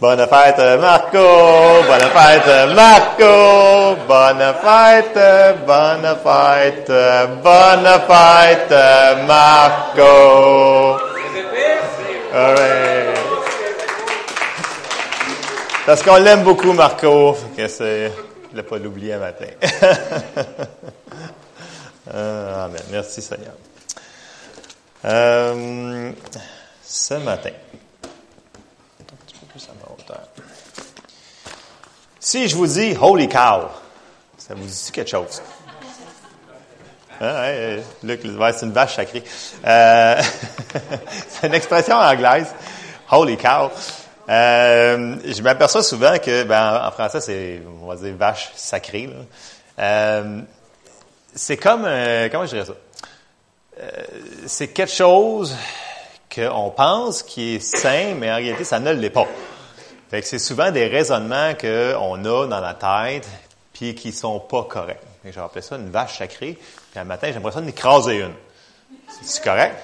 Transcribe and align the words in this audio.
Bonne 0.00 0.26
fête, 0.26 0.80
Marco! 0.80 1.18
Bonne 1.86 2.08
fête, 2.14 2.74
Marco! 2.74 3.96
Bonne 4.08 4.54
fête, 4.62 5.18
bonne 5.66 6.16
fête, 6.24 6.92
bonne 7.42 8.00
fête, 8.08 8.74
Marco! 9.26 11.00
All 12.32 12.54
right. 12.54 13.18
Parce 15.84 16.02
qu'on 16.02 16.16
l'aime 16.16 16.44
beaucoup, 16.44 16.72
Marco, 16.72 17.36
que 17.54 17.68
c'est, 17.68 18.10
je 18.52 18.56
ne 18.56 18.62
pas 18.62 18.78
l'oublier 18.78 19.12
un 19.14 19.18
matin. 19.18 19.46
Ah, 22.12 22.64
amen. 22.64 22.82
Merci, 22.90 23.22
Seigneur. 23.22 23.52
Euh, 25.04 26.10
ce 26.82 27.14
matin, 27.14 27.50
si 32.18 32.48
je 32.48 32.56
vous 32.56 32.66
dis 32.66 32.96
Holy 33.00 33.28
cow, 33.28 33.68
ça 34.36 34.54
vous 34.54 34.66
dit 34.66 34.90
quelque 34.92 35.10
chose? 35.10 35.42
Hein, 37.20 37.80
Luc, 38.02 38.20
c'est 38.22 38.66
une 38.66 38.72
vache 38.72 38.96
sacrée. 38.96 39.22
Euh, 39.66 40.22
c'est 41.28 41.46
une 41.46 41.54
expression 41.54 41.96
anglaise. 41.96 42.46
Holy 43.10 43.36
cow. 43.36 43.70
Euh, 44.28 45.16
je 45.24 45.42
m'aperçois 45.42 45.82
souvent 45.82 46.16
que, 46.18 46.44
ben, 46.44 46.82
en 46.86 46.90
français, 46.92 47.20
c'est, 47.20 47.62
on 47.82 47.86
va 47.86 47.96
dire, 47.96 48.14
vache 48.16 48.52
sacrée. 48.54 49.10
Euh, 49.78 50.40
c'est 51.34 51.56
comme, 51.56 51.84
euh, 51.84 52.28
comment 52.30 52.46
je 52.46 52.50
dirais 52.50 52.66
ça? 52.66 52.74
Euh, 53.80 53.90
c'est 54.46 54.68
quelque 54.68 54.92
chose 54.92 55.54
qu'on 56.34 56.70
pense 56.70 57.22
qui 57.22 57.56
est 57.56 57.60
sain, 57.60 58.14
mais 58.16 58.30
en 58.30 58.36
réalité, 58.36 58.64
ça 58.64 58.78
ne 58.78 58.92
l'est 58.92 59.10
pas. 59.10 59.26
Fait 60.10 60.20
que 60.20 60.26
c'est 60.26 60.40
souvent 60.40 60.72
des 60.72 60.88
raisonnements 60.88 61.54
qu'on 61.54 62.24
a 62.24 62.46
dans 62.46 62.60
la 62.60 62.74
tête, 62.74 63.28
puis 63.72 63.94
qui 63.94 64.12
sont 64.12 64.40
pas 64.40 64.64
corrects. 64.64 65.00
J'ai 65.24 65.40
appelé 65.40 65.62
ça 65.62 65.76
une 65.76 65.90
vache 65.90 66.18
sacrée, 66.18 66.58
puis 66.90 67.00
un 67.00 67.04
matin, 67.04 67.28
j'ai 67.28 67.34
l'impression 67.34 67.60
d'écraser 67.60 68.18
une. 68.18 68.32
C'est 69.22 69.44
correct? 69.44 69.76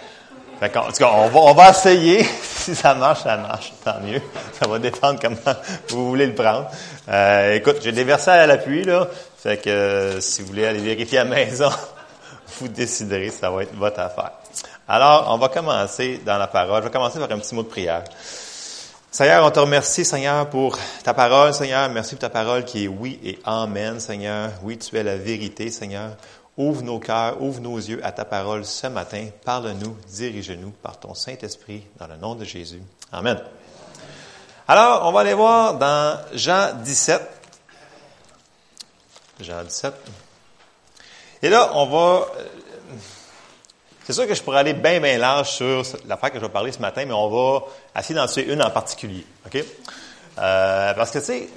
Fait 0.59 0.75
en 0.77 0.87
tout 0.87 0.93
cas, 0.93 1.11
on 1.13 1.29
va, 1.29 1.41
on 1.41 1.53
va 1.53 1.71
essayer. 1.71 2.25
si 2.43 2.75
ça 2.75 2.95
marche, 2.95 3.23
ça 3.23 3.37
marche. 3.37 3.73
Tant 3.85 4.01
mieux. 4.01 4.21
Ça 4.59 4.67
va 4.67 4.79
dépendre 4.79 5.21
comment 5.21 5.57
vous 5.91 6.09
voulez 6.09 6.27
le 6.27 6.35
prendre. 6.35 6.71
Euh, 7.09 7.55
écoute, 7.55 7.77
j'ai 7.83 7.93
des 7.93 8.05
versets 8.05 8.31
à 8.31 8.47
l'appui, 8.47 8.83
là. 8.83 9.07
Fait 9.37 9.59
que 9.59 9.69
euh, 9.69 10.21
si 10.21 10.41
vous 10.41 10.49
voulez 10.49 10.67
aller 10.67 10.81
vérifier 10.81 11.19
à 11.19 11.25
la 11.25 11.31
maison, 11.31 11.71
vous 12.59 12.69
déciderez, 12.69 13.31
ça 13.31 13.51
va 13.51 13.63
être 13.63 13.75
votre 13.75 14.01
affaire. 14.01 14.33
Alors, 14.89 15.27
on 15.29 15.39
va 15.39 15.49
commencer 15.51 16.21
dans 16.25 16.39
la 16.39 16.47
parole. 16.47 16.83
Je 16.83 16.89
vais 16.89 16.93
commencer 16.93 17.19
par 17.19 17.31
un 17.31 17.39
petit 17.39 17.55
mot 17.55 17.63
de 17.63 17.69
prière. 17.69 18.05
Seigneur, 19.17 19.47
on 19.47 19.51
te 19.51 19.59
remercie, 19.59 20.05
Seigneur, 20.05 20.51
pour 20.51 20.79
ta 21.03 21.15
parole, 21.15 21.55
Seigneur. 21.55 21.89
Merci 21.89 22.17
pour 22.17 22.21
ta 22.21 22.29
parole 22.29 22.67
qui 22.67 22.85
est 22.85 22.87
oui 22.87 23.19
et 23.25 23.39
amen, 23.47 23.99
Seigneur. 23.99 24.51
Oui, 24.63 24.77
tu 24.77 24.95
es 24.95 25.03
la 25.03 25.17
vérité, 25.17 25.71
Seigneur. 25.71 26.19
Ouvre 26.55 26.83
nos 26.83 26.99
cœurs, 26.99 27.41
ouvre 27.41 27.59
nos 27.63 27.79
yeux 27.79 27.99
à 28.05 28.13
ta 28.13 28.27
parole 28.27 28.67
ce 28.67 28.89
matin. 28.89 29.29
Parle-nous, 29.43 29.97
dirige-nous 30.07 30.69
par 30.83 31.01
ton 31.01 31.15
Saint-Esprit 31.15 31.87
dans 31.99 32.09
le 32.09 32.17
nom 32.19 32.35
de 32.35 32.45
Jésus. 32.45 32.83
Amen. 33.11 33.41
Alors, 34.69 35.07
on 35.07 35.13
va 35.13 35.21
aller 35.21 35.33
voir 35.33 35.79
dans 35.79 36.21
Jean 36.35 36.75
17. 36.85 37.23
Jean 39.41 39.65
17. 39.65 39.95
Et 41.41 41.49
là, 41.49 41.71
on 41.73 41.87
va... 41.87 42.27
C'est 44.07 44.13
sûr 44.13 44.29
que 44.29 44.35
je 44.35 44.43
pourrais 44.45 44.59
aller 44.59 44.73
bien, 44.73 45.01
bien 45.01 45.19
large 45.19 45.51
sur 45.51 45.83
l'affaire 46.07 46.31
que 46.31 46.39
je 46.39 46.45
vais 46.45 46.53
parler 46.53 46.71
ce 46.71 46.79
matin, 46.79 47.05
mais 47.05 47.13
on 47.13 47.29
va 47.29 47.67
essayer 47.99 48.15
d'en 48.15 48.29
tuer 48.29 48.53
une 48.53 48.63
en 48.63 48.71
particulier. 48.71 49.27
OK? 49.45 49.57
Euh, 50.39 50.95
parce 50.95 51.11
que, 51.11 51.19
tu 51.19 51.25
sais, 51.25 51.49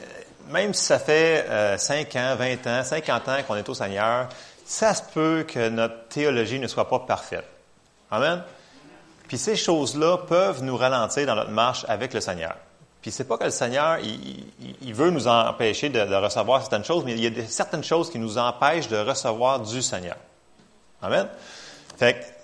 même 0.50 0.74
si 0.74 0.84
ça 0.84 0.98
fait 0.98 1.46
5 1.78 2.16
euh, 2.16 2.34
ans, 2.34 2.36
20 2.38 2.66
ans, 2.66 2.84
50 2.84 3.30
ans 3.30 3.38
qu'on 3.48 3.56
est 3.56 3.70
au 3.70 3.76
Seigneur, 3.76 4.30
ça 4.66 4.96
se 4.96 5.04
peut 5.14 5.46
que 5.48 5.70
notre 5.70 6.08
théologie 6.08 6.58
ne 6.58 6.66
soit 6.66 6.90
pas 6.90 6.98
parfaite. 6.98 7.46
Amen? 8.10 8.42
Puis 9.28 9.38
ces 9.38 9.56
choses-là 9.56 10.18
peuvent 10.18 10.64
nous 10.64 10.76
ralentir 10.76 11.28
dans 11.28 11.36
notre 11.36 11.52
marche 11.52 11.86
avec 11.88 12.16
le 12.16 12.20
Seigneur. 12.20 12.56
Puis 13.00 13.12
c'est 13.12 13.26
pas 13.26 13.38
que 13.38 13.44
le 13.44 13.52
Seigneur, 13.52 14.00
il, 14.00 14.94
veut 14.96 15.12
nous 15.12 15.28
empêcher 15.28 15.90
de, 15.90 16.16
recevoir 16.16 16.62
certaines 16.62 16.84
choses, 16.84 17.06
mais 17.06 17.12
il 17.12 17.24
y 17.24 17.28
a 17.28 17.46
certaines 17.46 17.84
choses 17.84 18.10
qui 18.10 18.18
nous 18.18 18.40
empêchent 18.40 18.88
de 18.88 18.98
recevoir 18.98 19.60
du 19.60 19.84
Seigneur. 19.84 20.18
Amen? 21.04 21.28
Fait 21.96 22.16
que, 22.16 22.39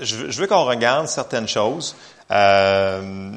je, 0.00 0.40
veux 0.40 0.46
qu'on 0.46 0.64
regarde 0.64 1.08
certaines 1.08 1.48
choses. 1.48 1.96
Euh, 2.30 3.32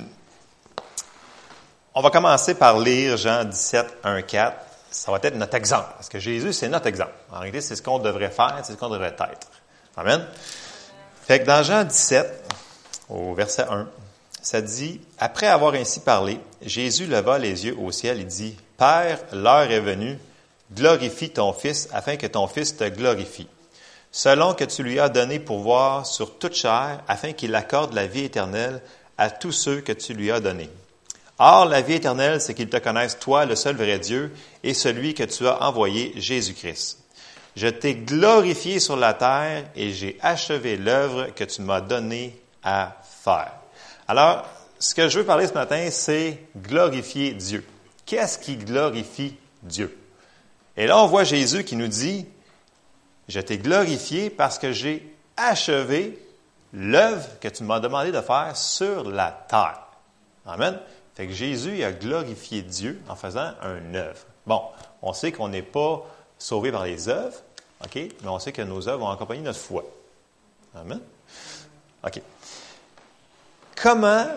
on 1.96 2.02
va 2.02 2.10
commencer 2.10 2.56
par 2.56 2.80
lire 2.80 3.18
Jean 3.18 3.44
17, 3.44 3.98
1, 4.04 4.22
4 4.24 4.58
ça 4.94 5.12
va 5.12 5.20
être 5.22 5.36
notre 5.36 5.56
exemple. 5.56 5.90
Parce 5.96 6.10
que 6.10 6.20
Jésus, 6.20 6.54
c'est 6.54 6.70
notre 6.70 6.88
exemple. 6.88 7.14
En 7.32 7.40
réalité, 7.40 7.62
c'est 7.62 7.76
ce 7.76 7.82
qu'on 7.82 8.00
devrait 8.00 8.30
faire, 8.30 8.60
c'est 8.64 8.74
ce 8.74 8.78
qu'on 8.78 8.90
devrait 8.90 9.08
être. 9.08 9.48
Amen. 9.98 10.26
Fait 11.26 11.40
que 11.40 11.46
dans 11.46 11.64
Jean 11.64 11.84
17, 11.84 12.54
au 13.10 13.34
verset 13.34 13.64
1, 13.70 13.88
ça 14.42 14.62
dit, 14.62 15.02
après 15.20 15.48
avoir 15.48 15.74
ainsi 15.74 16.00
parlé, 16.00 16.40
Jésus 16.62 17.08
leva 17.08 17.40
les 17.40 17.66
yeux 17.66 17.78
au 17.78 17.92
ciel 17.92 18.20
et 18.20 18.26
dit, 18.26 18.56
Père, 18.78 19.20
l'heure 19.32 19.72
est 19.72 19.80
venue, 19.80 20.20
glorifie 20.72 21.30
ton 21.30 21.54
Fils 21.54 21.90
afin 21.94 22.18
que 22.18 22.28
ton 22.28 22.48
Fils 22.48 22.76
te 22.76 22.88
glorifie, 22.90 23.48
selon 24.14 24.54
que 24.54 24.64
tu 24.64 24.84
lui 24.84 25.00
as 25.00 25.10
donné 25.10 25.40
pouvoir 25.40 26.06
sur 26.06 26.38
toute 26.38 26.54
chair, 26.54 27.04
afin 27.08 27.34
qu'il 27.34 27.54
accorde 27.56 27.94
la 27.94 28.06
vie 28.08 28.26
éternelle 28.26 28.82
à 29.18 29.32
tous 29.32 29.52
ceux 29.52 29.82
que 29.82 29.92
tu 29.92 30.14
lui 30.14 30.32
as 30.32 30.40
donnés. 30.40 30.70
Or, 31.40 31.66
la 31.66 31.82
vie 31.82 31.96
éternelle, 31.96 32.40
c'est 32.40 32.54
qu'ils 32.54 32.70
te 32.70 32.78
connaissent, 32.78 33.18
toi, 33.18 33.46
le 33.46 33.56
seul 33.56 33.76
vrai 33.76 33.98
Dieu, 33.98 34.32
et 34.64 34.76
celui 34.76 35.16
que 35.16 35.24
tu 35.24 35.48
as 35.48 35.64
envoyé, 35.64 36.14
Jésus-Christ. 36.16 37.00
Je 37.56 37.68
t'ai 37.68 37.96
glorifié 37.96 38.80
sur 38.80 38.96
la 38.96 39.16
terre 39.16 39.66
et 39.76 39.92
j'ai 39.92 40.18
achevé 40.22 40.78
l'œuvre 40.78 41.28
que 41.36 41.44
tu 41.44 41.64
m'as 41.64 41.82
donnée 41.82 42.40
à 42.64 42.96
faire. 43.24 43.54
Alors, 44.08 44.46
ce 44.78 44.94
que 44.94 45.10
je 45.10 45.20
veux 45.20 45.26
parler 45.26 45.48
ce 45.48 45.54
matin, 45.54 45.88
c'est 45.90 46.40
glorifier 46.56 47.34
Dieu. 47.34 47.66
Qu'est-ce 48.06 48.38
qui 48.38 48.58
glorifie 48.58 49.36
Dieu? 49.64 49.98
Et 50.78 50.86
là, 50.88 51.00
on 51.00 51.08
voit 51.08 51.24
Jésus 51.24 51.64
qui 51.64 51.76
nous 51.76 51.88
dit, 51.88 52.26
je 53.28 53.40
t'ai 53.40 53.58
glorifié 53.58 54.30
parce 54.30 54.60
que 54.60 54.72
j'ai 54.72 55.16
achevé 55.38 56.20
l'œuvre 56.74 57.28
que 57.40 57.48
tu 57.48 57.64
m'as 57.64 57.80
demandé 57.80 58.12
de 58.12 58.22
faire 58.22 58.56
sur 58.56 59.10
la 59.10 59.32
terre. 59.48 59.80
Amen. 60.46 60.80
Fait 61.16 61.28
que 61.28 61.34
Jésus 61.34 61.84
a 61.84 61.92
glorifié 61.92 62.62
Dieu 62.64 63.02
en 63.08 63.16
faisant 63.16 63.54
un 63.62 63.94
œuvre. 63.96 64.20
Bon, 64.46 64.62
on 65.02 65.14
sait 65.14 65.32
qu'on 65.32 65.48
n'est 65.48 65.62
pas 65.62 66.06
sauvé 66.38 66.72
par 66.72 66.84
les 66.84 67.08
œuvres, 67.08 67.38
OK, 67.84 67.96
mais 67.96 68.28
on 68.28 68.40
sait 68.40 68.52
que 68.52 68.62
nos 68.62 68.88
œuvres 68.90 69.00
vont 69.00 69.10
accompagner 69.10 69.42
notre 69.42 69.60
foi. 69.60 69.84
Amen. 70.76 71.00
OK. 72.06 72.22
Comment, 73.82 74.28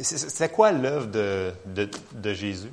c'est 0.00 0.52
quoi 0.52 0.72
l'œuvre 0.72 1.06
de, 1.06 1.52
de, 1.66 1.88
de 2.12 2.32
Jésus? 2.32 2.70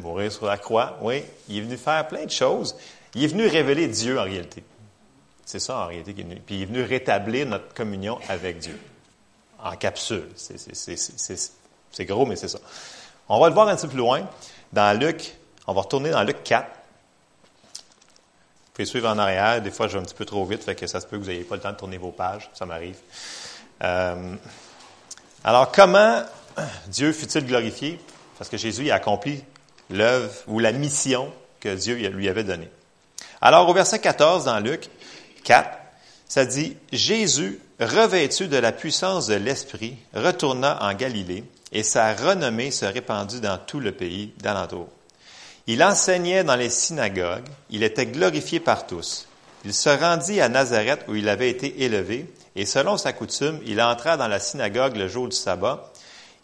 Mourir 0.00 0.32
sur 0.32 0.46
la 0.46 0.58
croix, 0.58 0.98
oui. 1.02 1.22
Il 1.48 1.58
est 1.58 1.60
venu 1.62 1.76
faire 1.76 2.06
plein 2.08 2.24
de 2.24 2.30
choses. 2.30 2.76
Il 3.14 3.24
est 3.24 3.28
venu 3.28 3.46
révéler 3.46 3.88
Dieu 3.88 4.18
en 4.18 4.24
réalité. 4.24 4.62
C'est 5.44 5.58
ça 5.58 5.78
en 5.78 5.86
réalité 5.86 6.14
qu'il 6.14 6.26
est 6.26 6.28
venu. 6.28 6.40
Puis 6.44 6.56
il 6.56 6.62
est 6.62 6.66
venu 6.66 6.82
rétablir 6.82 7.46
notre 7.46 7.74
communion 7.74 8.18
avec 8.28 8.58
Dieu 8.58 8.78
en 9.62 9.76
capsule. 9.76 10.28
C'est 10.36 12.04
gros, 12.04 12.26
mais 12.26 12.36
c'est 12.36 12.48
ça. 12.48 12.58
On 13.28 13.38
va 13.40 13.48
le 13.48 13.54
voir 13.54 13.68
un 13.68 13.76
petit 13.76 13.82
peu 13.82 13.88
plus 13.88 13.98
loin. 13.98 14.28
Dans 14.72 14.98
Luc, 14.98 15.34
on 15.66 15.72
va 15.72 15.82
retourner 15.82 16.10
dans 16.10 16.22
Luc 16.22 16.42
4. 16.44 16.66
Vous 16.66 16.72
pouvez 18.74 18.86
suivre 18.86 19.08
en 19.08 19.18
arrière. 19.18 19.60
Des 19.60 19.70
fois, 19.70 19.88
je 19.88 19.94
vais 19.94 19.98
un 20.00 20.04
petit 20.04 20.14
peu 20.14 20.24
trop 20.24 20.44
vite, 20.44 20.62
fait 20.62 20.74
que 20.74 20.86
ça 20.86 21.00
se 21.00 21.06
peut 21.06 21.18
que 21.18 21.22
vous 21.22 21.28
n'ayez 21.30 21.44
pas 21.44 21.56
le 21.56 21.60
temps 21.60 21.72
de 21.72 21.76
tourner 21.76 21.98
vos 21.98 22.12
pages. 22.12 22.50
Ça 22.54 22.66
m'arrive. 22.66 22.96
Euh, 23.82 24.36
alors, 25.44 25.72
comment 25.72 26.22
Dieu 26.86 27.12
fut-il 27.12 27.46
glorifié? 27.46 28.00
Parce 28.38 28.48
que 28.48 28.56
Jésus 28.56 28.90
a 28.90 28.94
accompli 28.94 29.44
l'œuvre 29.90 30.32
ou 30.46 30.58
la 30.58 30.72
mission 30.72 31.32
que 31.60 31.74
Dieu 31.74 31.96
lui 32.08 32.28
avait 32.28 32.44
donnée. 32.44 32.70
Alors, 33.40 33.68
au 33.68 33.74
verset 33.74 33.98
14 33.98 34.44
dans 34.44 34.60
Luc 34.60 34.88
4, 35.44 35.78
ça 36.28 36.44
dit, 36.44 36.76
Jésus, 36.92 37.58
revêtu 37.80 38.48
de 38.48 38.56
la 38.56 38.72
puissance 38.72 39.26
de 39.26 39.34
l'Esprit, 39.34 39.96
retourna 40.14 40.78
en 40.82 40.94
Galilée, 40.94 41.44
et 41.72 41.82
sa 41.82 42.14
renommée 42.14 42.70
se 42.70 42.84
répandit 42.84 43.40
dans 43.40 43.58
tout 43.58 43.80
le 43.80 43.92
pays 43.92 44.32
d'alentour. 44.38 44.88
Il 45.66 45.82
enseignait 45.82 46.44
dans 46.44 46.56
les 46.56 46.70
synagogues, 46.70 47.48
il 47.70 47.82
était 47.82 48.06
glorifié 48.06 48.60
par 48.60 48.86
tous. 48.86 49.26
Il 49.64 49.74
se 49.74 49.90
rendit 49.90 50.40
à 50.40 50.48
Nazareth 50.48 51.04
où 51.08 51.14
il 51.14 51.28
avait 51.28 51.50
été 51.50 51.82
élevé, 51.82 52.32
et 52.56 52.66
selon 52.66 52.96
sa 52.96 53.12
coutume, 53.12 53.60
il 53.66 53.80
entra 53.80 54.16
dans 54.16 54.28
la 54.28 54.40
synagogue 54.40 54.96
le 54.96 55.08
jour 55.08 55.28
du 55.28 55.36
sabbat. 55.36 55.89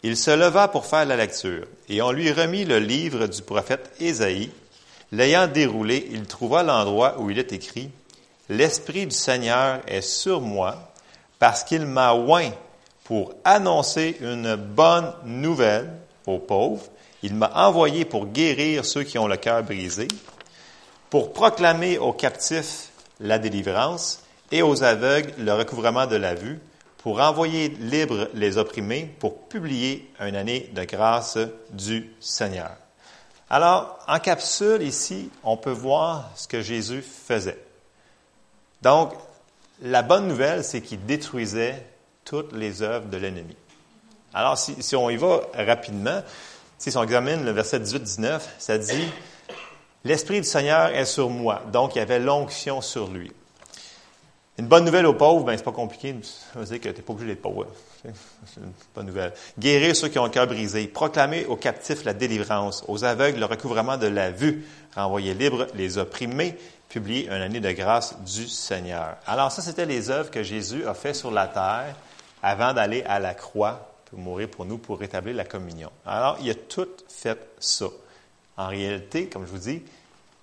Il 0.03 0.15
se 0.15 0.31
leva 0.31 0.67
pour 0.67 0.85
faire 0.85 1.05
la 1.05 1.15
lecture, 1.15 1.65
et 1.89 2.01
on 2.01 2.11
lui 2.11 2.31
remit 2.31 2.65
le 2.65 2.79
livre 2.79 3.27
du 3.27 3.41
prophète 3.41 3.91
Ésaïe. 3.99 4.51
L'ayant 5.11 5.47
déroulé, 5.47 6.07
il 6.11 6.25
trouva 6.25 6.63
l'endroit 6.63 7.15
où 7.19 7.29
il 7.29 7.39
est 7.39 7.53
écrit, 7.53 7.89
L'Esprit 8.49 9.05
du 9.07 9.15
Seigneur 9.15 9.81
est 9.87 10.01
sur 10.01 10.41
moi, 10.41 10.91
parce 11.39 11.63
qu'il 11.63 11.85
m'a 11.85 12.13
oint 12.13 12.51
pour 13.03 13.33
annoncer 13.43 14.17
une 14.21 14.55
bonne 14.55 15.13
nouvelle 15.25 15.89
aux 16.25 16.39
pauvres. 16.39 16.85
Il 17.23 17.35
m'a 17.35 17.51
envoyé 17.55 18.05
pour 18.05 18.27
guérir 18.27 18.85
ceux 18.85 19.03
qui 19.03 19.17
ont 19.17 19.27
le 19.27 19.37
cœur 19.37 19.63
brisé, 19.63 20.07
pour 21.09 21.33
proclamer 21.33 21.97
aux 21.97 22.13
captifs 22.13 22.89
la 23.19 23.39
délivrance 23.39 24.21
et 24.51 24.61
aux 24.61 24.83
aveugles 24.83 25.33
le 25.37 25.53
recouvrement 25.53 26.05
de 26.05 26.15
la 26.15 26.35
vue, 26.35 26.59
pour 27.07 27.21
envoyer 27.21 27.69
libres 27.69 28.27
les 28.33 28.57
opprimés, 28.57 29.09
pour 29.19 29.47
publier 29.47 30.11
une 30.19 30.35
année 30.35 30.69
de 30.75 30.83
grâce 30.83 31.37
du 31.71 32.13
Seigneur. 32.19 32.71
Alors, 33.49 33.97
en 34.09 34.19
capsule 34.19 34.81
ici, 34.81 35.29
on 35.41 35.55
peut 35.55 35.71
voir 35.71 36.29
ce 36.35 36.49
que 36.49 36.59
Jésus 36.59 37.01
faisait. 37.01 37.63
Donc, 38.81 39.13
la 39.81 40.01
bonne 40.01 40.27
nouvelle, 40.27 40.65
c'est 40.65 40.81
qu'il 40.81 41.05
détruisait 41.05 41.81
toutes 42.25 42.51
les 42.51 42.81
œuvres 42.81 43.07
de 43.07 43.15
l'ennemi. 43.15 43.55
Alors, 44.33 44.57
si, 44.57 44.93
on 44.97 45.09
y 45.09 45.15
va 45.15 45.43
rapidement, 45.53 46.21
si 46.77 46.91
on 46.97 47.03
examine 47.03 47.45
le 47.45 47.51
verset 47.51 47.79
18-19, 47.79 48.41
ça 48.57 48.77
dit 48.77 49.07
L'Esprit 50.03 50.41
du 50.41 50.47
Seigneur 50.47 50.89
est 50.89 51.05
sur 51.05 51.29
moi. 51.29 51.61
Donc, 51.71 51.95
il 51.95 51.99
y 51.99 52.01
avait 52.01 52.19
l'onction 52.19 52.81
sur 52.81 53.07
lui. 53.07 53.31
Une 54.57 54.65
bonne 54.65 54.85
nouvelle 54.85 55.05
aux 55.05 55.13
pauvres, 55.13 55.45
ben, 55.45 55.55
c'est 55.55 55.63
pas 55.63 55.71
compliqué. 55.71 56.15
Ça 56.23 56.59
veut 56.59 56.65
dire 56.65 56.81
que 56.81 56.89
tu 56.89 56.95
n'es 56.95 57.01
pas 57.03 57.13
obligé 57.13 57.29
d'être 57.29 57.43
pauvre. 57.43 57.67
C'est 58.03 58.59
une 58.59 58.71
bonne 58.95 59.05
nouvelle. 59.05 59.33
Guérir 59.59 59.95
ceux 59.95 60.07
qui 60.07 60.17
ont 60.17 60.23
le 60.23 60.31
cœur 60.31 60.47
brisé. 60.47 60.87
Proclamer 60.87 61.45
aux 61.45 61.55
captifs 61.55 62.03
la 62.05 62.15
délivrance. 62.15 62.83
Aux 62.87 63.03
aveugles 63.03 63.39
le 63.39 63.45
recouvrement 63.45 63.97
de 63.97 64.07
la 64.07 64.31
vue. 64.31 64.65
Renvoyer 64.95 65.35
libres 65.35 65.67
les 65.75 65.99
opprimés. 65.99 66.57
Publier 66.89 67.27
une 67.27 67.33
année 67.33 67.59
de 67.59 67.71
grâce 67.71 68.17
du 68.21 68.47
Seigneur. 68.47 69.17
Alors, 69.27 69.51
ça, 69.51 69.61
c'était 69.61 69.85
les 69.85 70.09
œuvres 70.09 70.31
que 70.31 70.41
Jésus 70.41 70.87
a 70.87 70.95
fait 70.95 71.13
sur 71.13 71.29
la 71.29 71.47
terre 71.47 71.95
avant 72.41 72.73
d'aller 72.73 73.03
à 73.03 73.19
la 73.19 73.35
croix 73.35 73.93
pour 74.05 74.17
mourir 74.17 74.49
pour 74.49 74.65
nous, 74.65 74.79
pour 74.79 74.97
rétablir 74.97 75.35
la 75.35 75.45
communion. 75.45 75.91
Alors, 76.05 76.37
il 76.41 76.49
a 76.49 76.55
tout 76.55 76.87
fait 77.09 77.37
ça. 77.59 77.87
En 78.55 78.69
réalité, 78.69 79.27
comme 79.27 79.45
je 79.45 79.51
vous 79.51 79.57
dis, 79.59 79.83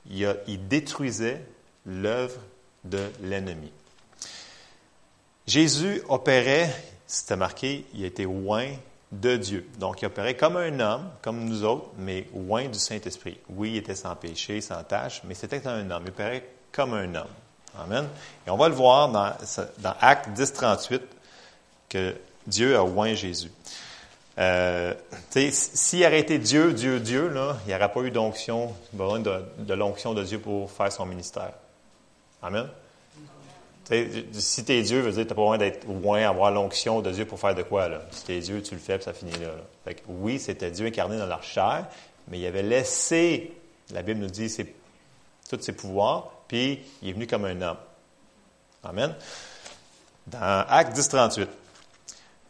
il, 0.08 0.36
il 0.46 0.68
détruisait 0.68 1.42
l'œuvre 1.84 2.38
de 2.84 3.00
l'ennemi. 3.22 3.72
Jésus 5.46 6.02
opérait, 6.08 6.74
c'était 7.06 7.36
marqué, 7.36 7.84
il 7.94 8.04
était 8.04 8.24
loin 8.24 8.66
de 9.12 9.36
Dieu. 9.36 9.68
Donc, 9.78 10.00
il 10.00 10.06
opérait 10.06 10.36
comme 10.36 10.56
un 10.56 10.80
homme, 10.80 11.10
comme 11.22 11.44
nous 11.44 11.64
autres, 11.64 11.88
mais 11.98 12.26
loin 12.34 12.66
du 12.66 12.78
Saint-Esprit. 12.78 13.38
Oui, 13.50 13.72
il 13.72 13.76
était 13.76 13.94
sans 13.94 14.16
péché, 14.16 14.60
sans 14.60 14.82
tâche, 14.82 15.22
mais 15.24 15.34
c'était 15.34 15.66
un 15.66 15.90
homme. 15.90 16.02
Il 16.06 16.10
opérait 16.10 16.48
comme 16.72 16.94
un 16.94 17.14
homme. 17.14 17.28
Amen. 17.78 18.08
Et 18.46 18.50
on 18.50 18.56
va 18.56 18.68
le 18.68 18.74
voir 18.74 19.10
dans, 19.10 19.32
dans 19.78 19.94
Acte 20.00 20.30
10, 20.30 20.52
38, 20.52 21.02
que 21.88 22.16
Dieu 22.46 22.76
a 22.76 22.84
oint 22.84 23.14
Jésus. 23.14 23.50
Euh, 24.38 24.94
S'il 25.30 26.04
aurait 26.04 26.20
été 26.20 26.38
Dieu, 26.38 26.72
Dieu, 26.72 27.00
Dieu, 27.00 27.30
il 27.32 27.68
n'y 27.68 27.74
aurait 27.74 27.92
pas 27.92 28.00
eu 28.00 28.10
d'onction, 28.10 28.74
de, 28.92 29.44
de 29.58 29.74
l'onction 29.74 30.14
de 30.14 30.24
Dieu 30.24 30.38
pour 30.38 30.70
faire 30.70 30.90
son 30.90 31.06
ministère. 31.06 31.52
Amen 32.42 32.66
si 34.32 34.64
tu 34.64 34.72
es 34.72 34.82
Dieu, 34.82 35.00
veut 35.00 35.12
dire 35.12 35.24
que 35.24 35.28
tu 35.28 35.34
pas 35.34 35.42
besoin 35.42 35.58
d'être 35.58 35.86
loin, 35.86 36.28
avoir 36.28 36.50
l'onction 36.50 37.00
de 37.00 37.10
Dieu 37.10 37.26
pour 37.26 37.38
faire 37.38 37.54
de 37.54 37.62
quoi. 37.62 37.88
Là. 37.88 38.02
Si 38.10 38.24
tu 38.24 38.32
es 38.32 38.40
Dieu, 38.40 38.62
tu 38.62 38.74
le 38.74 38.80
fais, 38.80 38.96
puis 38.96 39.04
ça 39.04 39.12
finit 39.12 39.32
là. 39.32 39.94
oui, 40.08 40.38
c'était 40.38 40.70
Dieu 40.70 40.86
incarné 40.86 41.18
dans 41.18 41.26
leur 41.26 41.42
chair, 41.42 41.86
mais 42.28 42.38
il 42.38 42.46
avait 42.46 42.62
laissé, 42.62 43.52
la 43.92 44.02
Bible 44.02 44.20
nous 44.20 44.30
dit, 44.30 44.54
tous 45.48 45.60
ses 45.60 45.72
pouvoirs, 45.72 46.30
puis 46.48 46.80
il 47.02 47.10
est 47.10 47.12
venu 47.12 47.26
comme 47.26 47.44
un 47.44 47.60
homme. 47.60 47.76
Amen. 48.82 49.14
Dans 50.26 50.64
Acte 50.68 50.94
10, 50.94 51.08
38, 51.08 51.48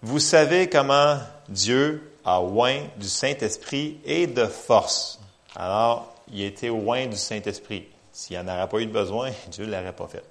vous 0.02 0.18
savez 0.20 0.68
comment 0.68 1.18
Dieu 1.48 2.12
a 2.24 2.40
oint 2.40 2.82
du 2.96 3.08
Saint-Esprit 3.08 3.98
et 4.04 4.26
de 4.26 4.46
force. 4.46 5.18
Alors, 5.56 6.14
il 6.32 6.42
était 6.42 6.70
oint 6.70 7.06
du 7.06 7.16
Saint-Esprit. 7.16 7.88
S'il 8.12 8.36
n'y 8.36 8.42
en 8.42 8.54
aurait 8.54 8.68
pas 8.68 8.78
eu 8.78 8.86
de 8.86 8.92
besoin, 8.92 9.30
Dieu 9.48 9.66
ne 9.66 9.72
l'aurait 9.72 9.92
pas 9.92 10.06
fait. 10.06 10.22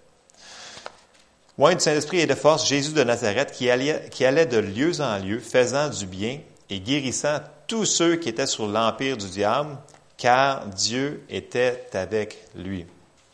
Loin 1.58 1.76
du 1.76 1.82
Saint-Esprit 1.82 2.20
et 2.20 2.26
de 2.26 2.34
force, 2.34 2.68
Jésus 2.68 2.94
de 2.94 3.04
Nazareth 3.04 3.52
qui 3.52 3.70
allait, 3.70 4.10
qui 4.10 4.26
allait 4.26 4.48
de 4.48 4.58
lieu 4.58 5.00
en 5.02 5.20
lieu, 5.20 5.40
faisant 5.40 5.88
du 5.88 6.08
bien 6.08 6.40
et 6.70 6.80
guérissant 6.80 7.40
tous 7.68 7.86
ceux 7.86 8.16
qui 8.16 8.30
étaient 8.30 8.48
sur 8.48 8.68
l'empire 8.68 9.18
du 9.18 9.30
diable, 9.30 9.78
car 10.18 10.66
Dieu 10.66 11.24
était 11.30 11.86
avec 11.94 12.40
lui. 12.56 12.88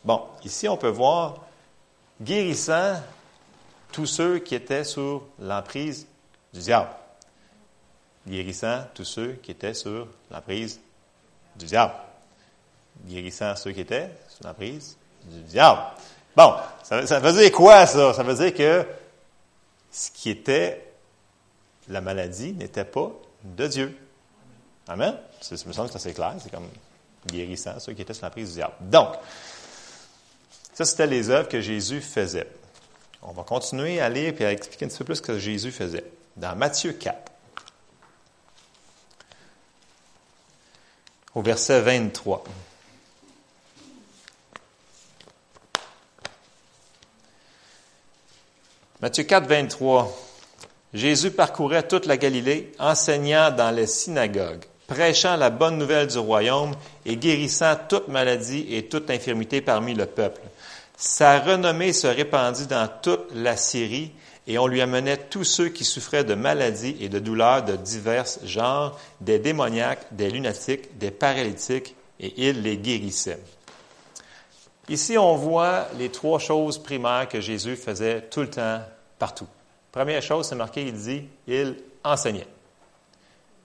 Bon, 0.04 0.22
ici 0.44 0.68
on 0.68 0.76
peut 0.76 0.90
voir 0.90 1.46
guérissant 2.20 3.00
tous 3.90 4.06
ceux 4.06 4.38
qui 4.38 4.54
étaient 4.54 4.84
sur 4.84 5.22
l'emprise 5.38 6.06
du 6.52 6.60
diable. 6.60 6.90
Guérissant 8.28 8.84
tous 8.92 9.04
ceux 9.04 9.32
qui 9.42 9.52
étaient 9.52 9.72
sur 9.72 10.06
l'emprise 10.30 10.78
du 11.56 11.64
diable. 11.64 11.94
Guérissant 13.06 13.56
ceux 13.56 13.72
qui 13.72 13.80
étaient 13.80 14.10
sur 14.28 14.46
l'emprise 14.46 14.98
du 15.24 15.40
diable. 15.42 15.80
Bon, 16.36 16.54
ça, 16.82 17.18
veut 17.18 17.32
dire 17.32 17.52
quoi 17.52 17.86
ça? 17.86 18.14
Ça 18.14 18.22
veut 18.22 18.34
dire 18.34 18.54
que 18.54 18.86
ce 19.90 20.10
qui 20.10 20.30
était 20.30 20.86
la 21.88 22.00
maladie 22.00 22.52
n'était 22.52 22.84
pas 22.84 23.10
de 23.42 23.66
Dieu. 23.66 23.96
Amen? 24.88 25.16
Ça 25.40 25.54
me 25.66 25.72
semble 25.72 25.88
que 25.88 25.92
c'est 25.92 26.08
assez 26.08 26.14
clair. 26.14 26.34
C'est 26.40 26.50
comme 26.50 26.68
guérissant, 27.26 27.78
ceux 27.78 27.92
qui 27.92 28.02
étaient 28.02 28.14
sur 28.14 28.26
la 28.26 28.30
prise 28.30 28.50
du 28.50 28.54
diable. 28.54 28.74
Donc, 28.80 29.14
ça, 30.72 30.84
c'était 30.84 31.06
les 31.06 31.30
œuvres 31.30 31.48
que 31.48 31.60
Jésus 31.60 32.00
faisait. 32.00 32.48
On 33.22 33.32
va 33.32 33.42
continuer 33.42 34.00
à 34.00 34.08
lire 34.08 34.34
et 34.40 34.46
à 34.46 34.52
expliquer 34.52 34.86
un 34.86 34.88
petit 34.88 34.98
peu 34.98 35.04
plus 35.04 35.16
ce 35.16 35.22
que 35.22 35.38
Jésus 35.38 35.72
faisait. 35.72 36.04
Dans 36.36 36.56
Matthieu 36.56 36.92
4, 36.92 37.30
au 41.34 41.42
verset 41.42 41.80
23. 41.80 42.44
Matthieu 49.02 49.24
4, 49.24 49.48
23. 49.48 50.14
Jésus 50.92 51.30
parcourait 51.30 51.88
toute 51.88 52.04
la 52.04 52.18
Galilée, 52.18 52.70
enseignant 52.78 53.50
dans 53.50 53.70
les 53.70 53.86
synagogues, 53.86 54.66
prêchant 54.88 55.36
la 55.36 55.48
bonne 55.48 55.78
nouvelle 55.78 56.06
du 56.06 56.18
royaume 56.18 56.74
et 57.06 57.16
guérissant 57.16 57.76
toute 57.88 58.08
maladie 58.08 58.66
et 58.68 58.88
toute 58.88 59.08
infirmité 59.08 59.62
parmi 59.62 59.94
le 59.94 60.04
peuple. 60.04 60.42
Sa 60.98 61.38
renommée 61.38 61.94
se 61.94 62.08
répandit 62.08 62.66
dans 62.66 62.90
toute 63.00 63.34
la 63.34 63.56
Syrie 63.56 64.12
et 64.46 64.58
on 64.58 64.66
lui 64.66 64.82
amenait 64.82 65.16
tous 65.16 65.44
ceux 65.44 65.70
qui 65.70 65.84
souffraient 65.84 66.24
de 66.24 66.34
maladies 66.34 66.96
et 67.00 67.08
de 67.08 67.20
douleurs 67.20 67.64
de 67.64 67.76
divers 67.76 68.26
genres, 68.44 69.00
des 69.22 69.38
démoniaques, 69.38 70.08
des 70.12 70.28
lunatiques, 70.28 70.98
des 70.98 71.10
paralytiques, 71.10 71.94
et 72.18 72.34
il 72.48 72.60
les 72.60 72.76
guérissait. 72.76 73.38
Ici, 74.90 75.16
on 75.16 75.36
voit 75.36 75.86
les 75.96 76.08
trois 76.08 76.40
choses 76.40 76.76
primaires 76.76 77.28
que 77.28 77.40
Jésus 77.40 77.76
faisait 77.76 78.22
tout 78.22 78.40
le 78.40 78.50
temps, 78.50 78.80
partout. 79.20 79.46
Première 79.92 80.20
chose, 80.20 80.48
c'est 80.48 80.56
marqué, 80.56 80.82
il 80.82 80.94
dit, 80.94 81.28
il 81.46 81.76
enseignait. 82.02 82.48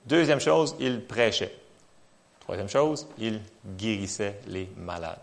Deuxième 0.06 0.38
chose, 0.38 0.76
il 0.78 1.04
prêchait. 1.04 1.52
Troisième 2.38 2.68
chose, 2.68 3.08
il 3.18 3.40
guérissait 3.76 4.38
les 4.46 4.68
malades. 4.76 5.18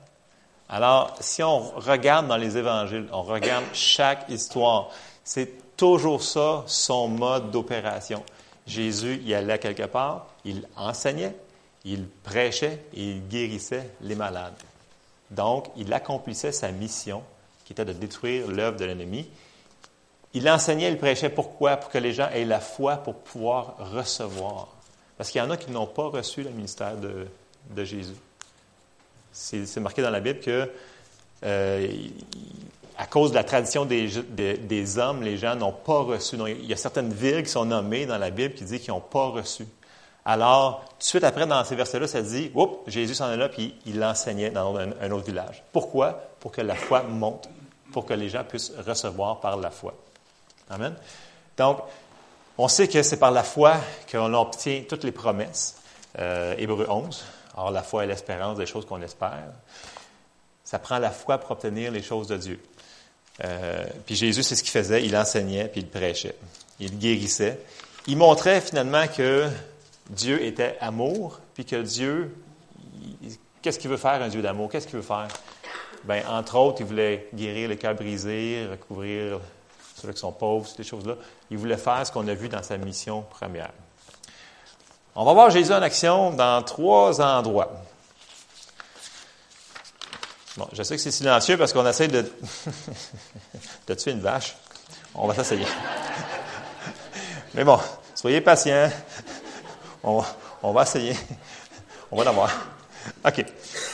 Alors, 0.67 1.15
si 1.21 1.41
on 1.41 1.69
regarde 1.79 2.27
dans 2.27 2.35
les 2.35 2.57
évangiles, 2.57 3.07
on 3.13 3.23
regarde 3.23 3.63
chaque 3.71 4.29
histoire, 4.29 4.89
c'est 5.23 5.77
toujours 5.77 6.21
ça 6.21 6.65
son 6.67 7.07
mode 7.07 7.49
d'opération. 7.49 8.25
Jésus, 8.67 9.21
il 9.23 9.33
allait 9.33 9.57
quelque 9.57 9.83
part, 9.83 10.27
il 10.43 10.67
enseignait, 10.75 11.37
il 11.85 12.09
prêchait 12.09 12.83
et 12.93 13.03
il 13.11 13.27
guérissait 13.29 13.89
les 14.01 14.15
malades. 14.15 14.55
Donc, 15.33 15.67
il 15.75 15.91
accomplissait 15.93 16.51
sa 16.51 16.71
mission, 16.71 17.23
qui 17.65 17.73
était 17.73 17.85
de 17.85 17.93
détruire 17.93 18.47
l'œuvre 18.47 18.77
de 18.77 18.85
l'ennemi. 18.85 19.27
Il 20.33 20.49
enseignait, 20.49 20.91
il 20.91 20.97
prêchait. 20.97 21.29
Pourquoi? 21.29 21.77
Pour 21.77 21.89
que 21.89 21.97
les 21.97 22.13
gens 22.13 22.29
aient 22.29 22.45
la 22.45 22.59
foi 22.59 22.97
pour 22.97 23.15
pouvoir 23.15 23.75
recevoir. 23.91 24.67
Parce 25.17 25.31
qu'il 25.31 25.39
y 25.39 25.43
en 25.43 25.49
a 25.49 25.57
qui 25.57 25.71
n'ont 25.71 25.87
pas 25.87 26.07
reçu 26.07 26.43
le 26.43 26.49
ministère 26.49 26.95
de, 26.97 27.83
Jésus. 27.83 28.15
C'est 29.31 29.77
marqué 29.77 30.01
dans 30.01 30.09
la 30.09 30.19
Bible 30.19 30.39
que, 30.39 30.69
euh, 31.43 31.87
à 32.97 33.07
cause 33.07 33.31
de 33.31 33.35
la 33.35 33.43
tradition 33.43 33.85
des, 33.85 34.07
des 34.57 34.97
hommes, 34.97 35.23
les 35.23 35.37
gens 35.37 35.55
n'ont 35.55 35.71
pas 35.71 36.01
reçu. 36.01 36.35
il 36.47 36.65
y 36.65 36.73
a 36.73 36.77
certaines 36.77 37.13
villes 37.13 37.43
qui 37.43 37.49
sont 37.49 37.65
nommées 37.65 38.05
dans 38.05 38.17
la 38.17 38.29
Bible 38.29 38.53
qui 38.53 38.63
disent 38.63 38.81
qu'ils 38.81 38.93
n'ont 38.93 38.99
pas 38.99 39.27
reçu. 39.27 39.65
Alors, 40.25 40.85
tout 40.91 40.99
de 40.99 41.03
suite 41.03 41.23
après, 41.23 41.45
dans 41.45 41.63
ces 41.65 41.75
versets-là, 41.75 42.07
ça 42.07 42.21
dit, 42.21 42.49
oups, 42.53 42.77
Jésus 42.87 43.15
s'en 43.15 43.31
est 43.31 43.37
là, 43.37 43.49
puis 43.49 43.75
il 43.85 43.99
l'enseignait 43.99 44.51
dans 44.51 44.75
un, 44.77 45.11
autre 45.11 45.25
village. 45.25 45.63
Pourquoi? 45.71 46.13
Pour 46.39 46.51
que 46.51 46.61
la 46.61 46.75
foi 46.75 47.03
monte, 47.03 47.49
pour 47.91 48.05
que 48.05 48.13
les 48.13 48.29
gens 48.29 48.43
puissent 48.43 48.71
recevoir 48.85 49.39
par 49.41 49.57
la 49.57 49.69
foi. 49.69 49.93
Amen. 50.69 50.95
Donc, 51.57 51.79
on 52.57 52.67
sait 52.67 52.87
que 52.87 53.03
c'est 53.03 53.17
par 53.17 53.31
la 53.31 53.43
foi 53.43 53.75
qu'on 54.09 54.33
obtient 54.33 54.83
toutes 54.87 55.03
les 55.03 55.11
promesses. 55.11 55.75
Euh, 56.19 56.55
Hébreu 56.57 56.85
11. 56.87 57.23
Alors, 57.57 57.71
la 57.71 57.83
foi 57.83 58.05
est 58.05 58.07
l'espérance 58.07 58.57
des 58.57 58.65
choses 58.65 58.85
qu'on 58.85 59.01
espère. 59.01 59.49
Ça 60.63 60.79
prend 60.79 60.99
la 60.99 61.11
foi 61.11 61.37
pour 61.37 61.51
obtenir 61.51 61.91
les 61.91 62.01
choses 62.01 62.27
de 62.27 62.37
Dieu. 62.37 62.63
Euh, 63.43 63.85
puis 64.05 64.15
Jésus, 64.15 64.43
c'est 64.43 64.55
ce 64.55 64.63
qu'il 64.63 64.71
faisait, 64.71 65.03
il 65.03 65.15
enseignait, 65.17 65.67
puis 65.67 65.81
il 65.81 65.87
prêchait. 65.87 66.35
il 66.79 66.97
guérissait. 66.97 67.59
Il 68.07 68.17
montrait 68.17 68.61
finalement 68.61 69.07
que 69.07 69.49
Dieu 70.09 70.43
était 70.43 70.77
amour, 70.81 71.39
puis 71.53 71.65
que 71.65 71.81
Dieu, 71.81 72.35
qu'est-ce 73.61 73.79
qu'il 73.79 73.89
veut 73.89 73.97
faire 73.97 74.21
un 74.21 74.27
Dieu 74.27 74.41
d'amour? 74.41 74.69
Qu'est-ce 74.69 74.87
qu'il 74.87 74.97
veut 74.97 75.01
faire? 75.01 75.27
Bien, 76.03 76.23
entre 76.27 76.57
autres, 76.57 76.81
il 76.81 76.87
voulait 76.87 77.29
guérir 77.33 77.69
les 77.69 77.77
cœurs 77.77 77.95
brisés, 77.95 78.67
recouvrir 78.69 79.39
ceux 79.95 80.11
qui 80.11 80.19
sont 80.19 80.33
pauvres, 80.33 80.67
ces 80.67 80.83
choses-là. 80.83 81.15
Il 81.49 81.57
voulait 81.57 81.77
faire 81.77 82.05
ce 82.05 82.11
qu'on 82.11 82.27
a 82.27 82.33
vu 82.33 82.49
dans 82.49 82.61
sa 82.61 82.77
mission 82.77 83.21
première. 83.29 83.71
On 85.15 85.23
va 85.23 85.33
voir 85.33 85.49
Jésus 85.49 85.71
en 85.71 85.81
action 85.81 86.31
dans 86.31 86.61
trois 86.63 87.21
endroits. 87.21 87.71
Bon, 90.57 90.67
je 90.73 90.83
sais 90.83 90.95
que 90.95 91.01
c'est 91.01 91.11
silencieux 91.11 91.57
parce 91.57 91.71
qu'on 91.71 91.87
essaie 91.87 92.07
de, 92.07 92.25
de 93.87 93.93
tuer 93.93 94.11
une 94.11 94.21
vache. 94.21 94.55
On 95.15 95.27
va 95.27 95.35
s'essayer. 95.35 95.65
Mais 97.53 97.63
bon, 97.63 97.79
soyez 98.15 98.41
patients. 98.41 98.89
On, 100.03 100.71
va 100.73 100.81
essayer. 100.81 101.15
On 102.11 102.17
va 102.17 102.25
l'avoir. 102.25 102.51
OK. 103.25 103.45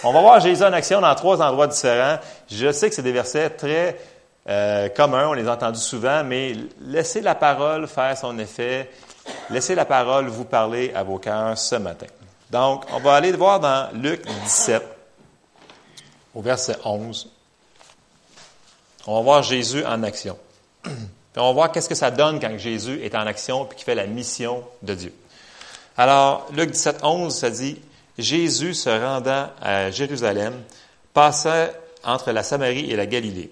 On 0.03 0.11
va 0.11 0.21
voir 0.21 0.39
Jésus 0.39 0.63
en 0.63 0.73
action 0.73 1.01
dans 1.01 1.13
trois 1.15 1.41
endroits 1.41 1.67
différents. 1.67 2.17
Je 2.49 2.71
sais 2.71 2.89
que 2.89 2.95
c'est 2.95 3.03
des 3.03 3.11
versets 3.11 3.51
très 3.51 3.99
euh, 4.47 4.89
communs, 4.89 5.27
on 5.27 5.33
les 5.33 5.47
a 5.47 5.53
entendus 5.53 5.79
souvent, 5.79 6.23
mais 6.23 6.53
laissez 6.81 7.21
la 7.21 7.35
parole 7.35 7.87
faire 7.87 8.17
son 8.17 8.39
effet. 8.39 8.89
Laissez 9.51 9.75
la 9.75 9.85
parole 9.85 10.27
vous 10.27 10.45
parler 10.45 10.91
à 10.95 11.03
vos 11.03 11.19
cœurs 11.19 11.57
ce 11.57 11.75
matin. 11.75 12.07
Donc, 12.49 12.85
on 12.91 12.99
va 12.99 13.13
aller 13.13 13.31
voir 13.31 13.59
dans 13.59 13.89
Luc 13.93 14.25
17, 14.25 14.83
au 16.33 16.41
verset 16.41 16.77
11. 16.83 17.29
On 19.05 19.15
va 19.17 19.21
voir 19.21 19.43
Jésus 19.43 19.85
en 19.85 20.01
action. 20.03 20.37
On 21.37 21.47
va 21.47 21.51
voir 21.53 21.71
qu'est-ce 21.71 21.87
que 21.87 21.95
ça 21.95 22.11
donne 22.11 22.37
quand 22.37 22.57
Jésus 22.57 22.99
est 23.01 23.15
en 23.15 23.25
action 23.25 23.63
puis 23.63 23.77
qu'il 23.77 23.85
fait 23.85 23.95
la 23.95 24.07
mission 24.07 24.61
de 24.81 24.93
Dieu. 24.93 25.13
Alors, 25.99 26.47
Luc 26.53 26.71
17, 26.71 26.99
11, 27.03 27.35
ça 27.35 27.49
dit, 27.49 27.77
Jésus 28.17 28.73
se 28.73 28.89
rendant 28.89 29.49
à 29.61 29.91
Jérusalem, 29.91 30.53
passait 31.13 31.73
entre 32.05 32.31
la 32.31 32.41
Samarie 32.41 32.89
et 32.89 32.95
la 32.95 33.05
Galilée. 33.05 33.51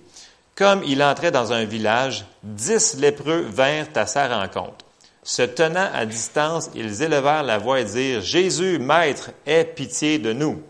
Comme 0.55 0.81
il 0.85 1.03
entrait 1.03 1.31
dans 1.31 1.51
un 1.51 1.65
village, 1.65 2.23
dix 2.43 2.95
lépreux 2.99 3.41
vinrent 3.41 3.89
à 3.95 4.05
sa 4.05 4.29
rencontre. 4.29 4.85
Se 5.23 5.41
tenant 5.41 5.89
à 5.93 6.05
distance, 6.05 6.69
ils 6.73 7.03
élevèrent 7.03 7.43
la 7.43 7.57
voix 7.57 7.81
et 7.81 7.83
dirent, 7.83 8.21
Jésus, 8.21 8.79
Maître, 8.79 9.31
aie 9.45 9.65
pitié 9.65 10.17
de 10.17 10.31
nous. 10.31 10.63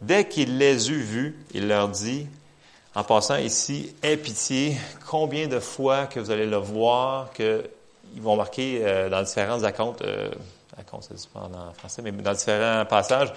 Dès 0.00 0.26
qu'il 0.26 0.56
les 0.56 0.90
eut 0.90 1.02
vus, 1.02 1.38
il 1.52 1.68
leur 1.68 1.90
dit, 1.90 2.26
en 2.94 3.04
passant 3.04 3.36
ici, 3.36 3.94
aie 4.02 4.16
pitié, 4.16 4.78
combien 5.06 5.46
de 5.46 5.60
fois 5.60 6.06
que 6.06 6.20
vous 6.20 6.30
allez 6.30 6.46
le 6.46 6.56
voir, 6.56 7.34
qu'ils 7.34 7.68
vont 8.16 8.36
marquer 8.36 8.80
euh, 8.82 9.10
dans 9.10 9.22
différentes 9.22 9.60
racontes, 9.60 10.00
euh, 10.00 10.30
racontes, 10.76 11.08
c'est 11.14 11.28
pas 11.30 11.40
en 11.40 11.72
français, 11.74 12.02
mais 12.02 12.12
dans 12.12 12.32
différents 12.32 12.84
passages, 12.84 13.32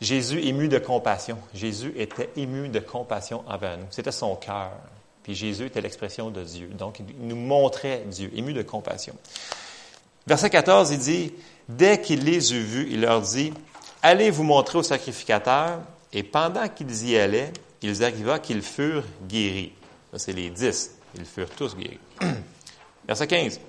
Jésus 0.00 0.40
ému 0.40 0.68
de 0.68 0.78
compassion. 0.78 1.38
Jésus 1.54 1.92
était 1.96 2.30
ému 2.36 2.68
de 2.68 2.80
compassion 2.80 3.44
envers 3.46 3.78
nous. 3.78 3.86
C'était 3.90 4.12
son 4.12 4.36
cœur. 4.36 4.72
Puis 5.22 5.34
Jésus 5.34 5.66
était 5.66 5.80
l'expression 5.80 6.30
de 6.30 6.42
Dieu. 6.42 6.68
Donc, 6.68 7.00
il 7.00 7.26
nous 7.26 7.36
montrait 7.36 8.04
Dieu, 8.06 8.30
ému 8.34 8.52
de 8.52 8.62
compassion. 8.62 9.14
Verset 10.26 10.50
14, 10.50 10.90
il 10.90 10.98
dit, 10.98 11.32
Dès 11.68 12.00
qu'il 12.00 12.24
les 12.24 12.54
eut 12.54 12.62
vus, 12.62 12.88
il 12.90 13.00
leur 13.00 13.22
dit, 13.22 13.52
Allez 14.02 14.30
vous 14.30 14.42
montrer 14.42 14.78
au 14.78 14.82
sacrificateur. 14.82 15.80
Et 16.12 16.22
pendant 16.22 16.68
qu'ils 16.68 17.08
y 17.08 17.18
allaient, 17.18 17.52
ils 17.82 18.04
arriva 18.04 18.38
qu'ils 18.38 18.62
furent 18.62 19.04
guéris. 19.26 19.72
C'est 20.16 20.32
les 20.32 20.50
dix. 20.50 20.92
Ils 21.16 21.24
furent 21.24 21.50
tous 21.50 21.74
guéris. 21.76 21.98
Verset 23.08 23.26
15. 23.26 23.60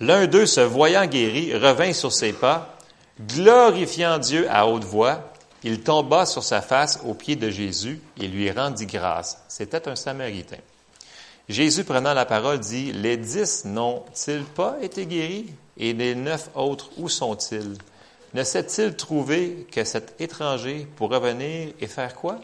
L'un 0.00 0.26
d'eux, 0.26 0.46
se 0.46 0.60
voyant 0.60 1.06
guéri, 1.06 1.54
revint 1.54 1.92
sur 1.92 2.10
ses 2.10 2.32
pas, 2.32 2.78
glorifiant 3.20 4.18
Dieu 4.18 4.46
à 4.50 4.66
haute 4.66 4.84
voix. 4.84 5.32
Il 5.62 5.82
tomba 5.82 6.24
sur 6.24 6.42
sa 6.42 6.62
face 6.62 7.00
aux 7.04 7.12
pieds 7.12 7.36
de 7.36 7.50
Jésus 7.50 8.00
et 8.18 8.26
lui 8.26 8.50
rendit 8.50 8.86
grâce. 8.86 9.42
C'était 9.46 9.88
un 9.88 9.96
Samaritain. 9.96 10.56
Jésus, 11.50 11.84
prenant 11.84 12.14
la 12.14 12.24
parole, 12.24 12.60
dit, 12.60 12.92
Les 12.92 13.18
dix 13.18 13.66
n'ont-ils 13.66 14.44
pas 14.44 14.76
été 14.80 15.04
guéris? 15.04 15.52
Et 15.76 15.92
les 15.92 16.14
neuf 16.14 16.48
autres, 16.54 16.90
où 16.96 17.08
sont-ils? 17.08 17.76
Ne 18.32 18.44
s'est-il 18.44 18.96
trouvé 18.96 19.66
que 19.70 19.84
cet 19.84 20.18
étranger 20.20 20.86
pour 20.96 21.10
revenir 21.10 21.74
et 21.78 21.86
faire 21.86 22.14
quoi? 22.14 22.40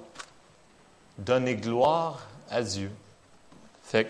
Donner 1.16 1.54
gloire 1.54 2.26
à 2.50 2.62
Dieu. 2.62 2.90
Fait 3.82 4.08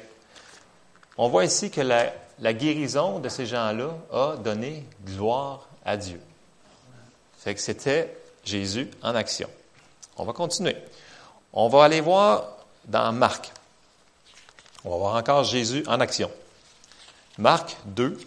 on 1.19 1.29
voit 1.29 1.45
ici 1.45 1.71
que 1.71 1.81
la, 1.81 2.13
la 2.39 2.53
guérison 2.53 3.19
de 3.19 3.29
ces 3.29 3.47
gens-là 3.47 3.91
a 4.13 4.37
donné 4.37 4.85
gloire 5.05 5.69
à 5.85 5.97
Dieu. 5.97 6.21
Fait 7.39 7.55
que 7.55 7.61
c'était 7.61 8.17
Jésus 8.45 8.91
en 9.03 9.15
action. 9.15 9.49
On 10.17 10.25
va 10.25 10.33
continuer. 10.33 10.77
On 11.53 11.69
va 11.69 11.85
aller 11.85 12.01
voir 12.01 12.57
dans 12.85 13.13
Marc. 13.13 13.53
On 14.85 14.91
va 14.91 14.97
voir 14.97 15.17
encore 15.17 15.45
Jésus 15.45 15.85
en 15.87 16.01
action. 16.01 16.31
Marc 17.39 17.77
2, 17.87 18.19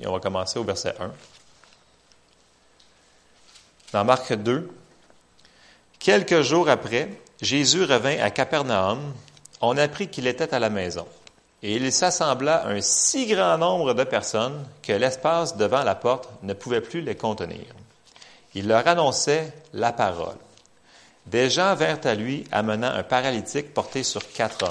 et 0.00 0.06
on 0.06 0.12
va 0.12 0.20
commencer 0.20 0.58
au 0.58 0.64
verset 0.64 0.94
1. 1.00 1.10
Dans 3.92 4.04
Marc 4.04 4.32
2, 4.32 4.70
quelques 5.98 6.42
jours 6.42 6.68
après, 6.68 7.10
Jésus 7.40 7.84
revint 7.84 8.18
à 8.20 8.30
Capernaum. 8.30 9.14
On 9.60 9.76
apprit 9.76 10.08
qu'il 10.08 10.26
était 10.26 10.54
à 10.54 10.58
la 10.58 10.70
maison. 10.70 11.06
Et 11.62 11.74
il 11.74 11.92
s'assembla 11.92 12.66
un 12.66 12.80
si 12.80 13.26
grand 13.26 13.58
nombre 13.58 13.94
de 13.94 14.04
personnes 14.04 14.64
que 14.82 14.92
l'espace 14.92 15.56
devant 15.56 15.82
la 15.82 15.94
porte 15.94 16.28
ne 16.42 16.52
pouvait 16.52 16.80
plus 16.80 17.00
les 17.00 17.16
contenir. 17.16 17.66
Il 18.54 18.68
leur 18.68 18.86
annonçait 18.86 19.52
la 19.72 19.92
parole. 19.92 20.36
Des 21.26 21.50
gens 21.50 21.74
vinrent 21.74 22.04
à 22.04 22.14
lui 22.14 22.44
amenant 22.52 22.88
un 22.88 23.02
paralytique 23.02 23.74
porté 23.74 24.02
sur 24.02 24.32
quatre 24.32 24.62
hommes. 24.62 24.70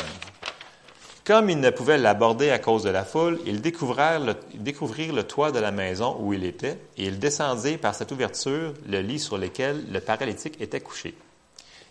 Comme 1.28 1.50
ils 1.50 1.60
ne 1.60 1.70
pouvaient 1.72 1.98
l'aborder 1.98 2.52
à 2.52 2.58
cause 2.58 2.84
de 2.84 2.90
la 2.90 3.04
foule, 3.04 3.38
ils 3.46 3.62
découvrirent 3.62 5.14
le, 5.14 5.24
toit 5.24 5.52
de 5.52 5.60
la 5.60 5.72
maison 5.72 6.16
où 6.22 6.32
il 6.32 6.46
était, 6.46 6.80
et 6.98 7.04
ils 7.04 7.20
descendirent 7.20 7.80
par 7.80 7.94
cette 7.94 8.14
ouverture 8.14 8.74
le 8.88 9.02
lit 9.02 9.20
sur 9.20 9.38
lequel 9.38 9.84
le 9.92 10.00
paralytique 10.00 10.62
était 10.62 10.80
couché. 10.80 11.16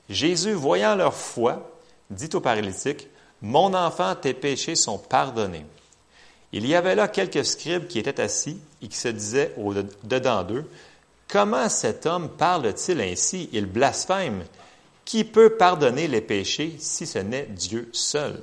Jésus, 0.08 0.54
voyant 0.54 0.94
leur 0.94 1.12
foi, 1.12 1.70
dit 2.08 2.30
au 2.32 2.40
paralytique, 2.40 3.08
Mon 3.42 3.74
enfant, 3.74 4.14
tes 4.14 4.34
péchés 4.34 4.76
sont 4.76 4.98
pardonnés. 4.98 5.66
Il 6.52 6.66
y 6.66 6.74
avait 6.74 6.94
là 6.94 7.08
quelques 7.08 7.44
scribes 7.44 7.86
qui 7.86 7.98
étaient 7.98 8.20
assis 8.20 8.58
et 8.80 8.88
qui 8.88 8.96
se 8.96 9.08
disaient 9.08 9.52
au 9.56 9.74
dedans 10.04 10.42
d'eux, 10.42 10.64
Comment 11.28 11.68
cet 11.68 12.06
homme 12.06 12.28
parle-t-il 12.28 13.00
ainsi? 13.00 13.48
Il 13.52 13.66
blasphème. 13.66 14.44
Qui 15.04 15.24
peut 15.24 15.56
pardonner 15.56 16.06
les 16.08 16.20
péchés 16.20 16.76
si 16.78 17.06
ce 17.06 17.18
n'est 17.18 17.46
Dieu 17.46 17.88
seul? 17.92 18.40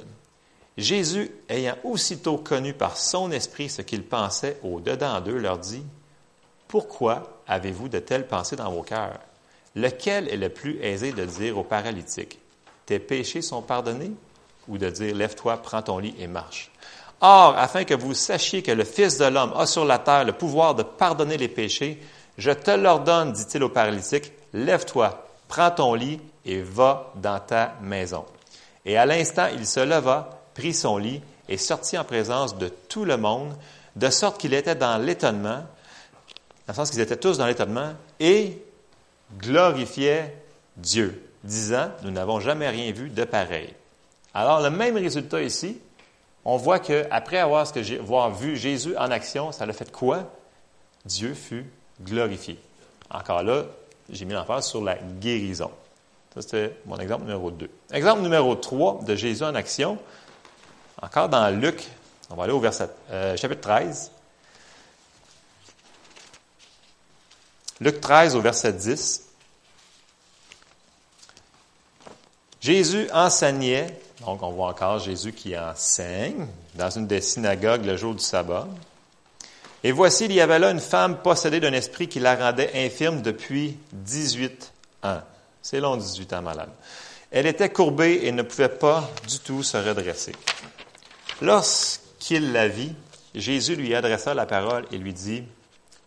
Jésus, 0.78 1.32
ayant 1.50 1.78
aussitôt 1.84 2.38
connu 2.38 2.74
par 2.74 2.98
son 2.98 3.32
esprit 3.32 3.70
ce 3.70 3.82
qu'il 3.82 4.04
pensait 4.04 4.60
au-dedans 4.64 5.22
d'eux, 5.22 5.38
leur 5.38 5.60
dit, 5.60 5.84
Pourquoi 6.68 7.42
avez-vous 7.48 7.90
de 7.90 8.00
telles 8.00 8.28
pensées 8.28 8.56
dans 8.56 8.72
vos 8.72 8.84
cœurs? 8.84 9.20
Lequel 9.76 10.28
est 10.30 10.38
le 10.38 10.50
plus 10.50 10.80
aisé 10.82 11.14
de 11.14 11.26
dire 11.26 11.58
au 11.58 11.64
paralytique, 11.64 12.40
Tes 12.86 13.00
péchés 13.00 13.42
sont 13.42 13.62
pardonnés? 13.62 14.12
Ou 14.68 14.78
de 14.78 14.90
dire, 14.90 15.16
Lève-toi, 15.16 15.58
prends 15.58 15.82
ton 15.82 16.00
lit 16.00 16.16
et 16.20 16.28
marche. 16.28 16.72
Or, 17.22 17.56
afin 17.58 17.86
que 17.86 17.94
vous 17.94 18.14
sachiez 18.14 18.64
que 18.64 18.72
le 18.72 18.84
Fils 18.84 19.18
de 19.18 19.26
l'homme 19.26 19.54
a 19.56 19.66
sur 19.66 19.86
la 19.86 19.98
terre 20.00 20.26
le 20.26 20.34
pouvoir 20.34 20.76
de 20.76 20.84
pardonner 20.84 21.38
les 21.38 21.48
péchés, 21.48 22.02
je 22.38 22.52
te 22.52 22.72
l'ordonne, 22.72 23.32
dit-il 23.32 23.64
au 23.64 23.70
paralytique, 23.70 24.32
Lève-toi, 24.54 25.26
prends 25.48 25.72
ton 25.72 25.94
lit 25.94 26.20
et 26.46 26.62
va 26.62 27.12
dans 27.16 27.40
ta 27.40 27.76
maison. 27.82 28.26
Et 28.86 28.98
à 28.98 29.06
l'instant, 29.06 29.48
il 29.54 29.66
se 29.66 29.80
leva, 29.80 30.42
prit 30.54 30.74
son 30.74 30.98
lit 30.98 31.22
et 31.48 31.58
sortit 31.58 31.98
en 31.98 32.04
présence 32.04 32.58
de 32.58 32.68
tout 32.68 33.06
le 33.06 33.18
monde, 33.18 33.56
de 33.96 34.10
sorte 34.10 34.40
qu'il 34.40 34.54
était 34.54 34.76
dans 34.76 34.98
l'étonnement, 34.98 35.64
dans 36.68 36.70
le 36.70 36.74
sens 36.74 36.92
qu'ils 36.92 37.02
étaient 37.02 37.18
tous 37.18 37.38
dans 37.38 37.46
l'étonnement, 37.46 37.94
et 38.20 38.62
glorifiait 39.38 40.36
Dieu, 40.78 41.24
disant, 41.44 41.90
nous 42.04 42.12
n'avons 42.12 42.40
jamais 42.40 42.70
rien 42.70 42.92
vu 42.92 43.10
de 43.10 43.24
pareil. 43.24 43.74
Alors, 44.34 44.62
le 44.62 44.70
même 44.70 44.98
résultat 44.98 45.42
ici, 45.42 45.78
on 46.46 46.58
voit 46.58 46.80
qu'après 46.80 47.38
avoir, 47.38 47.72
avoir 48.00 48.32
vu 48.32 48.58
Jésus 48.58 48.98
en 48.98 49.12
action, 49.12 49.52
ça 49.52 49.66
l'a 49.66 49.74
fait 49.74 49.92
quoi? 49.92 50.32
Dieu 51.06 51.34
fut 51.34 51.66
glorifié. 52.02 52.60
Encore 53.10 53.44
là, 53.44 53.66
j'ai 54.10 54.26
mis 54.26 54.34
l'emphase 54.34 54.68
sur 54.68 54.84
la 54.84 54.96
guérison. 54.96 55.72
Ça, 56.34 56.42
c'était 56.42 56.76
mon 56.86 56.98
exemple 56.98 57.24
numéro 57.24 57.52
2. 57.52 57.70
Exemple 57.92 58.22
numéro 58.22 58.56
3 58.56 59.04
de 59.04 59.16
Jésus 59.16 59.44
en 59.44 59.54
action, 59.54 60.00
encore 61.02 61.30
dans 61.30 61.50
Luc, 61.50 61.88
on 62.30 62.36
va 62.36 62.46
aller 62.46 62.54
au 62.54 62.60
verset, 62.60 62.90
euh, 63.12 63.38
chapitre 63.38 63.62
13. 63.62 64.12
Luc 67.82 68.02
13 68.02 68.36
au 68.36 68.42
verset 68.42 68.74
10. 68.74 69.30
Jésus 72.62 73.10
enseignait 73.12 74.00
Donc, 74.22 74.44
on 74.44 74.52
voit 74.52 74.70
encore 74.70 75.00
Jésus 75.00 75.34
qui 75.34 75.58
enseigne 75.58 76.48
dans 76.76 76.90
une 76.90 77.08
des 77.08 77.22
synagogues 77.22 77.86
le 77.86 77.98
jour 77.98 78.14
du 78.14 78.24
sabbat. 78.24 78.68
Et 79.84 79.92
voici, 79.92 80.26
il 80.26 80.32
y 80.32 80.40
avait 80.40 80.60
là 80.60 80.72
une 80.72 80.80
femme 80.80 81.18
possédée 81.18 81.60
d'un 81.60 81.74
esprit 81.74 82.08
qui 82.08 82.20
la 82.20 82.36
rendait 82.36 82.72
infirme 82.86 83.22
depuis 83.22 83.78
18 83.92 84.72
ans. 85.04 85.20
C'est 85.62 85.80
long, 85.80 85.98
18 85.98 86.34
ans 86.34 86.42
malade. 86.42 86.70
Elle 87.32 87.48
était 87.48 87.70
courbée 87.70 88.22
et 88.24 88.32
ne 88.32 88.44
pouvait 88.44 88.70
pas 88.70 89.10
du 89.28 89.40
tout 89.40 89.64
se 89.64 89.76
redresser. 89.76 90.34
Lorsqu'il 91.42 92.54
la 92.54 92.68
vit, 92.68 92.94
Jésus 93.36 93.76
lui 93.76 93.94
adressa 93.96 94.34
la 94.34 94.46
parole 94.46 94.86
et 94.92 94.98
lui 94.98 95.14
dit, 95.14 95.44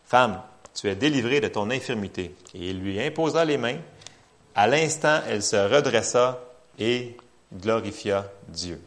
Femme, 0.07 0.41
tu 0.75 0.89
es 0.89 0.95
délivrée 0.95 1.41
de 1.41 1.49
ton 1.49 1.71
infirmité. 1.71 2.35
Et 2.55 2.71
il 2.71 2.79
lui 2.79 3.03
imposa 3.03 3.45
les 3.45 3.59
mains. 3.59 3.79
À 4.55 4.67
l'instant, 4.67 5.21
elle 5.29 5.43
se 5.43 5.57
redressa 5.57 6.39
et 6.79 7.17
glorifia 7.53 8.31
Dieu. 8.49 8.81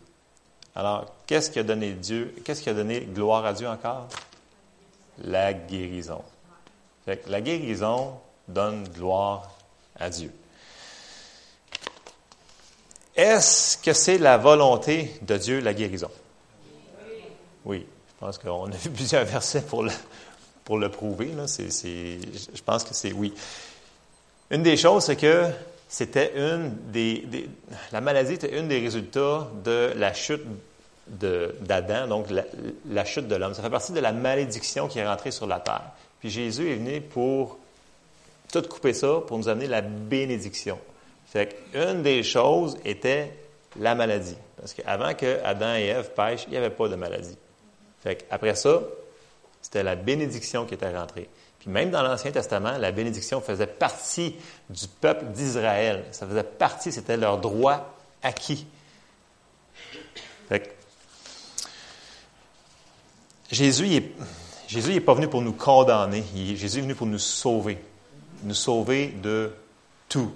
Alors, 0.75 1.13
qu'est-ce 1.27 1.51
qui 1.51 1.59
a 1.59 1.63
donné 1.63 1.91
Dieu? 1.93 2.35
Qu'est-ce 2.43 2.61
qui 2.61 2.69
a 2.69 2.73
donné 2.73 3.01
gloire 3.01 3.45
à 3.45 3.53
Dieu 3.53 3.67
encore? 3.67 4.07
La 5.23 5.53
guérison. 5.53 6.23
la 7.27 7.41
guérison 7.41 8.19
donne 8.47 8.87
gloire 8.87 9.51
à 9.99 10.09
Dieu. 10.09 10.31
Est-ce 13.15 13.77
que 13.77 13.91
c'est 13.91 14.17
la 14.17 14.37
volonté 14.37 15.19
de 15.21 15.37
Dieu, 15.37 15.59
la 15.59 15.73
guérison? 15.73 16.09
Oui. 17.65 17.85
Je 18.19 18.25
pense 18.25 18.37
qu'on 18.37 18.65
a 18.65 18.75
vu 18.75 18.89
plusieurs 18.89 19.23
versets 19.25 19.61
pour 19.61 19.83
le, 19.83 20.89
prouver. 20.89 21.31
Je 21.31 22.61
pense 22.61 22.83
que 22.83 22.93
c'est 22.93 23.13
oui. 23.13 23.33
Une 24.51 24.63
des 24.63 24.75
choses, 24.75 25.05
c'est 25.05 25.15
que 25.15 25.49
c'était 25.89 26.33
une 26.35 26.75
des, 26.91 27.25
la 27.91 27.99
maladie 27.99 28.33
était 28.33 28.57
une 28.57 28.67
des 28.67 28.79
résultats 28.79 29.49
de 29.65 29.91
la 29.95 30.13
chute 30.13 30.43
d'Adam, 31.07 32.07
donc 32.07 32.27
la, 32.87 33.05
chute 33.05 33.27
de 33.27 33.35
l'homme. 33.35 33.55
Ça 33.55 33.63
fait 33.63 33.71
partie 33.71 33.91
de 33.91 33.99
la 33.99 34.13
malédiction 34.13 34.87
qui 34.87 34.99
est 34.99 35.07
rentrée 35.07 35.31
sur 35.31 35.47
la 35.47 35.59
terre. 35.59 35.91
Puis 36.19 36.29
Jésus 36.29 36.69
est 36.69 36.75
venu 36.75 37.01
pour 37.01 37.57
tout 38.53 38.61
couper 38.61 38.93
ça, 38.93 39.21
pour 39.25 39.39
nous 39.39 39.49
amener 39.49 39.65
la 39.65 39.81
bénédiction. 39.81 40.77
Fait 41.25 41.55
une 41.73 42.03
des 42.03 42.21
choses 42.21 42.77
était 42.85 43.33
la 43.79 43.95
maladie. 43.95 44.37
Parce 44.57 44.75
qu'avant 44.75 45.15
que 45.15 45.43
Adam 45.43 45.73
et 45.73 45.87
Ève 45.87 46.11
pêchent, 46.11 46.43
il 46.47 46.51
n'y 46.51 46.57
avait 46.57 46.69
pas 46.69 46.87
de 46.87 46.95
maladie. 46.95 47.37
Fait 48.03 48.27
après 48.29 48.53
ça, 48.53 48.83
c'était 49.59 49.81
la 49.81 49.95
bénédiction 49.95 50.65
qui 50.65 50.75
était 50.75 50.95
rentrée. 50.95 51.27
Puis 51.59 51.69
même 51.69 51.91
dans 51.91 52.01
l'Ancien 52.01 52.31
Testament, 52.31 52.77
la 52.77 52.91
bénédiction 52.91 53.41
faisait 53.41 53.67
partie 53.67 54.35
du 54.69 54.87
peuple 54.87 55.25
d'Israël. 55.25 56.05
Ça 56.11 56.25
faisait 56.25 56.43
partie, 56.43 56.91
c'était 56.91 57.17
leur 57.17 57.37
droit 57.37 57.95
acquis. 58.23 58.65
Jésus 63.51 63.87
n'est 63.87 64.11
Jésus 64.67 64.93
est 64.93 64.99
pas 64.99 65.15
venu 65.15 65.27
pour 65.27 65.41
nous 65.41 65.53
condamner. 65.53 66.23
Jésus 66.55 66.79
est 66.79 66.81
venu 66.81 66.93
pour 66.93 67.07
nous 67.07 67.17
sauver. 67.17 67.79
Nous 68.43 68.53
sauver 68.53 69.07
de 69.07 69.51
tout. 70.07 70.31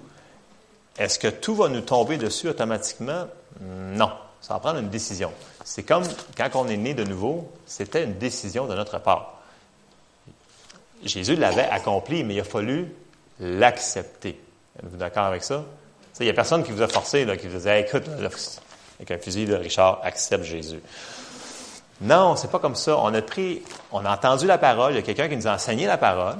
Est-ce 0.98 1.18
que 1.18 1.28
tout 1.28 1.54
va 1.54 1.68
nous 1.68 1.80
tomber 1.80 2.16
dessus 2.16 2.48
automatiquement? 2.48 3.28
Non. 3.60 4.10
Ça 4.40 4.54
va 4.54 4.60
prendre 4.60 4.80
une 4.80 4.90
décision. 4.90 5.32
C'est 5.64 5.84
comme 5.84 6.02
quand 6.36 6.50
on 6.54 6.68
est 6.68 6.76
né 6.76 6.94
de 6.94 7.04
nouveau, 7.04 7.50
c'était 7.64 8.04
une 8.04 8.18
décision 8.18 8.66
de 8.66 8.74
notre 8.74 8.98
part. 8.98 9.33
Jésus 11.02 11.36
l'avait 11.36 11.68
accompli, 11.68 12.24
mais 12.24 12.34
il 12.34 12.40
a 12.40 12.44
fallu 12.44 12.92
l'accepter. 13.40 14.40
Êtes-vous 14.78 14.96
d'accord 14.96 15.24
avec 15.24 15.42
ça? 15.42 15.64
Il 16.20 16.24
n'y 16.24 16.30
a 16.30 16.34
personne 16.34 16.62
qui 16.62 16.72
vous 16.72 16.82
a 16.82 16.88
forcé, 16.88 17.24
là, 17.24 17.36
qui 17.36 17.48
vous 17.48 17.56
disait 17.56 17.80
écoute, 17.80 18.04
avec 18.08 19.10
un 19.10 19.18
fusil 19.18 19.46
de 19.46 19.54
Richard, 19.54 20.00
accepte 20.04 20.44
Jésus. 20.44 20.80
Non, 22.00 22.36
c'est 22.36 22.50
pas 22.50 22.58
comme 22.58 22.76
ça. 22.76 22.98
On 22.98 23.12
a 23.12 23.22
pris, 23.22 23.62
on 23.92 24.04
a 24.04 24.12
entendu 24.12 24.46
la 24.46 24.58
parole, 24.58 24.92
il 24.92 24.96
y 24.96 24.98
a 24.98 25.02
quelqu'un 25.02 25.28
qui 25.28 25.36
nous 25.36 25.46
a 25.46 25.54
enseigné 25.54 25.86
la 25.86 25.98
parole, 25.98 26.36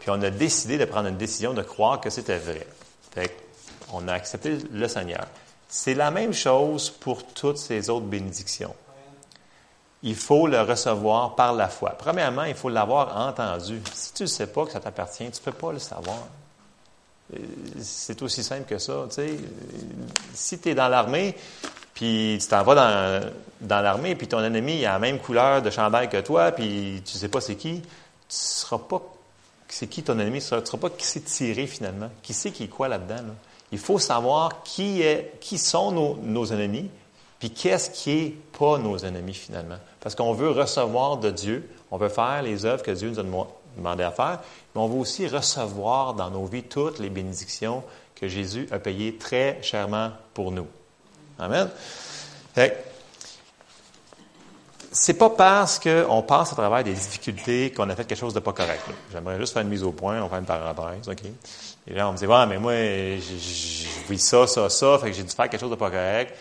puis 0.00 0.10
on 0.10 0.20
a 0.22 0.30
décidé 0.30 0.78
de 0.78 0.84
prendre 0.84 1.08
une 1.08 1.16
décision 1.16 1.52
de 1.54 1.62
croire 1.62 2.00
que 2.00 2.10
c'était 2.10 2.38
vrai. 2.38 2.66
Fait 3.12 3.34
on 3.92 4.06
a 4.08 4.12
accepté 4.12 4.58
le 4.70 4.88
Seigneur. 4.88 5.26
C'est 5.68 5.94
la 5.94 6.10
même 6.10 6.32
chose 6.32 6.90
pour 6.90 7.24
toutes 7.26 7.58
ces 7.58 7.90
autres 7.90 8.06
bénédictions 8.06 8.74
il 10.02 10.14
faut 10.14 10.46
le 10.46 10.60
recevoir 10.60 11.34
par 11.34 11.52
la 11.52 11.68
foi. 11.68 11.90
Premièrement, 11.90 12.44
il 12.44 12.54
faut 12.54 12.68
l'avoir 12.68 13.16
entendu. 13.16 13.80
Si 13.92 14.12
tu 14.14 14.22
ne 14.24 14.28
sais 14.28 14.46
pas 14.46 14.64
que 14.64 14.72
ça 14.72 14.80
t'appartient, 14.80 15.30
tu 15.30 15.40
ne 15.40 15.44
peux 15.44 15.52
pas 15.52 15.72
le 15.72 15.78
savoir. 15.78 16.26
Euh, 17.34 17.38
c'est 17.80 18.22
aussi 18.22 18.42
simple 18.42 18.64
que 18.64 18.78
ça. 18.78 19.06
Si 20.34 20.58
tu 20.58 20.68
es 20.68 20.74
dans 20.74 20.88
l'armée, 20.88 21.36
puis 21.94 22.38
tu 22.40 22.46
t'en 22.46 22.62
vas 22.62 22.74
dans, 22.74 23.30
dans 23.60 23.80
l'armée, 23.80 24.14
puis 24.14 24.28
ton 24.28 24.42
ennemi 24.42 24.84
a 24.86 24.92
la 24.92 24.98
même 24.98 25.18
couleur 25.18 25.62
de 25.62 25.70
chandail 25.70 26.08
que 26.08 26.20
toi, 26.20 26.52
puis 26.52 27.02
tu 27.04 27.14
ne 27.14 27.18
sais 27.18 27.28
pas 27.28 27.40
c'est 27.40 27.56
qui, 27.56 27.80
tu 27.80 27.86
ne 27.86 27.86
seras 28.28 28.78
pas 28.78 29.02
c'est 29.68 29.86
qui 29.86 30.02
ton 30.02 30.18
ennemi, 30.18 30.40
tu 30.40 30.54
ne 30.54 30.64
sauras 30.64 30.88
pas 30.88 30.90
qui 30.90 31.06
s'est 31.06 31.20
tiré 31.20 31.66
finalement, 31.66 32.10
qui 32.22 32.34
sait 32.34 32.50
qui 32.50 32.64
est 32.64 32.68
quoi 32.68 32.88
là-dedans. 32.88 33.22
Il 33.70 33.78
faut 33.78 33.98
savoir 33.98 34.62
qui, 34.62 35.02
est, 35.02 35.38
qui 35.40 35.58
sont 35.58 35.92
nos, 35.92 36.16
nos 36.22 36.46
ennemis, 36.46 36.90
puis 37.38 37.50
qu'est-ce 37.50 37.90
qui 37.90 38.14
n'est 38.14 38.34
pas 38.58 38.78
nos 38.78 38.98
ennemis 38.98 39.34
finalement? 39.34 39.78
Parce 40.00 40.14
qu'on 40.14 40.32
veut 40.32 40.50
recevoir 40.50 41.18
de 41.18 41.30
Dieu, 41.30 41.68
on 41.90 41.96
veut 41.96 42.08
faire 42.08 42.42
les 42.42 42.64
œuvres 42.64 42.82
que 42.82 42.90
Dieu 42.90 43.10
nous 43.10 43.20
a 43.20 43.46
demandé 43.76 44.02
à 44.02 44.10
faire, 44.10 44.40
mais 44.74 44.80
on 44.80 44.88
veut 44.88 44.98
aussi 44.98 45.28
recevoir 45.28 46.14
dans 46.14 46.30
nos 46.30 46.46
vies 46.46 46.64
toutes 46.64 46.98
les 46.98 47.10
bénédictions 47.10 47.82
que 48.14 48.28
Jésus 48.28 48.68
a 48.72 48.78
payées 48.78 49.16
très 49.16 49.58
chèrement 49.62 50.10
pour 50.34 50.50
nous. 50.50 50.66
Amen. 51.38 51.68
C'est 54.90 55.14
pas 55.14 55.30
parce 55.30 55.78
qu'on 55.78 56.22
passe 56.22 56.52
à 56.52 56.56
travers 56.56 56.82
des 56.82 56.94
difficultés 56.94 57.72
qu'on 57.72 57.88
a 57.88 57.94
fait 57.94 58.04
quelque 58.04 58.18
chose 58.18 58.34
de 58.34 58.40
pas 58.40 58.52
correct. 58.52 58.82
J'aimerais 59.12 59.38
juste 59.38 59.52
faire 59.52 59.62
une 59.62 59.68
mise 59.68 59.84
au 59.84 59.92
point, 59.92 60.20
on 60.20 60.28
faire 60.28 60.38
une 60.38 60.44
parenthèse, 60.44 61.08
OK? 61.08 61.22
Et 61.86 61.94
là, 61.94 62.08
on 62.08 62.12
me 62.12 62.16
dit, 62.16 62.26
ouais, 62.26 62.46
mais 62.46 62.58
moi, 62.58 62.72
j'ai 62.72 63.88
vu 64.08 64.18
ça, 64.18 64.46
ça, 64.46 64.68
ça, 64.68 64.98
fait 64.98 65.10
que 65.10 65.16
j'ai 65.16 65.22
dû 65.22 65.30
faire 65.30 65.48
quelque 65.48 65.60
chose 65.60 65.70
de 65.70 65.76
pas 65.76 65.90
correct. 65.90 66.34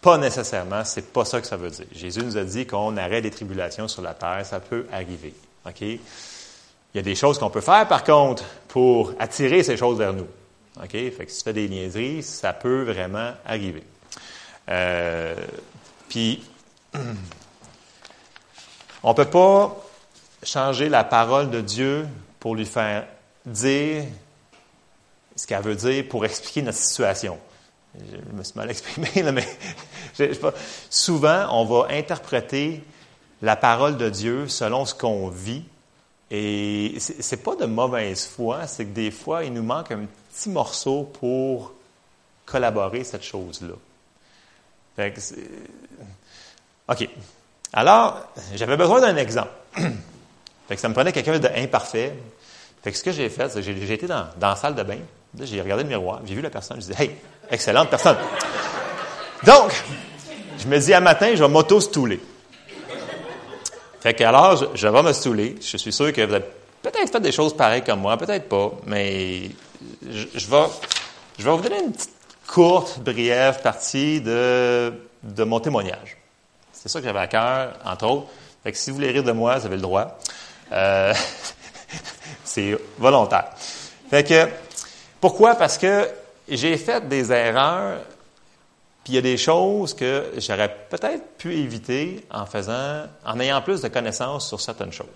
Pas 0.00 0.16
nécessairement, 0.16 0.84
c'est 0.84 1.12
pas 1.12 1.24
ça 1.24 1.40
que 1.40 1.46
ça 1.46 1.56
veut 1.56 1.70
dire. 1.70 1.86
Jésus 1.92 2.22
nous 2.22 2.38
a 2.38 2.44
dit 2.44 2.66
qu'on 2.66 2.96
arrête 2.96 3.22
des 3.22 3.30
tribulations 3.30 3.86
sur 3.86 4.00
la 4.00 4.14
terre, 4.14 4.40
ça 4.44 4.58
peut 4.58 4.86
arriver. 4.90 5.34
OK? 5.66 5.82
Il 5.82 6.00
y 6.94 6.98
a 6.98 7.02
des 7.02 7.14
choses 7.14 7.38
qu'on 7.38 7.50
peut 7.50 7.60
faire, 7.60 7.86
par 7.86 8.02
contre, 8.02 8.44
pour 8.68 9.12
attirer 9.18 9.62
ces 9.62 9.76
choses 9.76 9.98
vers 9.98 10.14
nous. 10.14 10.26
OK? 10.82 10.92
Fait 10.92 11.26
que 11.26 11.30
si 11.30 11.38
tu 11.38 11.44
fais 11.44 11.52
des 11.52 11.68
niaiseries, 11.68 12.22
ça 12.22 12.54
peut 12.54 12.84
vraiment 12.84 13.32
arriver. 13.44 13.84
Euh, 14.70 15.34
puis, 16.08 16.42
on 19.02 19.12
peut 19.12 19.26
pas 19.26 19.76
changer 20.42 20.88
la 20.88 21.04
parole 21.04 21.50
de 21.50 21.60
Dieu 21.60 22.06
pour 22.38 22.56
lui 22.56 22.64
faire 22.64 23.06
dire 23.44 24.04
ce 25.36 25.46
qu'elle 25.46 25.62
veut 25.62 25.74
dire 25.74 26.08
pour 26.08 26.24
expliquer 26.24 26.62
notre 26.62 26.78
situation 26.78 27.38
je 27.98 28.36
me 28.36 28.42
suis 28.42 28.54
mal 28.56 28.70
exprimé, 28.70 29.08
mais 29.32 29.46
souvent, 30.90 31.46
on 31.50 31.64
va 31.64 31.88
interpréter 31.90 32.84
la 33.42 33.56
parole 33.56 33.96
de 33.96 34.08
Dieu 34.08 34.48
selon 34.48 34.84
ce 34.84 34.94
qu'on 34.94 35.28
vit. 35.28 35.64
Et 36.30 36.96
ce 37.00 37.34
n'est 37.34 37.42
pas 37.42 37.56
de 37.56 37.66
mauvaise 37.66 38.26
foi, 38.26 38.66
c'est 38.66 38.84
que 38.84 38.92
des 38.92 39.10
fois, 39.10 39.42
il 39.44 39.52
nous 39.52 39.64
manque 39.64 39.90
un 39.90 40.06
petit 40.32 40.48
morceau 40.48 41.04
pour 41.04 41.72
collaborer 42.46 43.02
cette 43.02 43.24
chose-là. 43.24 43.74
OK. 46.88 47.08
Alors, 47.72 48.26
j'avais 48.54 48.76
besoin 48.76 49.00
d'un 49.00 49.16
exemple. 49.16 49.50
Fait 50.68 50.74
que 50.76 50.80
ça 50.80 50.88
me 50.88 50.94
prenait 50.94 51.12
quelqu'un 51.12 51.38
d'imparfait. 51.38 52.16
Fait 52.82 52.92
que 52.92 52.98
ce 52.98 53.02
que 53.02 53.12
j'ai 53.12 53.28
fait, 53.28 53.48
c'est 53.48 53.60
que 53.60 53.62
j'ai 53.62 53.92
été 53.92 54.06
dans, 54.06 54.28
dans 54.38 54.50
la 54.50 54.56
salle 54.56 54.74
de 54.74 54.82
bain. 54.82 55.00
J'ai 55.38 55.60
regardé 55.60 55.84
le 55.84 55.88
miroir, 55.88 56.20
j'ai 56.24 56.34
vu 56.34 56.42
la 56.42 56.50
personne, 56.50 56.76
je 56.80 56.86
disais, 56.86 57.02
hey, 57.02 57.16
excellente 57.50 57.88
personne. 57.88 58.16
Donc, 59.44 59.72
je 60.58 60.66
me 60.66 60.78
dis, 60.78 60.92
à 60.92 61.00
matin, 61.00 61.30
je 61.34 61.42
vais 61.42 61.48
m'auto-stouler. 61.48 62.20
Fait 64.00 64.14
que 64.14 64.24
alors, 64.24 64.74
je, 64.74 64.88
vais 64.88 65.02
me 65.02 65.12
stouler. 65.12 65.56
Je 65.60 65.76
suis 65.76 65.92
sûr 65.92 66.12
que 66.12 66.22
vous 66.22 66.34
avez 66.34 66.44
peut-être 66.82 67.12
fait 67.12 67.20
des 67.20 67.32
choses 67.32 67.54
pareilles 67.54 67.84
comme 67.84 68.00
moi, 68.00 68.16
peut-être 68.16 68.48
pas, 68.48 68.72
mais 68.86 69.50
je, 70.02 70.46
vais, 70.46 70.66
je 71.38 71.44
vais 71.44 71.50
vous 71.50 71.60
donner 71.60 71.82
une 71.84 71.92
petite 71.92 72.10
courte, 72.46 72.98
brève 73.00 73.60
partie 73.60 74.20
de, 74.20 74.92
de 75.22 75.44
mon 75.44 75.60
témoignage. 75.60 76.16
C'est 76.72 76.88
ça 76.88 77.00
que 77.00 77.06
j'avais 77.06 77.20
à 77.20 77.26
cœur, 77.26 77.74
entre 77.84 78.06
autres. 78.06 78.26
Fait 78.62 78.72
que 78.72 78.78
si 78.78 78.90
vous 78.90 78.96
voulez 78.96 79.10
rire 79.10 79.22
de 79.22 79.32
moi, 79.32 79.58
vous 79.58 79.66
avez 79.66 79.76
le 79.76 79.82
droit. 79.82 80.18
Euh, 80.72 81.14
c'est 82.44 82.76
volontaire. 82.98 83.50
Fait 84.08 84.24
que, 84.24 84.48
pourquoi? 85.20 85.54
Parce 85.54 85.78
que 85.78 86.08
j'ai 86.48 86.76
fait 86.76 87.06
des 87.08 87.32
erreurs, 87.32 88.00
puis 89.04 89.12
il 89.12 89.16
y 89.16 89.18
a 89.18 89.22
des 89.22 89.36
choses 89.36 89.94
que 89.94 90.32
j'aurais 90.38 90.74
peut-être 90.88 91.36
pu 91.36 91.56
éviter 91.56 92.26
en 92.30 92.46
faisant, 92.46 93.04
en 93.24 93.40
ayant 93.40 93.62
plus 93.62 93.80
de 93.80 93.88
connaissances 93.88 94.48
sur 94.48 94.60
certaines 94.60 94.92
choses. 94.92 95.06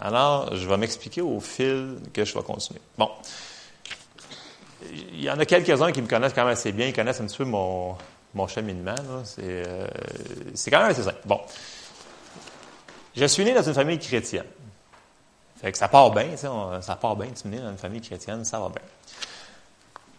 Alors, 0.00 0.54
je 0.54 0.68
vais 0.68 0.76
m'expliquer 0.76 1.20
au 1.20 1.40
fil 1.40 1.96
que 2.12 2.24
je 2.24 2.34
vais 2.34 2.42
continuer. 2.42 2.80
Bon. 2.98 3.10
Il 4.90 5.22
y 5.22 5.30
en 5.30 5.38
a 5.38 5.46
quelques-uns 5.46 5.92
qui 5.92 6.02
me 6.02 6.08
connaissent 6.08 6.34
quand 6.34 6.44
même 6.44 6.52
assez 6.52 6.72
bien, 6.72 6.88
ils 6.88 6.92
connaissent 6.92 7.20
un 7.20 7.26
petit 7.26 7.38
peu 7.38 7.44
mon, 7.44 7.96
mon 8.34 8.46
cheminement. 8.46 8.94
Euh, 9.38 9.86
c'est 10.54 10.70
quand 10.70 10.80
même 10.80 10.90
assez 10.90 11.04
simple. 11.04 11.20
Bon. 11.24 11.40
Je 13.16 13.24
suis 13.26 13.44
né 13.44 13.54
dans 13.54 13.62
une 13.62 13.74
famille 13.74 13.98
chrétienne. 13.98 14.46
Fait 15.60 15.72
que 15.72 15.78
ça 15.78 15.88
part 15.88 16.10
bien, 16.10 16.36
ça 16.36 16.96
part 16.96 17.16
bien. 17.16 17.28
Tu 17.30 17.48
né 17.48 17.58
dans 17.58 17.70
une 17.70 17.78
famille 17.78 18.02
chrétienne, 18.02 18.44
ça 18.44 18.58
va 18.58 18.68
bien. 18.68 18.82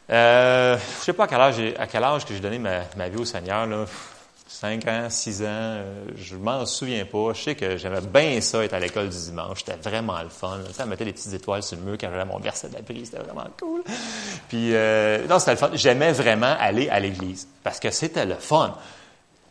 Euh, 0.09 0.77
je 0.77 0.99
ne 0.99 1.03
sais 1.03 1.13
pas 1.13 1.23
à 1.23 1.27
quel 1.27 1.41
âge, 1.41 1.55
à 1.77 1.87
quel 1.87 2.03
âge 2.03 2.25
que 2.25 2.33
j'ai 2.33 2.39
donné 2.39 2.59
ma, 2.59 2.81
ma, 2.95 3.09
vie 3.09 3.17
au 3.17 3.25
Seigneur. 3.25 3.65
Là. 3.65 3.85
5 4.47 4.87
ans, 4.87 5.07
6 5.09 5.41
ans, 5.41 5.45
euh, 5.47 6.05
je 6.15 6.35
m'en 6.35 6.65
souviens 6.65 7.05
pas. 7.05 7.33
Je 7.33 7.41
sais 7.41 7.55
que 7.55 7.77
j'aimais 7.77 8.01
bien 8.01 8.39
ça 8.41 8.63
être 8.63 8.73
à 8.73 8.79
l'école 8.79 9.09
du 9.09 9.17
dimanche. 9.17 9.63
C'était 9.65 9.89
vraiment 9.89 10.21
le 10.21 10.29
fun. 10.29 10.59
Ça 10.71 10.85
mettait 10.85 11.05
des 11.05 11.13
petites 11.13 11.33
étoiles 11.33 11.63
sur 11.63 11.77
le 11.77 11.83
mur 11.83 11.97
quand 11.99 12.09
j'avais 12.09 12.25
mon 12.25 12.39
verset 12.39 12.69
de 12.69 12.75
la 12.75 12.83
prise. 12.83 13.09
C'était 13.09 13.23
vraiment 13.23 13.47
cool. 13.59 13.83
Puis, 14.47 14.73
euh, 14.75 15.27
non, 15.27 15.39
c'était 15.39 15.51
le 15.51 15.57
fun. 15.57 15.71
J'aimais 15.73 16.11
vraiment 16.11 16.55
aller 16.59 16.89
à 16.89 16.99
l'église 16.99 17.47
parce 17.63 17.79
que 17.79 17.89
c'était 17.89 18.25
le 18.25 18.35
fun. 18.35 18.77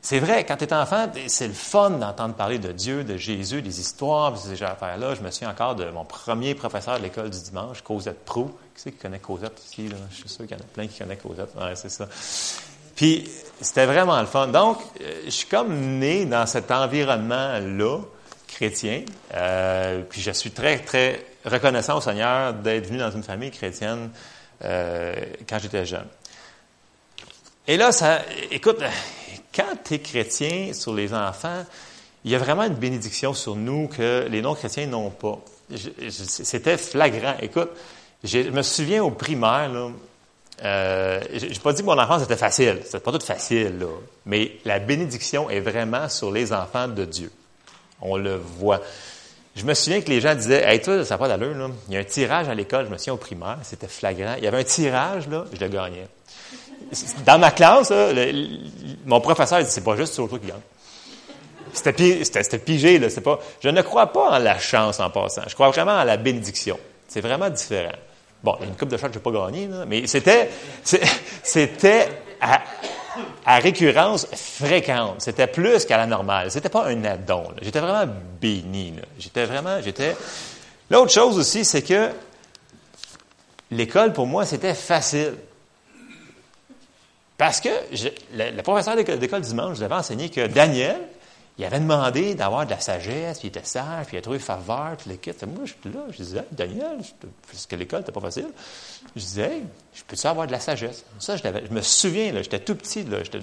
C'est 0.05 0.19
vrai, 0.19 0.45
quand 0.45 0.59
tu 0.59 0.65
es 0.65 0.73
enfant, 0.75 1.11
c'est 1.29 1.49
le 1.49 1.55
fun 1.55 1.89
d'entendre 1.89 2.35
parler 2.35 2.59
de 2.59 2.73
Dieu, 2.73 3.05
de 3.05 3.17
Jésus, 3.17 3.63
des 3.63 3.81
histoires, 3.81 4.37
ces 4.37 4.63
affaires-là. 4.63 5.15
Je 5.15 5.23
me 5.23 5.31
souviens 5.31 5.49
encore 5.49 5.77
de 5.77 5.89
mon 5.89 6.05
premier 6.05 6.55
professeur 6.55 6.99
de 6.99 7.05
l'école 7.05 7.31
du 7.31 7.41
dimanche, 7.41 7.81
Cosette 7.81 8.23
Prou. 8.23 8.49
Qui 8.75 8.83
c'est 8.83 8.93
qui 8.93 8.99
connaît 8.99 9.19
Cosette 9.19 9.59
ici? 9.65 9.89
Je 10.11 10.15
suis 10.15 10.29
sûr 10.29 10.47
qu'il 10.47 10.59
y 10.59 10.61
en 10.61 10.63
a 10.63 10.69
plein 10.75 10.87
qui 10.89 10.99
connaissent 10.99 11.23
Cosette. 11.23 11.55
Ouais, 11.59 11.75
c'est 11.75 11.89
ça. 11.89 12.07
Puis, 12.95 13.31
c'était 13.63 13.87
vraiment 13.87 14.21
le 14.21 14.27
fun. 14.27 14.49
Donc, 14.49 14.77
euh, 15.01 15.23
je 15.25 15.31
suis 15.31 15.49
comme 15.49 15.75
né 15.99 16.27
dans 16.27 16.45
cet 16.45 16.71
environnement-là, 16.71 18.01
chrétien. 18.47 19.05
Euh, 19.33 20.03
puis, 20.03 20.21
je 20.21 20.33
suis 20.33 20.51
très, 20.51 20.81
très 20.81 21.25
reconnaissant 21.47 21.97
au 21.97 22.03
Seigneur 22.03 22.53
d'être 22.53 22.89
venu 22.89 22.99
dans 22.99 23.11
une 23.11 23.23
famille 23.23 23.53
chrétienne 23.53 24.11
euh, 24.65 25.15
quand 25.49 25.59
j'étais 25.61 25.87
jeune. 25.87 26.09
Et 27.67 27.79
là, 27.79 27.91
ça, 27.91 28.19
écoute, 28.51 28.83
quand 29.55 29.77
tu 29.85 29.95
es 29.95 29.99
chrétien 29.99 30.73
sur 30.73 30.95
les 30.95 31.13
enfants, 31.13 31.65
il 32.25 32.31
y 32.31 32.35
a 32.35 32.39
vraiment 32.39 32.65
une 32.65 32.75
bénédiction 32.75 33.35
sur 33.35 33.55
nous 33.55 33.89
que 33.89 34.27
les 34.31 34.43
non-chrétiens 34.43 34.87
n'ont 34.87 35.11
pas. 35.11 35.39
C'était 36.09 36.77
flagrant. 36.77 37.35
Écoute, 37.41 37.71
je 38.23 38.39
me 38.39 38.63
souviens 38.63 39.05
au 39.05 39.11
primaire, 39.11 39.69
là, 39.69 39.91
euh, 40.63 41.21
je 41.35 41.47
n'ai 41.47 41.59
pas 41.59 41.73
dit 41.73 41.83
que 41.83 41.87
mon 41.87 41.99
enfance 41.99 42.23
était 42.23 42.37
facile. 42.37 42.81
C'était 42.85 43.01
pas 43.01 43.13
tout 43.13 43.25
facile. 43.25 43.87
Mais 44.25 44.53
la 44.65 44.79
bénédiction 44.79 45.51
est 45.51 45.61
vraiment 45.61 46.09
sur 46.09 46.31
les 46.31 46.53
enfants 46.53 46.89
de 46.89 47.05
Dieu. 47.05 47.31
On 48.01 48.17
le 48.17 48.37
voit. 48.37 48.81
Je 49.57 49.65
me 49.65 49.75
souviens 49.75 50.01
que 50.01 50.09
les 50.09 50.21
gens 50.21 50.35
disaient, 50.35 50.65
hey, 50.65 50.81
toi, 50.81 51.05
ça 51.05 51.15
n'a 51.15 51.19
pas 51.19 51.29
d'allure. 51.29 51.71
Il 51.89 51.95
y 51.95 51.97
a 51.97 52.01
un 52.01 52.05
tirage 52.05 52.49
à 52.49 52.55
l'école. 52.55 52.87
Je 52.87 52.91
me 52.91 52.99
souviens 52.99 53.15
au 53.15 53.19
primaire. 53.19 53.59
C'était 53.63 53.89
flagrant. 53.89 54.35
Il 54.39 54.45
y 54.45 54.47
avait 54.47 54.59
un 54.59 54.65
tirage, 54.65 55.29
là. 55.29 55.45
Je 55.53 55.61
le 55.61 55.69
gagnais. 55.69 56.09
Dans 57.25 57.39
ma 57.39 57.51
classe, 57.51 57.93
mon 59.07 59.21
professeur 59.21 59.63
dit, 59.63 59.71
c'est 59.71 59.85
pas 59.85 59.97
juste 59.97 60.15
sur 60.15 60.29
le 60.31 60.39
qui 60.39 60.47
gagne. 60.47 60.61
C'était 61.73 62.59
pigé, 62.59 62.99
là. 62.99 63.09
Pas, 63.23 63.41
je 63.61 63.69
ne 63.69 63.83
crois 63.83 64.13
pas 64.13 64.31
en 64.31 64.39
la 64.39 64.59
chance 64.59 65.01
en 65.01 65.11
passant. 65.11 65.43
Je 65.49 65.55
crois 65.55 65.71
vraiment 65.71 65.93
en 65.93 66.05
la 66.05 66.17
bénédiction. 66.17 66.79
C'est 67.09 67.21
vraiment 67.21 67.51
différent. 67.51 67.93
Bon, 68.43 68.57
il 68.61 68.69
une 68.69 68.77
coupe 68.77 68.91
de 68.91 68.97
que 68.97 69.03
je 69.03 69.07
n'ai 69.09 69.19
pas 69.19 69.31
gagné, 69.31 69.69
mais 69.89 70.07
c'était, 70.07 70.51
c'était 71.43 72.09
à, 72.41 73.59
récurrence 73.59 74.27
fréquente. 74.33 75.17
C'était 75.19 75.47
plus 75.47 75.85
qu'à 75.85 75.97
la 75.97 76.07
normale. 76.07 76.51
C'était 76.51 76.69
pas 76.69 76.87
un 76.87 77.05
addon. 77.05 77.47
J'étais 77.63 77.81
vraiment 77.81 78.13
béni. 78.41 78.95
J'étais 79.19 79.47
vraiment, 79.47 79.81
j'étais. 79.83 80.15
L'autre 80.91 81.11
chose 81.11 81.39
aussi, 81.39 81.65
c'est 81.65 81.83
que 81.83 82.11
l'école, 83.71 84.13
pour 84.13 84.27
moi, 84.27 84.45
c'était 84.45 84.75
facile. 84.75 85.35
Parce 87.37 87.61
que 87.61 87.69
le, 88.33 88.63
professeur 88.63 88.97
d'école 88.97 89.41
dimanche 89.41 89.79
nous 89.79 89.83
avait 89.83 89.95
enseigné 89.95 90.31
que 90.31 90.47
Daniel, 90.47 91.01
il 91.59 91.65
avait 91.65 91.81
demandé 91.81 92.35
d'avoir 92.35 92.65
de 92.65 92.71
la 92.71 92.81
sagesse, 92.81 93.39
puis 93.39 93.49
il 93.49 93.51
était 93.51 93.65
sage, 93.65 94.07
puis 94.07 94.17
il 94.17 94.19
a 94.19 94.23
trouvé 94.23 94.39
faveur, 94.39 94.97
puis 94.99 95.11
l'équipe. 95.11 95.41
Moi, 95.47 95.65
je 95.65 95.73
suis 95.73 95.93
là, 95.93 96.01
je 96.11 96.17
disais, 96.17 96.45
Daniel, 96.51 96.99
parce 97.51 97.67
que 97.67 97.77
l'école 97.77 98.01
n'était 98.01 98.13
pas 98.13 98.21
facile, 98.21 98.49
je 99.15 99.21
disais, 99.21 99.43
hey, 99.43 99.63
je 99.95 100.03
peux-tu 100.07 100.27
avoir 100.27 100.47
de 100.47 100.53
la 100.53 100.59
sagesse? 100.59 101.05
Ça, 101.21 101.37
je, 101.37 101.43
je 101.43 101.73
me 101.73 101.81
souviens, 101.83 102.33
j'étais 102.43 102.59
tout 102.59 102.75
petit, 102.75 103.05
là, 103.05 103.23
j'étais, 103.23 103.39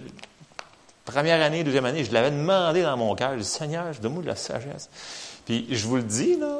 première 1.05 1.41
année, 1.41 1.63
deuxième 1.63 1.85
année, 1.85 2.03
je 2.03 2.11
l'avais 2.11 2.31
demandé 2.31 2.83
dans 2.83 2.97
mon 2.97 3.15
cœur, 3.15 3.33
je 3.33 3.39
dis, 3.39 3.45
Seigneur, 3.45 3.85
donne-moi 4.01 4.23
de 4.23 4.27
la 4.27 4.35
sagesse. 4.35 4.89
Puis 5.45 5.67
je 5.69 5.87
vous 5.87 5.95
le 5.97 6.03
dis, 6.03 6.37
là, 6.37 6.59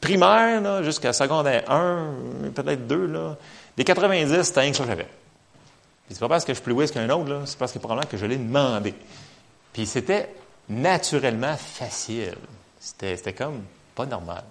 primaire, 0.00 0.60
là, 0.60 0.82
jusqu'à 0.84 1.12
secondaire 1.12 1.68
1, 1.68 2.14
peut-être 2.54 2.86
2, 2.86 3.06
là, 3.06 3.36
des 3.76 3.84
90, 3.84 4.42
c'était 4.42 4.60
rien 4.60 4.70
que 4.70 4.76
ça 4.76 4.84
que 4.84 4.90
j'avais. 4.90 5.08
C'est 6.08 6.20
pas 6.20 6.28
parce 6.28 6.44
que 6.44 6.52
je 6.52 6.56
suis 6.56 6.64
plus 6.64 6.74
doué 6.74 6.88
qu'un 6.88 7.08
autre, 7.10 7.42
c'est 7.46 7.58
parce 7.58 7.72
que 7.72 7.78
probablement 7.78 8.08
que 8.08 8.16
je 8.16 8.26
l'ai 8.26 8.36
demandé. 8.36 8.94
Puis 9.72 9.86
c'était 9.86 10.30
naturellement 10.68 11.56
facile. 11.56 12.36
C'était, 12.78 13.32
comme 13.32 13.62
pas 13.94 14.06
normal. 14.06 14.44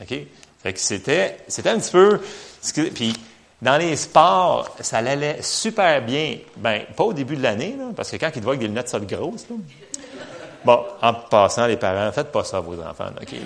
OK? 0.00 0.14
Fait 0.62 0.72
que 0.72 0.78
c'était, 0.78 1.38
c'était 1.48 1.70
un 1.70 1.78
petit 1.78 1.92
peu. 1.92 2.20
Puis 2.94 3.14
dans 3.62 3.76
les 3.76 3.96
sports, 3.96 4.76
ça 4.80 4.98
allait 4.98 5.42
super 5.42 6.02
bien. 6.02 6.38
Ben, 6.56 6.82
pas 6.96 7.04
au 7.04 7.12
début 7.12 7.36
de 7.36 7.42
l'année, 7.42 7.76
parce 7.96 8.10
que 8.10 8.16
quand 8.16 8.28
ils 8.28 8.40
te 8.40 8.44
voient 8.44 8.52
avec 8.52 8.60
des 8.60 8.68
lunettes 8.68 8.88
ça 8.88 9.00
grosses, 9.00 9.48
là, 9.48 9.56
Bon, 10.64 10.84
en 11.00 11.14
passant, 11.14 11.66
les 11.66 11.76
parents, 11.76 12.10
faites 12.12 12.32
pas 12.32 12.44
ça 12.44 12.58
à 12.58 12.60
vos 12.60 12.74
enfants, 12.82 13.10
OK? 13.20 13.28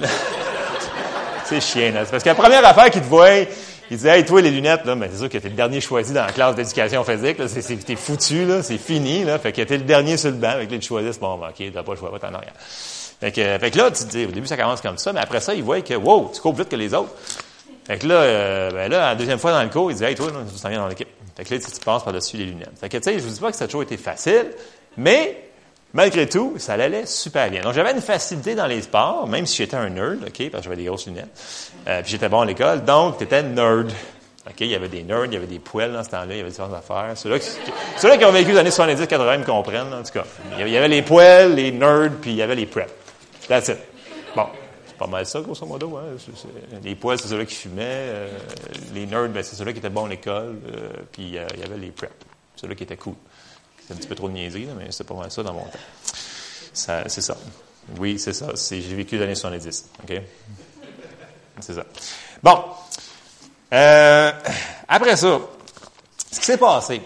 c'est 1.44 1.60
chiant, 1.60 1.92
là. 1.92 2.04
Parce 2.04 2.22
que 2.22 2.28
la 2.28 2.34
première 2.34 2.66
affaire 2.66 2.90
qu'ils 2.90 3.02
te 3.02 3.06
voient, 3.06 3.44
il 3.92 3.98
disait, 3.98 4.18
hey, 4.18 4.24
toi, 4.24 4.40
les 4.40 4.50
lunettes, 4.50 4.86
là, 4.86 4.94
mais 4.94 5.10
c'est 5.12 5.18
sûr 5.18 5.28
que 5.28 5.36
t'es 5.36 5.50
le 5.50 5.54
dernier 5.54 5.82
choisi 5.82 6.14
dans 6.14 6.24
la 6.24 6.32
classe 6.32 6.54
d'éducation 6.54 7.04
physique, 7.04 7.36
là, 7.36 7.46
c'est, 7.46 7.76
t'es 7.76 7.94
foutu, 7.94 8.46
là, 8.46 8.62
c'est 8.62 8.78
fini, 8.78 9.22
là. 9.22 9.38
Fait 9.38 9.52
que 9.52 9.60
t'es 9.60 9.76
le 9.76 9.84
dernier 9.84 10.16
sur 10.16 10.30
le 10.30 10.36
banc, 10.36 10.48
avec 10.48 10.70
les 10.70 10.80
choisissent, 10.80 11.20
bon, 11.20 11.36
ben, 11.36 11.50
OK, 11.50 11.72
t'as 11.74 11.82
pas 11.82 11.92
le 11.92 11.98
choix, 11.98 12.08
va 12.10 12.16
en 12.26 12.34
arrière. 12.34 12.54
Fait 12.56 13.30
que, 13.32 13.58
fait 13.58 13.70
que 13.70 13.76
là, 13.76 13.90
tu 13.90 14.04
dis, 14.04 14.24
au 14.24 14.30
début, 14.30 14.46
ça 14.46 14.56
commence 14.56 14.80
comme 14.80 14.96
ça, 14.96 15.12
mais 15.12 15.20
après 15.20 15.40
ça, 15.40 15.52
ils 15.52 15.62
voient 15.62 15.82
que, 15.82 15.92
wow, 15.92 16.30
tu 16.34 16.40
cours 16.40 16.54
plus 16.54 16.62
vite 16.62 16.70
que 16.70 16.76
les 16.76 16.94
autres. 16.94 17.10
Fait 17.86 17.98
que 17.98 18.06
là, 18.06 18.14
euh, 18.14 18.70
ben 18.70 18.90
là, 18.90 19.08
la 19.08 19.14
deuxième 19.14 19.38
fois 19.38 19.52
dans 19.52 19.62
le 19.62 19.68
cours, 19.68 19.90
il 19.90 19.96
dit, 19.98 20.04
hey, 20.04 20.14
toi, 20.14 20.28
tu 20.28 20.58
t'en 20.58 20.68
viens 20.70 20.78
dans 20.78 20.88
l'équipe. 20.88 21.08
Fait 21.36 21.44
que 21.44 21.54
là, 21.54 21.60
tu, 21.60 21.70
tu 21.70 21.80
passes 21.80 22.02
par-dessus 22.02 22.38
les 22.38 22.46
lunettes. 22.46 22.72
Fait 22.80 22.88
que, 22.88 22.96
tu 22.96 23.02
sais, 23.02 23.18
je 23.18 23.24
vous 23.24 23.34
dis 23.34 23.40
pas 23.40 23.50
que 23.50 23.56
ça 23.58 23.64
a 23.64 23.66
toujours 23.66 23.82
été 23.82 23.98
facile, 23.98 24.52
mais, 24.96 25.51
malgré 25.92 26.28
tout, 26.28 26.54
ça 26.58 26.74
allait 26.74 27.06
super 27.06 27.50
bien. 27.50 27.62
Donc, 27.62 27.74
j'avais 27.74 27.92
une 27.92 28.00
facilité 28.00 28.54
dans 28.54 28.66
les 28.66 28.82
sports, 28.82 29.26
même 29.28 29.46
si 29.46 29.56
j'étais 29.56 29.76
un 29.76 29.90
nerd, 29.90 30.18
OK, 30.26 30.50
parce 30.50 30.62
que 30.62 30.64
j'avais 30.64 30.76
des 30.76 30.84
grosses 30.84 31.06
lunettes. 31.06 31.30
Euh, 31.88 32.02
puis 32.02 32.12
j'étais 32.12 32.28
bon 32.28 32.40
à 32.40 32.46
l'école, 32.46 32.84
donc 32.84 33.18
t'étais 33.18 33.42
nerd. 33.42 33.92
OK, 34.44 34.56
il 34.60 34.66
y 34.66 34.74
avait 34.74 34.88
des 34.88 35.04
nerds, 35.04 35.26
il 35.26 35.34
y 35.34 35.36
avait 35.36 35.46
des 35.46 35.60
poêles 35.60 35.92
dans 35.92 36.02
ce 36.02 36.10
temps-là, 36.10 36.26
il 36.30 36.38
y 36.38 36.40
avait 36.40 36.50
différentes 36.50 36.74
affaires. 36.74 37.12
Ceux-là 37.14 37.38
qui, 37.38 38.24
ont 38.24 38.32
vécu 38.32 38.50
les 38.50 38.58
années 38.58 38.70
70-80 38.70 39.38
me 39.38 39.44
comprennent, 39.44 39.94
en 39.94 40.02
tout 40.02 40.12
cas. 40.12 40.24
Il 40.58 40.68
y 40.68 40.76
avait 40.76 40.88
les 40.88 41.02
poêles, 41.02 41.54
les 41.54 41.70
nerds, 41.70 42.10
puis 42.20 42.32
il 42.32 42.36
y 42.36 42.42
avait 42.42 42.56
les 42.56 42.66
preps. 42.66 42.92
That's 43.46 43.68
it. 43.68 43.78
Bon, 44.34 44.46
c'est 44.84 44.96
pas 44.96 45.06
mal 45.06 45.26
ça, 45.26 45.40
grosso 45.40 45.64
modo. 45.64 45.96
Hein? 45.96 46.16
les 46.82 46.96
poêles, 46.96 47.20
c'est 47.20 47.28
ceux-là 47.28 47.44
qui 47.44 47.54
fumaient. 47.54 47.84
Euh, 47.86 48.28
les 48.94 49.06
nerds, 49.06 49.28
ben, 49.28 49.44
c'est 49.44 49.54
ceux-là 49.54 49.72
qui 49.72 49.78
étaient 49.78 49.90
bons 49.90 50.06
à 50.06 50.08
l'école. 50.08 50.56
Euh, 50.74 50.88
puis 51.12 51.38
euh, 51.38 51.46
il 51.54 51.60
y 51.60 51.64
avait 51.64 51.78
les 51.78 51.90
preps. 51.92 52.12
Ceux-là 52.56 52.74
qui 52.74 52.82
étaient 52.82 52.96
cool. 52.96 53.14
C'est 53.86 53.94
un 53.94 53.96
petit 53.96 54.08
peu 54.08 54.14
trop 54.14 54.28
de 54.28 54.34
niaiserie, 54.34 54.68
mais 54.76 54.90
c'est 54.90 55.04
pas 55.04 55.14
mal 55.14 55.30
ça 55.30 55.42
dans 55.42 55.52
mon 55.52 55.64
temps. 55.64 55.78
Ça, 56.72 57.08
c'est 57.08 57.20
ça. 57.20 57.36
Oui, 57.98 58.18
c'est 58.18 58.32
ça. 58.32 58.52
j'ai 58.70 58.94
vécu 58.94 59.16
les 59.16 59.24
années 59.24 59.34
70. 59.34 59.90
OK? 60.02 60.22
C'est 61.60 61.74
ça. 61.74 61.84
Bon. 62.42 62.64
Euh, 63.72 64.32
après 64.88 65.16
ça, 65.16 65.40
ce 66.30 66.40
qui 66.40 66.46
s'est 66.46 66.58
passé, 66.58 67.02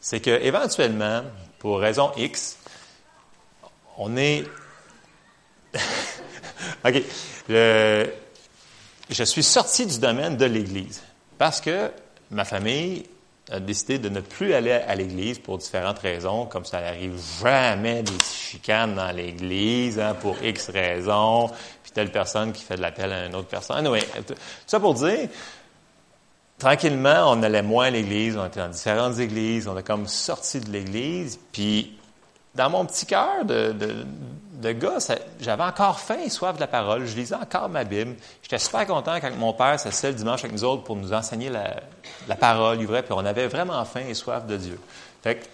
c'est 0.00 0.20
que 0.20 0.30
éventuellement, 0.30 1.22
pour 1.58 1.80
raison 1.80 2.12
X, 2.16 2.56
on 3.98 4.16
est. 4.16 4.44
OK. 6.84 7.02
je 7.48 9.24
suis 9.24 9.42
sorti 9.42 9.86
du 9.86 9.98
domaine 9.98 10.36
de 10.36 10.46
l'Église 10.46 11.02
parce 11.38 11.60
que 11.60 11.90
ma 12.30 12.44
famille 12.44 13.06
a 13.50 13.60
décidé 13.60 13.98
de 13.98 14.08
ne 14.08 14.20
plus 14.20 14.54
aller 14.54 14.72
à 14.72 14.94
l'Église 14.94 15.38
pour 15.38 15.58
différentes 15.58 15.98
raisons, 15.98 16.46
comme 16.46 16.64
ça 16.64 16.80
n'arrive 16.80 17.20
jamais 17.42 18.02
des 18.02 18.18
chicanes 18.22 18.94
dans 18.94 19.10
l'Église 19.10 19.98
hein, 19.98 20.14
pour 20.20 20.36
X 20.42 20.70
raisons, 20.70 21.48
puis 21.82 21.92
telle 21.92 22.12
personne 22.12 22.52
qui 22.52 22.62
fait 22.62 22.76
de 22.76 22.82
l'appel 22.82 23.12
à 23.12 23.26
une 23.26 23.34
autre 23.34 23.48
personne. 23.48 23.78
Anyway, 23.78 24.02
tout 24.26 24.34
ça 24.66 24.78
pour 24.78 24.94
dire, 24.94 25.28
tranquillement, 26.58 27.32
on 27.32 27.42
allait 27.42 27.62
moins 27.62 27.86
à 27.86 27.90
l'église, 27.90 28.36
on 28.36 28.46
était 28.46 28.60
dans 28.60 28.68
différentes 28.68 29.18
églises, 29.18 29.66
on 29.66 29.76
a 29.76 29.82
comme 29.82 30.06
sorti 30.06 30.60
de 30.60 30.70
l'église, 30.70 31.38
puis 31.52 31.98
dans 32.54 32.70
mon 32.70 32.84
petit 32.84 33.06
cœur 33.06 33.44
de, 33.44 33.74
de, 34.52 34.72
gars, 34.72 34.98
j'avais 35.40 35.62
encore 35.62 36.00
faim 36.00 36.18
et 36.24 36.28
soif 36.28 36.56
de 36.56 36.60
la 36.60 36.66
parole, 36.66 37.06
je 37.06 37.16
lisais 37.16 37.34
encore 37.34 37.68
ma 37.68 37.84
Bible. 37.84 38.16
J'étais 38.42 38.58
super 38.58 38.86
content 38.86 39.20
quand 39.20 39.34
mon 39.36 39.52
père 39.52 39.78
s'assisait 39.78 40.08
le 40.08 40.14
dimanche 40.14 40.40
avec 40.44 40.52
nous 40.52 40.64
autres 40.64 40.82
pour 40.82 40.96
nous 40.96 41.12
enseigner 41.12 41.48
la, 41.48 42.36
parole, 42.36 42.84
vrai, 42.84 43.02
puis 43.02 43.14
on 43.16 43.24
avait 43.24 43.46
vraiment 43.46 43.84
faim 43.84 44.02
et 44.08 44.14
soif 44.14 44.46
de 44.46 44.56
Dieu. 44.56 44.78
Fait 45.22 45.36
que 45.36 45.44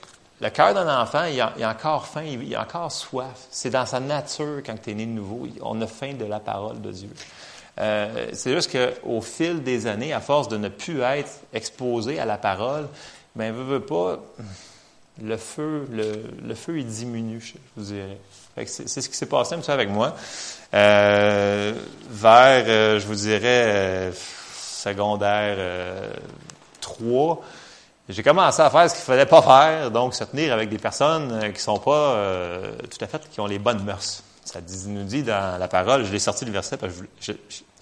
le 0.41 0.51
cœur 0.51 0.75
d'un 0.75 1.01
enfant, 1.01 1.25
il 1.25 1.41
a, 1.41 1.53
a, 1.63 1.71
encore 1.71 2.07
faim, 2.07 2.25
il 2.25 2.55
a 2.55 2.63
encore 2.63 2.93
soif. 2.93 3.47
C'est 3.51 3.71
dans 3.71 3.87
sa 3.87 4.01
nature 4.01 4.63
quand 4.65 4.77
tu 4.83 4.91
es 4.91 4.95
né 4.95 5.07
de 5.07 5.11
nouveau. 5.11 5.47
On 5.63 5.81
a 5.81 5.87
faim 5.87 6.15
de 6.15 6.25
la 6.25 6.41
parole 6.41 6.81
de 6.81 6.93
Dieu. 6.93 7.11
Euh, 7.79 8.29
c'est 8.33 8.53
juste 8.55 8.73
qu'au 8.73 9.21
fil 9.21 9.63
des 9.63 9.87
années, 9.87 10.13
à 10.13 10.21
force 10.21 10.49
de 10.49 10.57
ne 10.57 10.69
plus 10.69 11.01
être 11.03 11.31
exposé 11.53 12.19
à 12.19 12.25
la 12.25 12.39
parole, 12.39 12.89
ben, 13.35 13.53
veut, 13.53 13.65
veut 13.65 13.81
pas, 13.81 14.19
le 15.23 15.37
feu, 15.37 15.87
le, 15.91 16.55
feu, 16.55 16.79
il 16.79 16.87
diminue, 16.87 17.41
je 17.41 17.55
vous 17.77 17.93
dirais. 17.93 18.19
C'est 18.67 19.01
ce 19.01 19.09
qui 19.09 19.17
s'est 19.17 19.27
passé 19.27 19.55
un 19.55 19.59
petit 19.59 19.67
peu 19.67 19.73
avec 19.73 19.89
moi. 19.89 20.15
Euh, 20.75 21.73
vers, 22.09 22.65
euh, 22.67 23.01
je 23.01 23.07
vous 23.07 23.15
dirais, 23.15 23.41
euh, 23.45 24.13
secondaire 24.13 25.59
3, 26.81 27.43
j'ai 28.09 28.23
commencé 28.23 28.63
à 28.63 28.71
faire 28.71 28.91
ce 28.91 28.95
qu'il 28.95 29.05
fallait 29.05 29.27
pas 29.27 29.43
faire, 29.43 29.91
donc 29.91 30.15
se 30.15 30.25
tenir 30.25 30.53
avec 30.53 30.69
des 30.69 30.79
personnes 30.79 31.53
qui 31.53 31.61
sont 31.61 31.79
pas 31.79 32.17
tout 32.91 33.05
à 33.05 33.07
fait, 33.07 33.29
qui 33.31 33.41
ont 33.41 33.47
les 33.47 33.59
bonnes 33.59 33.83
mœurs. 33.85 34.23
Ça 34.45 34.61
nous 34.87 35.05
dit 35.05 35.25
dans 35.25 35.59
la 35.59 35.67
parole, 35.67 36.05
je 36.05 36.13
l'ai 36.13 36.21
sorti 36.21 36.45
du 36.45 36.53
verset 36.53 36.77
parce 36.77 36.93
que 36.95 37.05
je, 37.21 37.33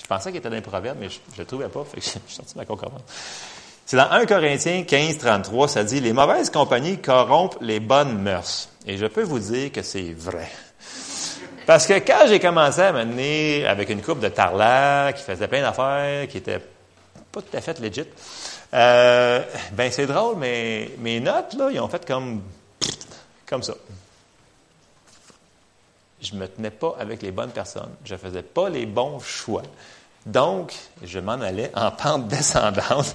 pensais 0.09 0.31
qu'il 0.31 0.38
était 0.38 0.49
dans 0.49 0.81
mais 0.99 1.09
je 1.09 1.18
ne 1.33 1.38
le 1.38 1.44
trouvais 1.44 1.68
pas, 1.68 1.85
fait 1.85 2.01
que 2.01 2.07
j'ai 2.29 2.35
sorti 2.35 2.57
ma 2.57 2.64
concordance. 2.64 3.03
C'est 3.87 3.97
dans 3.99 4.11
1 4.11 4.25
Corinthiens 4.25 4.83
15, 4.83 5.18
33, 5.18 5.68
ça 5.68 5.85
dit, 5.85 6.01
les 6.01 6.14
mauvaises 6.14 6.49
compagnies 6.49 6.99
corrompent 6.99 7.59
les 7.61 7.81
bonnes 7.81 8.18
mœurs. 8.18 8.70
Et 8.87 8.97
je 8.97 9.07
peux 9.07 9.23
vous 9.23 9.38
dire 9.38 9.73
que 9.73 9.83
c'est 9.83 10.14
vrai. 10.14 10.51
Parce 11.66 11.87
que 11.87 11.94
quand 11.94 12.27
j'ai 12.29 12.40
commencé 12.40 12.81
à 12.81 12.92
mener 12.92 13.66
avec 13.66 13.90
une 13.90 14.03
coupe 14.03 14.20
de 14.20 14.29
tarlac 14.29 15.16
qui 15.16 15.23
faisait 15.23 15.49
plein 15.49 15.62
d'affaires, 15.62 16.29
qui 16.29 16.38
était 16.38 16.61
pas 17.31 17.42
tout 17.42 17.57
à 17.57 17.61
fait 17.61 17.79
legit, 17.79 18.05
euh, 18.73 19.42
ben 19.73 19.90
c'est 19.90 20.07
drôle, 20.07 20.37
mais 20.38 20.90
mes 20.99 21.20
notes, 21.20 21.55
là, 21.55 21.68
ils 21.70 21.81
ont 21.81 21.88
fait 21.88 22.07
comme, 22.07 22.42
comme 23.47 23.62
ça. 23.62 23.75
Je 26.20 26.35
me 26.35 26.49
tenais 26.49 26.70
pas 26.70 26.97
avec 26.99 27.20
les 27.20 27.31
bonnes 27.31 27.51
personnes. 27.51 27.94
Je 28.05 28.16
faisais 28.16 28.42
pas 28.42 28.70
les 28.70 28.87
bons 28.87 29.20
choix. 29.20 29.62
Donc, 30.27 30.75
je 31.03 31.19
m'en 31.19 31.33
allais 31.33 31.71
en 31.75 31.91
pente 32.03 32.29
descendante. 32.29 33.15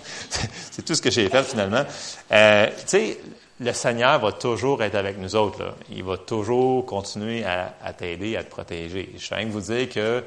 c'est 0.71 0.83
tout 0.83 0.95
ce 0.95 1.01
que 1.01 1.11
j'ai 1.11 1.29
fait 1.29 1.43
finalement. 1.43 1.83
Euh, 2.31 2.67
tu 2.81 2.87
sais, 2.87 3.19
le 3.59 3.73
Seigneur 3.73 4.19
va 4.19 4.31
toujours 4.31 4.81
être 4.83 4.95
avec 4.95 5.17
nous 5.17 5.35
autres. 5.35 5.75
Il 5.91 6.03
va 6.03 6.17
toujours 6.17 6.85
continuer 6.85 7.43
à, 7.43 7.93
t'aider, 7.93 8.37
à 8.37 8.43
te 8.43 8.49
protéger. 8.49 9.13
Je 9.17 9.35
viens 9.35 9.45
de 9.45 9.51
vous 9.51 9.61
dire 9.61 9.89
que 9.89 10.23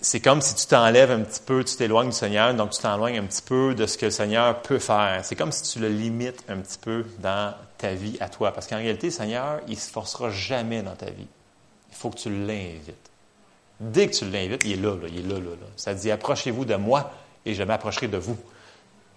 c'est 0.00 0.20
comme 0.20 0.40
si 0.40 0.54
tu 0.54 0.66
t'enlèves 0.66 1.10
un 1.10 1.20
petit 1.20 1.42
peu, 1.44 1.64
tu 1.64 1.76
t'éloignes 1.76 2.10
du 2.10 2.16
Seigneur, 2.16 2.54
donc 2.54 2.70
tu 2.70 2.80
t'éloignes 2.80 3.18
un 3.18 3.24
petit 3.24 3.42
peu 3.42 3.74
de 3.74 3.86
ce 3.86 3.98
que 3.98 4.06
le 4.06 4.12
Seigneur 4.12 4.62
peut 4.62 4.78
faire. 4.78 5.20
C'est 5.24 5.34
comme 5.34 5.52
si 5.52 5.62
tu 5.64 5.80
le 5.80 5.88
limites 5.88 6.44
un 6.48 6.58
petit 6.58 6.78
peu 6.78 7.04
dans 7.18 7.52
ta 7.76 7.92
vie 7.92 8.16
à 8.20 8.28
toi. 8.28 8.52
Parce 8.52 8.66
qu'en 8.66 8.76
réalité, 8.76 9.08
le 9.08 9.12
Seigneur, 9.12 9.60
il 9.66 9.74
ne 9.74 9.80
se 9.80 9.90
forcera 9.90 10.30
jamais 10.30 10.82
dans 10.82 10.94
ta 10.94 11.10
vie. 11.10 11.26
Il 11.90 11.96
faut 11.96 12.10
que 12.10 12.18
tu 12.18 12.30
l'invites. 12.30 13.07
Dès 13.80 14.08
que 14.08 14.14
tu 14.14 14.24
l'invites, 14.28 14.62
il 14.64 14.72
est 14.72 14.76
là, 14.76 14.96
il 15.08 15.18
est 15.18 15.22
là, 15.22 15.38
là, 15.38 15.50
Ça 15.76 15.94
dit, 15.94 16.10
approchez-vous 16.10 16.64
de 16.64 16.74
moi 16.74 17.12
et 17.46 17.54
je 17.54 17.62
m'approcherai 17.62 18.08
de 18.08 18.18
vous. 18.18 18.36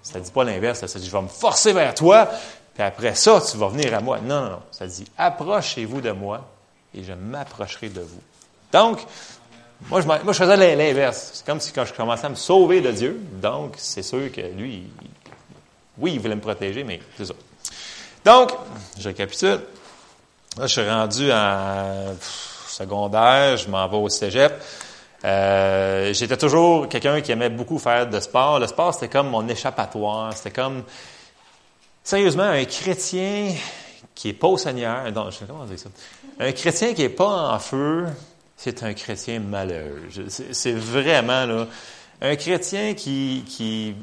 Ça 0.04 0.19
ne 0.19 0.24
dit 0.24 0.32
pas 0.32 0.43
l'inverse, 0.43 0.86
ça 0.86 1.00
dit, 1.00 1.06
je 1.06 1.12
vais 1.12 1.21
me 1.21 1.28
forcer 1.28 1.74
vers 1.74 1.93
toi, 1.93 2.30
puis 2.74 2.84
après 2.84 3.15
ça, 3.15 3.41
tu 3.41 3.58
vas 3.58 3.67
venir 3.67 3.93
à 3.93 4.02
moi. 4.02 4.19
Non, 4.19 4.41
non, 4.41 4.50
non. 4.52 4.62
Ça 4.71 4.86
dit, 4.86 5.06
approchez-vous 5.17 6.02
de 6.02 6.12
moi 6.12 6.47
et 6.93 7.04
je 7.04 7.13
m'approcherai 7.13 7.89
de 7.89 8.02
vous. 8.02 8.21
Donc, 8.71 9.00
moi 9.89 10.02
je, 10.02 10.06
moi, 10.06 10.19
je 10.28 10.34
faisais 10.34 10.76
l'inverse. 10.76 11.32
C'est 11.34 11.45
comme 11.45 11.60
si 11.60 11.71
quand 11.71 11.86
je 11.86 11.93
commençais 11.93 12.28
à 12.28 12.30
me 12.30 12.36
sauver 12.36 12.82
de 12.82 12.91
Dieu, 12.91 13.19
donc 13.41 13.76
c'est 13.78 14.04
sûr 14.04 14.32
que 14.32 14.41
lui, 14.41 14.84
oui, 15.97 16.13
il 16.13 16.19
voulait 16.19 16.36
me 16.36 16.41
protéger, 16.41 16.84
mais 16.84 17.00
c'est 17.17 17.26
ça. 17.26 17.34
Donc, 18.24 18.52
je 18.97 19.08
récapitule. 19.08 19.62
Là, 20.58 20.67
je 20.67 20.82
suis 20.82 20.88
rendu 20.88 21.32
à 21.32 22.06
secondaire, 22.72 23.58
je 23.58 23.70
m'en 23.70 23.88
vais 23.88 23.98
au 23.98 24.10
cégep. 24.10 24.54
Euh, 25.24 26.14
j'étais 26.14 26.38
toujours 26.38 26.88
quelqu'un 26.88 27.22
qui 27.22 27.32
aimait 27.32 27.50
beaucoup 27.50 27.78
faire 27.78 28.10
de 28.10 28.20
sport. 28.20 28.60
Le 28.60 28.68
sport, 28.68 28.94
c'était 28.94 29.10
comme 29.10 29.30
mon 29.30 29.48
échappatoire. 29.48 30.36
C'était 30.36 30.52
comme, 30.52 30.84
sérieusement, 32.04 32.44
un 32.44 32.66
chrétien 32.66 33.54
qui 34.16 34.30
est 34.30 34.34
pas 34.34 34.48
au 34.48 34.58
Seigneur. 34.58 35.12
Non, 35.12 35.30
je 35.30 35.38
sais 35.38 35.46
comment 35.48 35.66
dire 35.66 35.80
ça. 35.80 35.90
Un 36.40 36.52
chrétien 36.52 36.94
qui 36.94 37.04
est 37.04 37.10
pas 37.10 37.54
en 37.54 37.60
feu, 37.60 38.08
c'est 38.58 38.84
un 38.84 38.94
chrétien 38.94 39.40
malheureux. 39.40 40.08
C'est 40.30 40.74
vraiment 40.74 41.46
là, 41.46 41.68
un 42.22 42.36
chrétien 42.36 42.94
qui, 42.94 43.44
qui, 43.48 43.96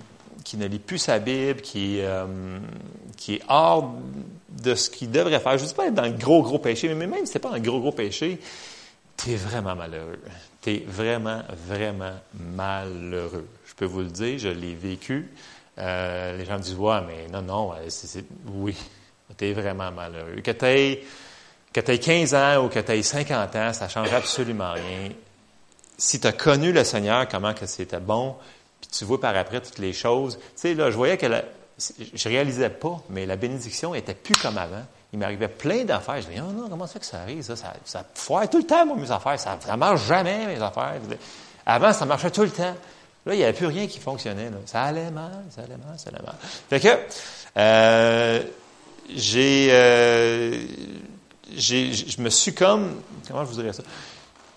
qui 0.44 0.57
ne 0.57 0.66
lit 0.66 0.79
plus 0.79 0.98
sa 0.98 1.18
Bible, 1.18 1.61
qui, 1.61 2.01
euh, 2.01 2.59
qui 3.16 3.35
est 3.35 3.42
hors 3.48 3.92
de 4.48 4.74
ce 4.74 4.90
qu'il 4.90 5.11
devrait 5.11 5.40
faire. 5.40 5.59
Je 5.59 5.64
ne 5.64 5.68
dis 5.68 5.74
pas 5.74 5.87
être 5.87 5.94
dans 5.94 6.03
le 6.03 6.12
gros, 6.12 6.42
gros 6.42 6.59
péché, 6.59 6.92
mais 6.94 7.07
même 7.07 7.27
si 7.27 7.33
c'est 7.33 7.38
pas 7.38 7.53
un 7.53 7.61
gros, 7.61 7.81
gros 7.81 7.92
péché, 7.92 8.38
tu 9.16 9.33
es 9.33 9.37
vraiment 9.37 9.74
malheureux. 9.74 10.20
Tu 10.62 10.70
es 10.70 10.85
vraiment, 10.87 11.42
vraiment 11.66 12.14
malheureux. 12.35 13.46
Je 13.66 13.74
peux 13.74 13.85
vous 13.85 14.01
le 14.01 14.07
dire, 14.07 14.38
je 14.38 14.48
l'ai 14.48 14.74
vécu. 14.74 15.29
Euh, 15.79 16.37
les 16.37 16.44
gens 16.44 16.59
disent, 16.59 16.74
ouais, 16.74 17.01
mais 17.07 17.29
non, 17.31 17.42
non, 17.42 17.72
c'est, 17.88 18.24
oui, 18.46 18.77
tu 19.37 19.46
es 19.46 19.53
vraiment 19.53 19.92
malheureux. 19.92 20.40
Que 20.42 20.51
tu 20.51 20.64
aies, 20.64 21.05
que 21.72 21.81
15 21.81 22.35
ans 22.35 22.64
ou 22.64 22.68
que 22.68 22.81
tu 22.81 22.92
aies 22.92 23.03
50 23.03 23.57
ans, 23.57 23.72
ça 23.72 23.85
ne 23.87 23.90
change 23.90 24.12
absolument 24.12 24.72
rien. 24.72 25.11
Si 25.96 26.20
tu 26.20 26.27
as 26.27 26.33
connu 26.33 26.72
le 26.72 26.85
Seigneur, 26.85 27.29
comment 27.29 27.55
que 27.55 27.66
c'était 27.66 28.01
bon, 28.01 28.37
puis 28.81 28.91
tu 28.91 29.05
vois 29.05 29.21
par 29.21 29.37
après 29.37 29.61
toutes 29.61 29.79
les 29.79 29.93
choses. 29.93 30.38
Tu 30.38 30.45
sais, 30.57 30.75
là, 30.75 30.91
je 30.91 30.97
voyais 30.97 31.17
que 31.17 31.27
la, 31.27 31.43
je 31.79 32.29
réalisais 32.29 32.71
pas, 32.71 33.01
mais 33.11 33.27
la 33.27 33.37
bénédiction 33.37 33.95
était 33.95 34.14
plus 34.14 34.35
comme 34.37 34.59
avant. 34.59 34.85
Il 35.12 35.19
m'arrivait 35.19 35.49
plein 35.49 35.85
d'affaires. 35.85 36.21
Je 36.21 36.29
disais, 36.29 36.43
oh 36.47 36.53
non, 36.53 36.69
comment 36.69 36.87
ça 36.87 36.95
fait 36.95 36.99
que 37.01 37.07
ça 37.07 37.21
arrive, 37.21 37.43
ça? 37.43 37.57
Ça, 37.57 37.73
ça 37.85 38.05
foire 38.14 38.49
tout 38.51 38.59
le 38.59 38.64
temps, 38.64 38.85
moi, 38.85 38.97
mes 38.97 39.11
affaires. 39.11 39.38
Ça 39.38 39.59
ne 39.71 39.77
marche 39.77 40.07
jamais, 40.07 40.47
mes 40.47 40.62
affaires. 40.62 40.97
Avant, 41.64 41.93
ça 41.93 42.05
marchait 42.05 42.31
tout 42.31 42.43
le 42.43 42.51
temps. 42.51 42.75
Là, 43.27 43.35
il 43.35 43.38
n'y 43.38 43.45
avait 43.45 43.53
plus 43.53 43.67
rien 43.67 43.87
qui 43.87 44.01
fonctionnait. 44.01 44.51
Ça 44.67 44.83
allait 44.83 45.11
mal, 45.11 45.45
ça 45.51 45.62
allait 45.62 45.77
mal, 45.77 45.99
ça 45.99 46.11
allait 46.11 46.25
mal. 46.25 46.35
Fait 46.69 46.81
que, 46.81 46.88
euh, 47.57 48.43
j'ai, 49.14 49.69
euh, 49.71 50.67
je 51.57 52.21
me 52.21 52.31
suis 52.31 52.55
comme, 52.55 53.01
comment 53.27 53.45
je 53.45 53.51
vous 53.51 53.61
dirais 53.61 53.73
ça? 53.73 53.83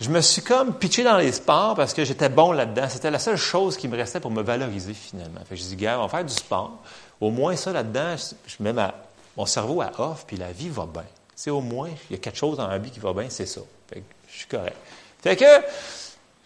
Je 0.02 0.10
me 0.10 0.20
suis 0.20 0.42
comme 0.42 0.74
pitché 0.74 1.04
dans 1.04 1.18
les 1.18 1.32
sports 1.32 1.76
parce 1.76 1.94
que 1.94 2.04
j'étais 2.04 2.28
bon 2.28 2.54
là-dedans. 2.54 2.90
C'était 2.90 3.12
la 3.12 3.20
seule 3.20 3.38
chose 3.38 3.78
qui 3.78 3.88
me 3.88 3.96
restait 3.96 4.20
pour 4.20 4.32
me 4.32 4.42
valoriser 4.42 4.96
finalement. 4.96 5.42
Fait 5.48 5.54
que 5.54 5.62
je 5.62 5.68
dis, 5.68 5.76
gars, 5.76 6.00
on 6.00 6.02
va 6.02 6.10
faire 6.10 6.26
du 6.26 6.34
sport. 6.34 6.80
Au 7.20 7.30
moins 7.30 7.56
ça 7.56 7.72
là-dedans, 7.72 8.16
je 8.18 8.64
mets 8.64 8.74
mon 9.38 9.46
cerveau 9.46 9.80
à 9.82 9.92
off, 10.00 10.26
puis 10.26 10.38
la 10.38 10.52
vie 10.52 10.70
va 10.70 10.88
bien. 10.92 11.06
C'est 11.36 11.52
au 11.52 11.62
moins, 11.62 11.90
il 12.10 12.16
y 12.16 12.16
a 12.16 12.18
quelque 12.18 12.38
chose 12.38 12.58
dans 12.58 12.68
ma 12.68 12.80
vie 12.80 12.90
qui 12.90 13.00
va 13.00 13.14
bien, 13.14 13.28
c'est 13.30 13.46
ça. 13.46 13.62
Fait 13.88 14.00
que 14.00 14.06
je 14.28 14.38
suis 14.38 14.48
correct. 14.48 14.76
Fait 15.22 15.36
que 15.36 15.46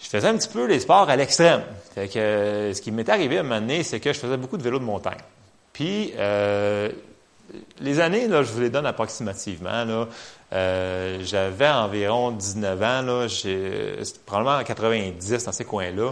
je 0.01 0.09
faisais 0.09 0.27
un 0.27 0.35
petit 0.35 0.49
peu 0.49 0.65
les 0.65 0.81
sports 0.81 1.09
à 1.09 1.15
l'extrême. 1.15 1.63
Fait 1.93 2.09
que 2.09 2.73
ce 2.75 2.81
qui 2.81 2.91
m'est 2.91 3.07
arrivé 3.07 3.37
à 3.37 3.39
un 3.39 3.43
moment 3.43 3.61
donné, 3.61 3.83
c'est 3.83 4.01
que 4.01 4.11
je 4.11 4.19
faisais 4.19 4.35
beaucoup 4.35 4.57
de 4.57 4.63
vélo 4.63 4.79
de 4.79 4.83
montagne. 4.83 5.21
Puis 5.71 6.11
euh, 6.17 6.89
les 7.79 7.99
années, 7.99 8.27
je 8.29 8.51
vous 8.51 8.61
les 8.61 8.69
donne 8.69 8.85
approximativement. 8.85 10.07
Euh, 10.53 11.19
j'avais 11.21 11.69
environ 11.69 12.31
19 12.31 12.81
ans, 12.81 13.01
là, 13.01 13.27
probablement 14.25 14.57
en 14.57 14.63
90, 14.63 15.45
dans 15.45 15.51
ces 15.51 15.65
coins-là. 15.65 16.11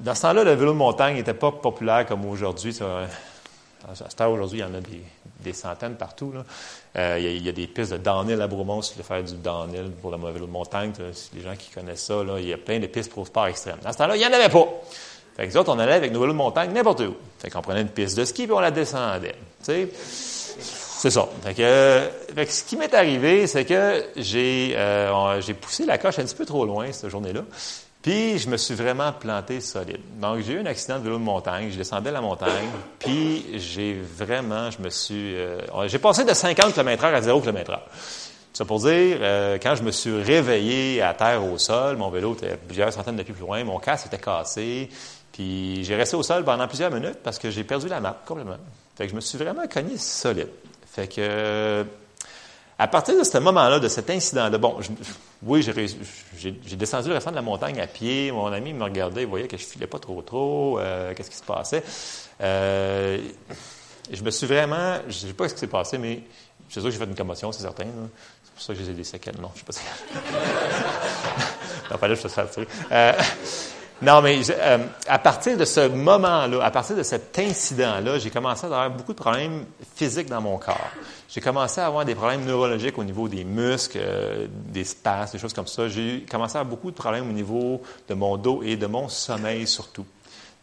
dans 0.00 0.14
ce 0.14 0.22
temps-là, 0.22 0.44
le 0.44 0.52
vélo 0.52 0.72
de 0.72 0.76
montagne 0.76 1.16
n'était 1.16 1.34
pas 1.34 1.52
populaire 1.52 2.06
comme 2.06 2.24
aujourd'hui. 2.26 2.76
À 3.86 3.94
ce 3.94 4.16
temps 4.16 4.32
aujourd'hui, 4.32 4.58
il 4.58 4.62
y 4.62 4.64
en 4.64 4.74
a 4.74 4.80
des, 4.80 5.52
centaines 5.52 5.96
partout. 5.96 6.32
Euh, 6.96 7.18
il, 7.20 7.44
y 7.44 7.48
a, 7.48 7.52
des 7.52 7.66
pistes 7.66 7.92
de 7.92 7.98
downhill 7.98 8.40
à 8.40 8.46
Bromont 8.46 8.80
si 8.80 8.92
tu 8.92 8.98
veux 8.98 9.04
faire 9.04 9.22
du 9.22 9.34
downhill 9.34 9.90
pour 10.00 10.10
le 10.10 10.16
vélo 10.32 10.46
de 10.46 10.50
montagne. 10.50 10.92
Les 11.34 11.42
gens 11.42 11.54
qui 11.56 11.70
connaissent 11.70 12.04
ça, 12.04 12.22
il 12.38 12.48
y 12.48 12.52
a 12.52 12.56
plein 12.56 12.78
de 12.78 12.86
pistes 12.86 13.12
pour 13.12 13.24
le 13.24 13.26
sport 13.26 13.46
extrême. 13.46 13.76
Dans 13.82 13.92
ce 13.92 13.98
temps-là, 13.98 14.16
il 14.16 14.20
n'y 14.20 14.26
en 14.26 14.32
avait 14.32 14.48
pas. 14.48 14.66
Fait 15.36 15.48
que 15.48 15.58
autres, 15.58 15.74
on 15.74 15.78
allait 15.78 15.94
avec 15.94 16.12
nos 16.12 16.20
vélos 16.20 16.32
de 16.32 16.38
montagne 16.38 16.72
n'importe 16.72 17.00
où. 17.00 17.16
Fait 17.38 17.50
prenait 17.50 17.82
une 17.82 17.88
piste 17.88 18.16
de 18.16 18.24
ski 18.24 18.44
puis 18.44 18.52
on 18.52 18.60
la 18.60 18.70
descendait. 18.70 19.34
C'est 19.64 21.10
ça. 21.10 21.28
Que 21.56 22.10
ce 22.48 22.64
qui 22.64 22.76
m'est 22.76 22.94
arrivé, 22.94 23.46
c'est 23.46 23.64
que 23.64 24.04
j'ai 24.16 24.74
euh, 24.76 25.40
j'ai 25.40 25.54
poussé 25.54 25.84
la 25.84 25.98
coche 25.98 26.18
un 26.18 26.24
petit 26.24 26.34
peu 26.34 26.46
trop 26.46 26.64
loin 26.64 26.90
cette 26.92 27.10
journée-là. 27.10 27.42
Puis 28.04 28.38
je 28.38 28.50
me 28.50 28.58
suis 28.58 28.74
vraiment 28.74 29.12
planté 29.12 29.60
solide. 29.60 30.00
Donc 30.20 30.40
j'ai 30.40 30.52
eu 30.52 30.60
un 30.60 30.66
accident 30.66 30.98
de 30.98 31.04
vélo 31.04 31.16
de 31.16 31.22
montagne, 31.22 31.70
je 31.70 31.78
descendais 31.78 32.10
la 32.10 32.20
montagne, 32.20 32.68
puis 32.98 33.44
j'ai 33.54 33.94
vraiment, 33.94 34.70
je 34.70 34.78
me 34.82 34.90
suis, 34.90 35.36
euh, 35.36 35.58
j'ai 35.88 35.98
passé 35.98 36.24
de 36.24 36.34
50 36.34 36.74
km/h 36.74 37.14
à 37.14 37.22
0 37.22 37.40
km/h. 37.40 37.78
Ça 38.52 38.64
pour 38.66 38.78
dire, 38.80 39.18
euh, 39.20 39.58
quand 39.60 39.74
je 39.74 39.82
me 39.82 39.90
suis 39.90 40.22
réveillé 40.22 41.00
à 41.00 41.14
terre 41.14 41.42
au 41.42 41.56
sol, 41.56 41.96
mon 41.96 42.10
vélo 42.10 42.34
était 42.34 42.56
plusieurs 42.56 42.92
centaines 42.92 43.16
de 43.16 43.22
pieds 43.22 43.32
plus 43.32 43.40
loin, 43.40 43.64
mon 43.64 43.78
casque 43.78 44.06
était 44.06 44.18
cassé, 44.18 44.90
puis 45.32 45.82
j'ai 45.82 45.96
resté 45.96 46.14
au 46.14 46.22
sol 46.22 46.44
pendant 46.44 46.68
plusieurs 46.68 46.90
minutes 46.90 47.20
parce 47.24 47.38
que 47.38 47.50
j'ai 47.50 47.64
perdu 47.64 47.88
la 47.88 48.00
map 48.00 48.20
complètement. 48.26 48.58
Fait 48.96 49.04
que 49.04 49.10
je 49.10 49.16
me 49.16 49.20
suis 49.20 49.38
vraiment 49.38 49.66
cogné 49.66 49.98
solide. 49.98 50.48
Fait 50.86 51.08
que 51.08 51.84
à 52.78 52.88
partir 52.88 53.16
de 53.16 53.22
ce 53.22 53.38
moment-là, 53.38 53.78
de 53.78 53.86
cet 53.88 54.10
incident-là, 54.10 54.58
bon, 54.58 54.78
oui, 55.44 55.62
j'ai 55.62 56.76
descendu 56.76 57.08
le 57.08 57.14
restant 57.14 57.30
de 57.30 57.36
la 57.36 57.42
montagne 57.42 57.80
à 57.80 57.86
pied. 57.86 58.32
Mon 58.32 58.46
ami 58.46 58.72
me 58.72 58.82
regardait, 58.82 59.22
il 59.22 59.28
voyait 59.28 59.46
que 59.46 59.56
je 59.56 59.64
filais 59.64 59.86
pas 59.86 60.00
trop 60.00 60.20
trop. 60.22 60.80
Euh, 60.80 61.14
qu'est-ce 61.14 61.30
qui 61.30 61.36
se 61.36 61.44
passait? 61.44 61.84
Euh, 62.40 63.18
je 64.10 64.22
me 64.22 64.30
suis 64.30 64.46
vraiment, 64.46 64.98
je 65.06 65.12
sais 65.12 65.34
pas 65.34 65.48
ce 65.48 65.54
qui 65.54 65.60
s'est 65.60 65.68
passé, 65.68 65.98
mais 65.98 66.22
je 66.68 66.74
sais 66.74 66.86
que 66.86 66.90
j'ai 66.90 66.98
fait 66.98 67.04
une 67.04 67.14
commotion, 67.14 67.52
c'est 67.52 67.62
certain. 67.62 67.84
C'est 67.84 68.52
pour 68.52 68.62
ça 68.62 68.74
que 68.74 68.80
j'ai 68.80 68.92
des 68.92 69.04
séquelles. 69.04 69.40
Non, 69.40 69.52
je 69.54 69.60
sais 69.60 69.66
pas 69.66 69.72
si. 69.72 69.80
non, 71.90 71.98
pas 71.98 72.08
là, 72.08 72.14
je 72.14 72.22
te 72.22 72.28
fais 72.28 72.66
euh, 72.90 73.12
Non, 74.04 74.20
mais 74.20 74.38
euh, 74.50 74.78
à 75.08 75.18
partir 75.18 75.56
de 75.56 75.64
ce 75.64 75.88
moment-là, 75.88 76.62
à 76.62 76.70
partir 76.70 76.94
de 76.94 77.02
cet 77.02 77.38
incident-là, 77.38 78.18
j'ai 78.18 78.28
commencé 78.28 78.64
à 78.64 78.66
avoir 78.66 78.90
beaucoup 78.90 79.14
de 79.14 79.18
problèmes 79.18 79.64
physiques 79.96 80.28
dans 80.28 80.42
mon 80.42 80.58
corps. 80.58 80.90
J'ai 81.30 81.40
commencé 81.40 81.80
à 81.80 81.86
avoir 81.86 82.04
des 82.04 82.14
problèmes 82.14 82.44
neurologiques 82.44 82.98
au 82.98 83.04
niveau 83.04 83.28
des 83.28 83.44
muscles, 83.44 83.98
euh, 83.98 84.46
des 84.50 84.84
spasmes, 84.84 85.32
des 85.32 85.38
choses 85.38 85.54
comme 85.54 85.66
ça. 85.66 85.88
J'ai 85.88 86.26
commencé 86.30 86.58
à 86.58 86.60
avoir 86.60 86.76
beaucoup 86.76 86.90
de 86.90 86.96
problèmes 86.96 87.30
au 87.30 87.32
niveau 87.32 87.80
de 88.06 88.12
mon 88.12 88.36
dos 88.36 88.62
et 88.62 88.76
de 88.76 88.86
mon 88.86 89.08
sommeil 89.08 89.66
surtout. 89.66 90.04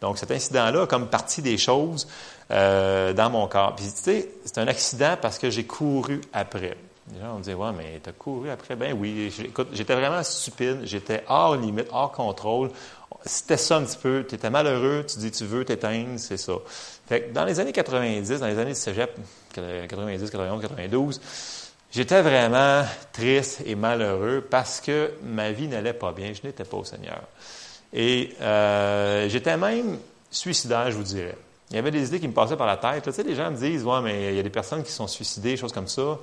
Donc, 0.00 0.18
cet 0.18 0.30
incident-là 0.30 0.86
comme 0.86 1.08
partie 1.08 1.42
des 1.42 1.58
choses 1.58 2.06
euh, 2.52 3.12
dans 3.12 3.30
mon 3.30 3.48
corps. 3.48 3.74
Puis, 3.74 3.86
tu 3.86 4.02
sais, 4.02 4.28
c'est 4.44 4.58
un 4.58 4.68
accident 4.68 5.16
parce 5.20 5.40
que 5.40 5.50
j'ai 5.50 5.64
couru 5.64 6.20
après. 6.32 6.76
Les 7.12 7.20
gens 7.20 7.36
me 7.36 7.42
dire, 7.42 7.58
ouais, 7.58 7.72
mais 7.76 8.00
t'as 8.02 8.12
couru 8.12 8.48
après? 8.50 8.76
Ben 8.76 8.96
oui. 8.96 9.32
Écoute, 9.44 9.68
j'étais 9.72 9.94
vraiment 9.94 10.22
stupide. 10.22 10.82
J'étais 10.84 11.24
hors 11.28 11.56
limite, 11.56 11.88
hors 11.90 12.12
contrôle. 12.12 12.70
C'était 13.24 13.56
ça 13.56 13.76
un 13.76 13.84
petit 13.84 13.98
peu. 13.98 14.24
Tu 14.28 14.34
étais 14.34 14.50
malheureux, 14.50 15.04
tu 15.06 15.18
dis 15.18 15.30
tu 15.30 15.44
veux 15.44 15.64
t'éteindre, 15.64 16.18
c'est 16.18 16.36
ça. 16.36 16.54
Fait 17.08 17.22
que 17.22 17.32
dans 17.32 17.44
les 17.44 17.60
années 17.60 17.72
90, 17.72 18.40
dans 18.40 18.46
les 18.46 18.58
années 18.58 18.72
de 18.72 18.76
cégep, 18.76 19.16
90, 19.52 20.30
91, 20.30 20.62
92, 20.62 21.20
j'étais 21.90 22.22
vraiment 22.22 22.84
triste 23.12 23.62
et 23.66 23.74
malheureux 23.74 24.46
parce 24.48 24.80
que 24.80 25.12
ma 25.22 25.52
vie 25.52 25.68
n'allait 25.68 25.92
pas 25.92 26.12
bien. 26.12 26.32
Je 26.32 26.46
n'étais 26.46 26.64
pas 26.64 26.76
au 26.76 26.84
Seigneur. 26.84 27.22
Et 27.92 28.34
euh, 28.40 29.28
j'étais 29.28 29.56
même 29.56 29.98
suicidaire, 30.30 30.90
je 30.90 30.96
vous 30.96 31.02
dirais. 31.02 31.36
Il 31.70 31.76
y 31.76 31.78
avait 31.78 31.90
des 31.90 32.06
idées 32.06 32.20
qui 32.20 32.28
me 32.28 32.32
passaient 32.32 32.56
par 32.56 32.66
la 32.66 32.76
tête. 32.76 33.04
Tu 33.04 33.12
sais, 33.12 33.22
les 33.22 33.34
gens 33.34 33.50
me 33.50 33.56
disent, 33.56 33.84
ouais, 33.84 34.00
mais 34.02 34.32
il 34.32 34.36
y 34.36 34.38
a 34.38 34.42
des 34.42 34.50
personnes 34.50 34.82
qui 34.82 34.92
sont 34.92 35.06
suicidées, 35.06 35.56
choses 35.56 35.72
comme 35.72 35.88
ça. 35.88 36.18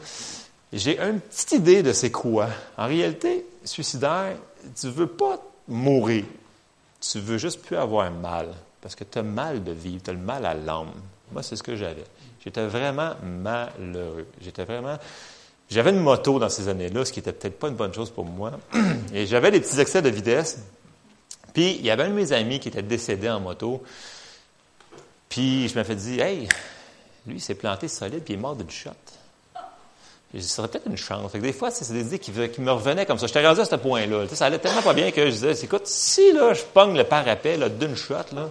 J'ai 0.71 0.99
une 0.99 1.19
petite 1.19 1.53
idée 1.53 1.81
de 1.81 1.91
c'est 1.91 2.11
quoi. 2.11 2.47
En 2.77 2.87
réalité, 2.87 3.45
suicidaire, 3.63 4.35
tu 4.79 4.89
veux 4.89 5.07
pas 5.07 5.39
mourir. 5.67 6.25
Tu 7.01 7.19
veux 7.19 7.37
juste 7.37 7.61
plus 7.61 7.77
avoir 7.77 8.09
mal. 8.11 8.49
Parce 8.81 8.95
que 8.95 9.03
tu 9.03 9.19
as 9.19 9.23
mal 9.23 9.63
de 9.63 9.71
vivre, 9.71 10.01
tu 10.03 10.09
as 10.09 10.13
le 10.13 10.19
mal 10.19 10.45
à 10.45 10.53
l'âme. 10.53 10.91
Moi, 11.31 11.43
c'est 11.43 11.55
ce 11.55 11.63
que 11.63 11.75
j'avais. 11.75 12.05
J'étais 12.43 12.65
vraiment 12.65 13.13
malheureux. 13.23 14.27
J'étais 14.41 14.63
vraiment. 14.63 14.97
J'avais 15.69 15.91
une 15.91 15.99
moto 15.99 16.39
dans 16.39 16.49
ces 16.49 16.67
années-là, 16.67 17.05
ce 17.05 17.11
qui 17.11 17.19
était 17.19 17.33
peut-être 17.33 17.59
pas 17.59 17.67
une 17.67 17.75
bonne 17.75 17.93
chose 17.93 18.09
pour 18.09 18.25
moi. 18.25 18.53
Et 19.13 19.27
j'avais 19.27 19.51
des 19.51 19.59
petits 19.59 19.79
excès 19.79 20.01
de 20.01 20.09
vitesse. 20.09 20.59
Puis, 21.53 21.75
il 21.75 21.85
y 21.85 21.91
avait 21.91 22.03
un 22.03 22.09
de 22.09 22.13
mes 22.13 22.31
amis 22.31 22.59
qui 22.59 22.69
était 22.69 22.81
décédé 22.81 23.29
en 23.29 23.39
moto. 23.39 23.83
Puis, 25.27 25.67
je 25.67 25.77
me 25.77 25.83
fait 25.83 25.95
dire, 25.95 26.23
hey, 26.23 26.47
lui, 27.27 27.35
il 27.35 27.41
s'est 27.41 27.55
planté 27.55 27.87
solide, 27.87 28.23
puis 28.23 28.33
il 28.33 28.37
est 28.37 28.41
mort 28.41 28.55
d'une 28.55 28.69
shot. 28.69 28.91
Ce 30.33 30.41
serait 30.41 30.67
peut-être 30.67 30.85
une 30.85 30.97
chance. 30.97 31.31
des 31.31 31.53
fois, 31.53 31.71
c'est 31.71 31.91
des 31.91 32.01
idées 32.01 32.19
qui, 32.19 32.31
me 32.61 32.71
revenaient 32.71 33.05
comme 33.05 33.17
ça. 33.17 33.25
J'étais 33.25 33.45
rendu 33.45 33.61
à 33.61 33.65
ce 33.65 33.75
point-là. 33.75 34.27
Ça 34.33 34.45
allait 34.45 34.59
tellement 34.59 34.83
pas 34.83 34.93
bien 34.93 35.09
que 35.11 35.25
je 35.25 35.31
disais, 35.31 35.53
écoute, 35.63 35.87
si 35.87 36.31
là, 36.33 36.53
je 36.53 36.61
pogne 36.61 36.95
le 36.95 37.03
parapet 37.03 37.57
d'une 37.79 37.95
shot, 37.95 38.15
là, 38.33 38.49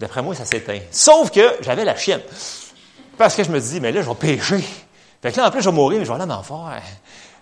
d'après 0.00 0.22
moi, 0.22 0.34
ça 0.34 0.46
s'éteint. 0.46 0.80
Sauf 0.90 1.30
que 1.30 1.56
j'avais 1.60 1.84
la 1.84 1.94
chienne. 1.94 2.22
Parce 3.18 3.34
que 3.34 3.44
je 3.44 3.50
me 3.50 3.60
dis, 3.60 3.80
mais 3.80 3.92
là, 3.92 4.00
je 4.00 4.08
vais 4.08 4.14
pêcher. 4.14 4.64
Fait 5.20 5.30
que 5.30 5.36
là, 5.36 5.48
en 5.48 5.50
plus, 5.50 5.60
je 5.60 5.68
vais 5.68 5.74
mourir, 5.74 5.98
mais 5.98 6.06
je 6.06 6.10
vais 6.10 6.16
aller 6.16 6.26
m'en 6.26 6.42
faire. 6.42 6.82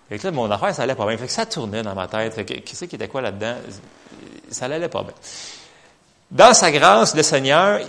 Fait 0.09 0.19
que 0.19 0.27
là, 0.27 0.31
mon 0.31 0.51
affaire, 0.51 0.75
ça 0.75 0.83
allait 0.83 0.95
pas 0.95 1.07
bien. 1.07 1.17
Fait 1.17 1.27
que 1.27 1.31
ça 1.31 1.45
tournait 1.45 1.83
dans 1.83 1.95
ma 1.95 2.07
tête. 2.07 2.33
Fait 2.33 2.45
que, 2.45 2.53
qui 2.55 2.75
c'est 2.75 2.87
qui 2.87 2.95
était 2.95 3.07
quoi 3.07 3.21
là-dedans? 3.21 3.55
Ça 4.51 4.65
allait 4.65 4.89
pas 4.89 5.03
bien. 5.03 5.13
Dans 6.31 6.53
sa 6.53 6.69
grâce, 6.69 7.15
le 7.15 7.23
Seigneur, 7.23 7.79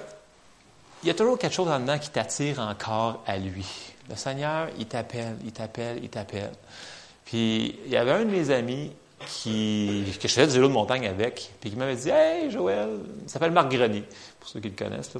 il 1.02 1.08
y 1.08 1.10
a 1.10 1.14
toujours 1.14 1.36
quelque 1.36 1.54
chose 1.54 1.68
en 1.68 1.80
dedans 1.80 1.98
qui 1.98 2.10
t'attire 2.10 2.60
encore 2.60 3.22
à 3.26 3.36
lui. 3.36 3.66
Le 4.08 4.16
Seigneur, 4.16 4.68
il 4.78 4.86
t'appelle, 4.86 5.36
il 5.44 5.52
t'appelle, 5.52 5.98
il 6.02 6.08
t'appelle. 6.08 6.52
Puis, 7.24 7.78
il 7.84 7.90
y 7.90 7.96
avait 7.96 8.12
un 8.12 8.24
de 8.24 8.30
mes 8.30 8.50
amis 8.50 8.92
qui, 9.26 10.04
que 10.20 10.28
je 10.28 10.34
faisais 10.34 10.46
du 10.46 10.54
vélo 10.54 10.68
de 10.68 10.72
montagne 10.72 11.06
avec, 11.06 11.50
puis 11.60 11.70
qui 11.70 11.76
m'avait 11.76 11.96
dit 11.96 12.10
Hey, 12.10 12.50
Joël, 12.50 12.88
il 13.24 13.28
s'appelle 13.28 13.50
Marc 13.50 13.70
Grenier, 13.70 14.04
pour 14.38 14.48
ceux 14.48 14.60
qui 14.60 14.68
le 14.68 14.76
connaissent. 14.76 15.12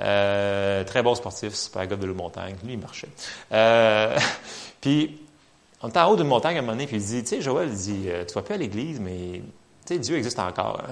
Euh, 0.00 0.84
très 0.84 1.02
bon 1.02 1.14
sportif, 1.14 1.54
super 1.54 1.86
gars 1.86 1.96
de 1.96 2.00
vélo 2.00 2.12
de 2.12 2.18
montagne. 2.18 2.56
Lui, 2.64 2.74
il 2.74 2.78
marchait. 2.78 3.08
Euh, 3.52 4.18
puis, 4.80 5.18
on 5.80 5.88
était 5.88 6.00
en 6.00 6.10
haut 6.10 6.16
d'une 6.16 6.26
montagne 6.26 6.56
à 6.56 6.58
un 6.58 6.62
moment 6.62 6.72
donné, 6.72 6.86
puis 6.86 6.96
il 6.96 7.02
dit 7.02 7.22
Tu 7.22 7.28
sais, 7.28 7.40
Joël, 7.40 7.68
il 7.70 7.76
dit 7.76 8.04
euh, 8.08 8.24
Tu 8.24 8.34
vas 8.34 8.42
plus 8.42 8.54
à 8.54 8.58
l'église, 8.58 9.00
mais 9.00 9.42
tu 9.86 9.94
sais, 9.94 9.98
Dieu 9.98 10.16
existe 10.16 10.38
encore. 10.38 10.82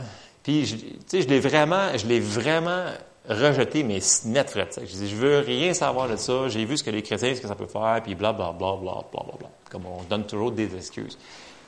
Puis, 0.43 0.65
tu 0.65 0.99
sais, 1.07 1.23
je 1.23 1.29
l'ai 1.29 1.41
vraiment, 1.41 1.97
je 1.97 2.07
l'ai 2.07 2.21
vraiment 2.21 2.85
rejeté 3.29 3.83
mes 3.83 4.01
net. 4.25 4.53
Je 4.55 4.85
dis, 4.85 5.09
je 5.09 5.17
veux 5.17 5.39
rien 5.41 5.75
savoir 5.75 6.09
de 6.09 6.17
ça. 6.17 6.49
J'ai 6.49 6.65
vu 6.65 6.77
ce 6.77 6.85
que 6.85 6.91
les 6.91 7.03
chrétiens, 7.03 7.35
ce 7.35 7.41
que 7.41 7.49
ça 7.49 7.55
peut 7.55 7.67
faire, 7.67 8.01
puis 8.03 8.15
bla, 8.15 8.33
bla, 8.33 8.53
bla, 8.53 8.77
bla, 8.77 8.93
bla, 9.13 9.23
bla, 9.23 9.37
bla. 9.39 9.51
Comme 9.71 9.87
on 9.87 10.03
donne 10.05 10.27
toujours 10.27 10.53
des 10.53 10.75
excuses. 10.75 11.19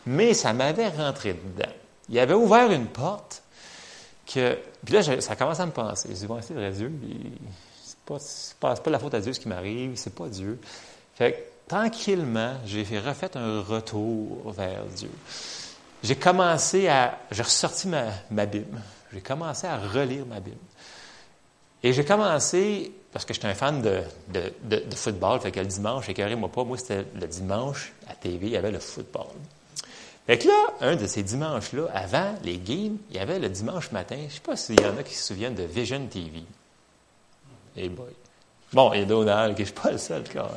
Mais 0.07 0.35
ça 0.35 0.53
m'avait 0.53 0.89
rentré 0.89 1.35
dedans. 1.35 1.73
Il 2.09 2.19
avait 2.19 2.35
ouvert 2.35 2.71
une 2.71 2.87
porte 2.87 3.43
que... 4.27 4.59
Puis 4.85 4.95
là, 4.95 5.21
ça 5.21 5.37
commencé 5.37 5.61
à 5.61 5.67
me 5.67 5.73
penser. 5.73 6.09
Je 6.11 6.15
dis, 6.15 6.27
bon, 6.27 6.39
c'est 6.41 6.55
vrai, 6.55 6.71
Dieu, 6.71 6.93
c'est 7.83 7.99
pas, 8.07 8.19
pas, 8.61 8.75
pas, 8.77 8.91
la 8.91 8.99
faute 8.99 9.15
à 9.15 9.21
Dieu 9.21 9.33
ce 9.33 9.41
qui 9.41 9.49
m'arrive, 9.49 9.93
c'est 9.97 10.15
pas 10.15 10.29
Dieu. 10.29 10.59
Fait 11.15 11.33
que, 11.33 11.39
tranquillement, 11.69 12.55
j'ai 12.65 12.83
refait 12.99 13.37
un 13.37 13.61
retour 13.61 14.53
vers 14.53 14.85
Dieu. 14.97 15.11
J'ai 16.03 16.17
commencé 16.17 16.89
à... 16.89 17.19
J'ai 17.31 17.43
ressorti 17.43 17.89
ma, 17.89 18.05
ma 18.31 18.47
Bible. 18.47 18.81
J'ai 19.13 19.21
commencé 19.21 19.67
à 19.67 19.77
relire 19.77 20.25
ma 20.27 20.41
Bible. 20.41 20.57
Et 21.83 21.93
j'ai 21.93 22.05
commencé, 22.05 22.93
parce 23.13 23.25
que 23.25 23.35
j'étais 23.35 23.47
un 23.47 23.55
fan 23.55 23.81
de, 23.83 24.03
de, 24.29 24.53
de, 24.65 24.95
football, 24.95 25.41
fait 25.41 25.53
que 25.53 25.61
le 25.61 25.67
dimanche, 25.67 26.09
écœurez-moi 26.09 26.49
pas, 26.51 26.65
moi, 26.65 26.77
c'était 26.77 27.05
le 27.15 27.27
dimanche, 27.27 27.93
à 28.09 28.15
TV, 28.15 28.47
il 28.47 28.53
y 28.53 28.57
avait 28.57 28.73
le 28.73 28.81
football. 28.81 29.27
Fait 30.27 30.39
que 30.39 30.49
là, 30.49 30.67
un 30.81 30.97
de 30.97 31.07
ces 31.07 31.23
dimanches-là, 31.23 31.85
avant 31.95 32.35
les 32.43 32.59
games, 32.59 32.99
il 33.11 33.17
y 33.17 33.19
avait 33.19 33.39
le 33.39 33.49
dimanche 33.49 33.93
matin, 33.93 34.17
je 34.19 34.25
ne 34.25 34.31
sais 34.31 34.41
pas 34.41 34.57
s'il 34.57 34.81
y 34.81 34.85
en 34.85 34.97
a 34.99 35.03
qui 35.03 35.15
se 35.15 35.29
souviennent 35.29 35.55
de 35.55 35.63
Vision 35.63 36.05
TV. 36.07 36.43
Hey 37.77 37.89
boy. 37.89 38.09
Bon, 38.73 38.93
il 38.93 39.01
y 39.01 39.03
a 39.03 39.07
Donald, 39.07 39.57
qui 39.57 39.63
je 39.63 39.71
suis 39.71 39.81
pas 39.81 39.91
le 39.91 39.99
seul, 39.99 40.25
cas. 40.25 40.49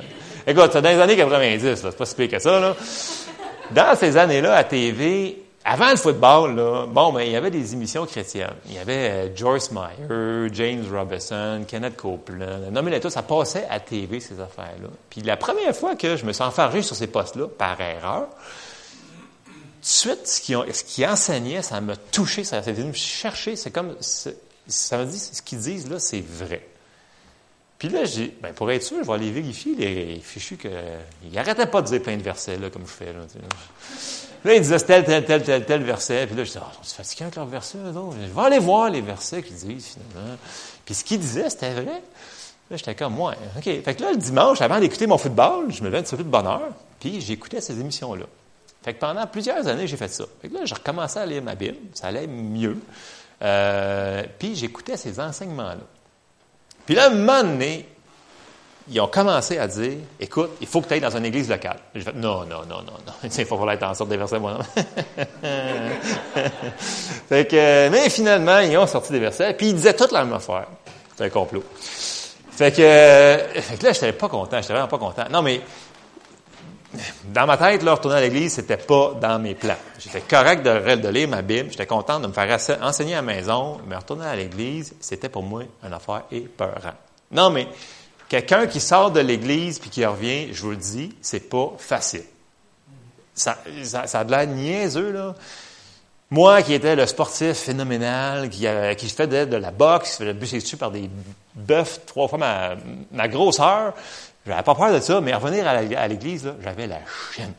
Écoute, 0.46 0.72
c'est 0.74 0.82
dans 0.82 0.90
les 0.90 1.00
années 1.00 1.16
90, 1.16 1.76
c'est 1.76 1.98
pas 1.98 2.06
si 2.06 2.16
pire 2.16 2.30
que 2.30 2.40
ça, 2.40 2.60
là. 2.60 2.76
Dans 3.72 3.96
ces 3.96 4.18
années-là, 4.18 4.56
à 4.56 4.64
TV, 4.66 5.42
avant 5.64 5.92
le 5.92 5.96
football, 5.96 6.56
là, 6.56 6.88
bon, 6.88 7.14
ben, 7.14 7.22
il 7.22 7.32
y 7.32 7.36
avait 7.36 7.52
des 7.52 7.74
émissions 7.74 8.06
chrétiennes. 8.06 8.56
Il 8.66 8.74
y 8.74 8.80
avait 8.80 9.10
euh, 9.10 9.36
Joyce 9.36 9.72
Meyer, 9.72 10.50
James 10.54 10.86
Robinson, 10.92 11.64
Kenneth 11.68 11.96
Copeland. 11.96 12.72
Non, 12.72 12.82
mais 12.82 13.00
tout, 13.00 13.12
ça 13.12 13.22
passait 13.22 13.68
à 13.70 13.80
TV, 13.80 14.20
ces 14.20 14.40
affaires-là. 14.40 14.88
Puis 15.10 15.22
la 15.22 15.38
première 15.38 15.76
fois 15.76 15.96
que 15.96 16.16
je 16.18 16.26
me 16.26 16.34
suis 16.34 16.44
enfargé 16.44 16.82
sur 16.82 16.96
ces 16.96 17.08
postes-là, 17.08 17.48
par 17.48 17.80
erreur, 17.80 18.28
tout 19.46 19.52
de 19.52 19.86
suite, 19.86 20.28
ce 20.28 20.42
qui, 20.42 20.54
ce 20.54 20.84
qui 20.84 21.06
enseignait, 21.06 21.62
ça 21.62 21.80
m'a 21.80 21.96
touché, 21.96 22.44
ça 22.44 22.64
s'est 22.64 22.74
venu 22.74 22.90
me 22.90 22.94
chercher. 22.94 23.56
C'est 23.56 23.72
comme, 23.72 23.96
ça 24.00 24.98
me 24.98 25.06
dit, 25.06 25.20
ce 25.20 25.42
qu'ils 25.44 25.60
disent 25.60 25.90
là, 25.90 26.00
c'est 26.00 26.24
vrai. 26.26 26.68
Puis 27.78 27.90
là, 27.90 28.06
j'ai, 28.06 28.36
ben, 28.42 28.54
pour 28.54 28.70
être 28.72 28.84
sûr, 28.84 28.98
je 29.02 29.08
vais 29.08 29.14
aller 29.14 29.32
vérifier 29.32 29.76
les 29.76 30.20
fichus 30.20 30.58
que, 30.58 30.70
il 31.24 31.32
n'arrêtait 31.32 31.66
pas 31.66 31.82
de 31.82 31.88
dire 31.88 32.02
plein 32.02 32.18
de 32.18 32.22
versets, 32.22 32.58
là, 32.58 32.70
comme 32.70 32.86
je 32.86 32.92
fais, 32.92 33.14
là. 33.14 33.22
Là, 34.44 34.56
ils 34.56 34.62
disaient 34.62 34.80
tel, 34.80 35.04
tel, 35.04 35.26
tel, 35.26 35.44
tel, 35.44 35.66
tel 35.66 35.84
verset. 35.84 36.26
Puis 36.28 36.36
là, 36.36 36.44
je 36.44 36.50
disais, 36.50 36.60
oh, 36.64 36.78
c'est 36.82 36.96
fatiguant 36.96 37.26
avec 37.26 37.36
leurs 37.36 37.46
versets, 37.46 37.78
eux 37.78 37.94
Je 37.94 38.34
vais 38.34 38.42
aller 38.42 38.60
voir 38.60 38.90
les 38.90 39.02
versets 39.02 39.44
qu'ils 39.44 39.56
disent, 39.56 39.88
finalement. 39.94 40.38
Puis 40.86 40.96
ce 40.96 41.04
qu'ils 41.04 41.20
disaient, 41.20 41.50
c'était 41.50 41.74
vrai. 41.74 42.02
Là, 42.72 42.78
j'étais 42.78 42.96
comme, 42.96 43.14
moi, 43.14 43.36
OK. 43.58 43.64
Fait 43.64 43.96
que 43.96 44.02
là, 44.02 44.12
le 44.12 44.18
dimanche, 44.18 44.62
avant 44.62 44.80
d'écouter 44.80 45.06
mon 45.06 45.18
football, 45.18 45.72
je 45.72 45.84
me 45.84 45.90
levais 45.90 46.02
de 46.02 46.24
bonne 46.24 46.48
heure, 46.48 46.70
puis 47.00 47.22
j'écoutais 47.22 47.62
ces 47.62 47.80
émissions-là. 47.80 48.26
Fait 48.82 48.94
que 48.94 49.00
pendant 49.00 49.28
plusieurs 49.28 49.68
années, 49.68 49.86
j'ai 49.88 49.98
fait 49.98 50.08
ça. 50.08 50.24
Fait 50.42 50.50
que 50.50 50.56
là, 50.56 50.62
j'ai 50.66 50.74
recommencé 50.74 51.20
à 51.20 51.26
lire 51.26 51.44
ma 51.44 51.54
Bible. 51.54 51.78
Ça 51.94 52.08
allait 52.08 52.28
mieux. 52.28 52.78
Euh, 53.42 54.24
puis 54.40 54.56
j'écoutais 54.56 54.98
ces 54.98 55.20
enseignements-là. 55.20 55.84
Puis 56.86 56.96
là, 56.96 57.08
un 57.08 57.16
moment 57.16 57.44
donné, 57.44 57.88
ils 58.92 59.00
ont 59.00 59.08
commencé 59.08 59.58
à 59.58 59.68
dire 59.68 59.94
Écoute, 60.20 60.52
il 60.60 60.68
faut 60.68 60.82
que 60.82 60.88
tu 60.88 60.94
ailles 60.94 61.00
dans 61.00 61.16
une 61.16 61.26
église 61.26 61.50
locale. 61.50 61.78
J'ai 61.96 62.02
fait 62.02 62.14
Non, 62.14 62.42
non, 62.42 62.66
non, 62.68 62.82
non, 62.82 62.98
non. 63.06 63.14
Il 63.24 63.46
faut 63.46 63.56
falloir 63.56 63.72
être 63.72 63.84
en 63.84 63.94
sorte 63.94 64.10
des 64.10 64.18
versets, 64.18 64.40
moi. 64.40 64.60
fait 67.30 67.50
que, 67.50 67.90
mais 67.90 68.10
finalement, 68.10 68.60
ils 68.60 68.78
ont 68.78 68.88
sorti 68.88 69.14
des 69.14 69.20
versets, 69.20 69.54
puis 69.54 69.70
ils 69.70 69.76
disaient 69.76 69.94
toute 69.96 70.12
la 70.12 70.26
même 70.26 70.34
affaire. 70.34 70.68
C'est 71.16 71.24
un 71.24 71.30
complot. 71.30 71.64
Fait 72.52 72.72
que, 72.72 73.62
fait 73.62 73.78
que 73.78 73.86
là, 73.86 73.94
je 73.94 74.02
n'étais 74.02 74.12
pas 74.12 74.28
content, 74.28 74.62
j'étais 74.62 74.74
vraiment 74.74 74.90
pas 74.90 74.98
content. 74.98 75.24
Non, 75.32 75.42
mais 75.42 75.62
dans 77.34 77.46
ma 77.46 77.56
tête, 77.56 77.84
là, 77.84 77.94
retourner 77.94 78.18
à 78.18 78.22
l'église, 78.22 78.54
c'était 78.54 78.76
pas 78.78 79.14
dans 79.22 79.40
mes 79.40 79.56
plans. 79.56 79.78
J'étais 79.98 80.22
correct 80.22 80.64
de, 80.64 80.96
de 80.96 81.08
lire 81.08 81.30
ma 81.30 81.42
Bible, 81.42 81.70
j'étais 81.72 81.86
content 81.86 82.20
de 82.20 82.28
me 82.28 82.34
faire 82.34 82.60
enseigner 82.82 83.14
à 83.14 83.18
la 83.18 83.22
maison, 83.22 83.78
mais 83.88 83.96
retourner 83.96 84.26
à 84.26 84.36
l'église, 84.36 84.94
c'était 85.00 85.30
pour 85.30 85.44
moi 85.44 85.64
une 85.84 85.94
affaire 85.94 86.24
épeurante. 86.32 86.98
Non, 87.32 87.50
mais 87.50 87.68
Quelqu'un 88.32 88.66
qui 88.66 88.80
sort 88.80 89.12
de 89.12 89.20
l'Église 89.20 89.78
puis 89.78 89.90
qui 89.90 90.06
revient, 90.06 90.54
je 90.54 90.62
vous 90.62 90.70
le 90.70 90.78
dis, 90.78 91.14
c'est 91.22 91.50
pas 91.50 91.74
facile. 91.78 92.24
Ça, 93.36 93.58
a 94.14 94.24
de 94.24 94.32
l'air 94.32 94.48
niaiseux, 94.48 95.12
là. 95.12 95.36
Moi, 96.30 96.62
qui 96.62 96.74
étais 96.74 96.96
le 96.96 97.06
sportif 97.08 97.58
phénoménal, 97.58 98.50
qui, 98.50 98.66
qui 98.98 99.10
faisait 99.10 99.46
de, 99.48 99.58
la 99.58 99.72
boxe, 99.72 100.12
qui 100.12 100.18
faisait 100.20 100.34
bûcher 100.34 100.60
dessus 100.60 100.78
par 100.78 100.92
des 100.92 101.10
bœufs 101.56 102.00
trois 102.08 102.30
fois 102.30 102.38
ma, 102.40 102.76
ma 103.12 103.28
grosseur, 103.28 103.96
j'avais 104.48 104.64
pas 104.64 104.76
peur 104.76 104.94
de 104.94 105.02
ça, 105.02 105.20
mais 105.20 105.34
revenir 105.34 105.68
à 105.68 106.08
l'Église, 106.08 106.54
j'avais 106.64 106.88
la 106.88 107.00
chienne. 107.34 107.52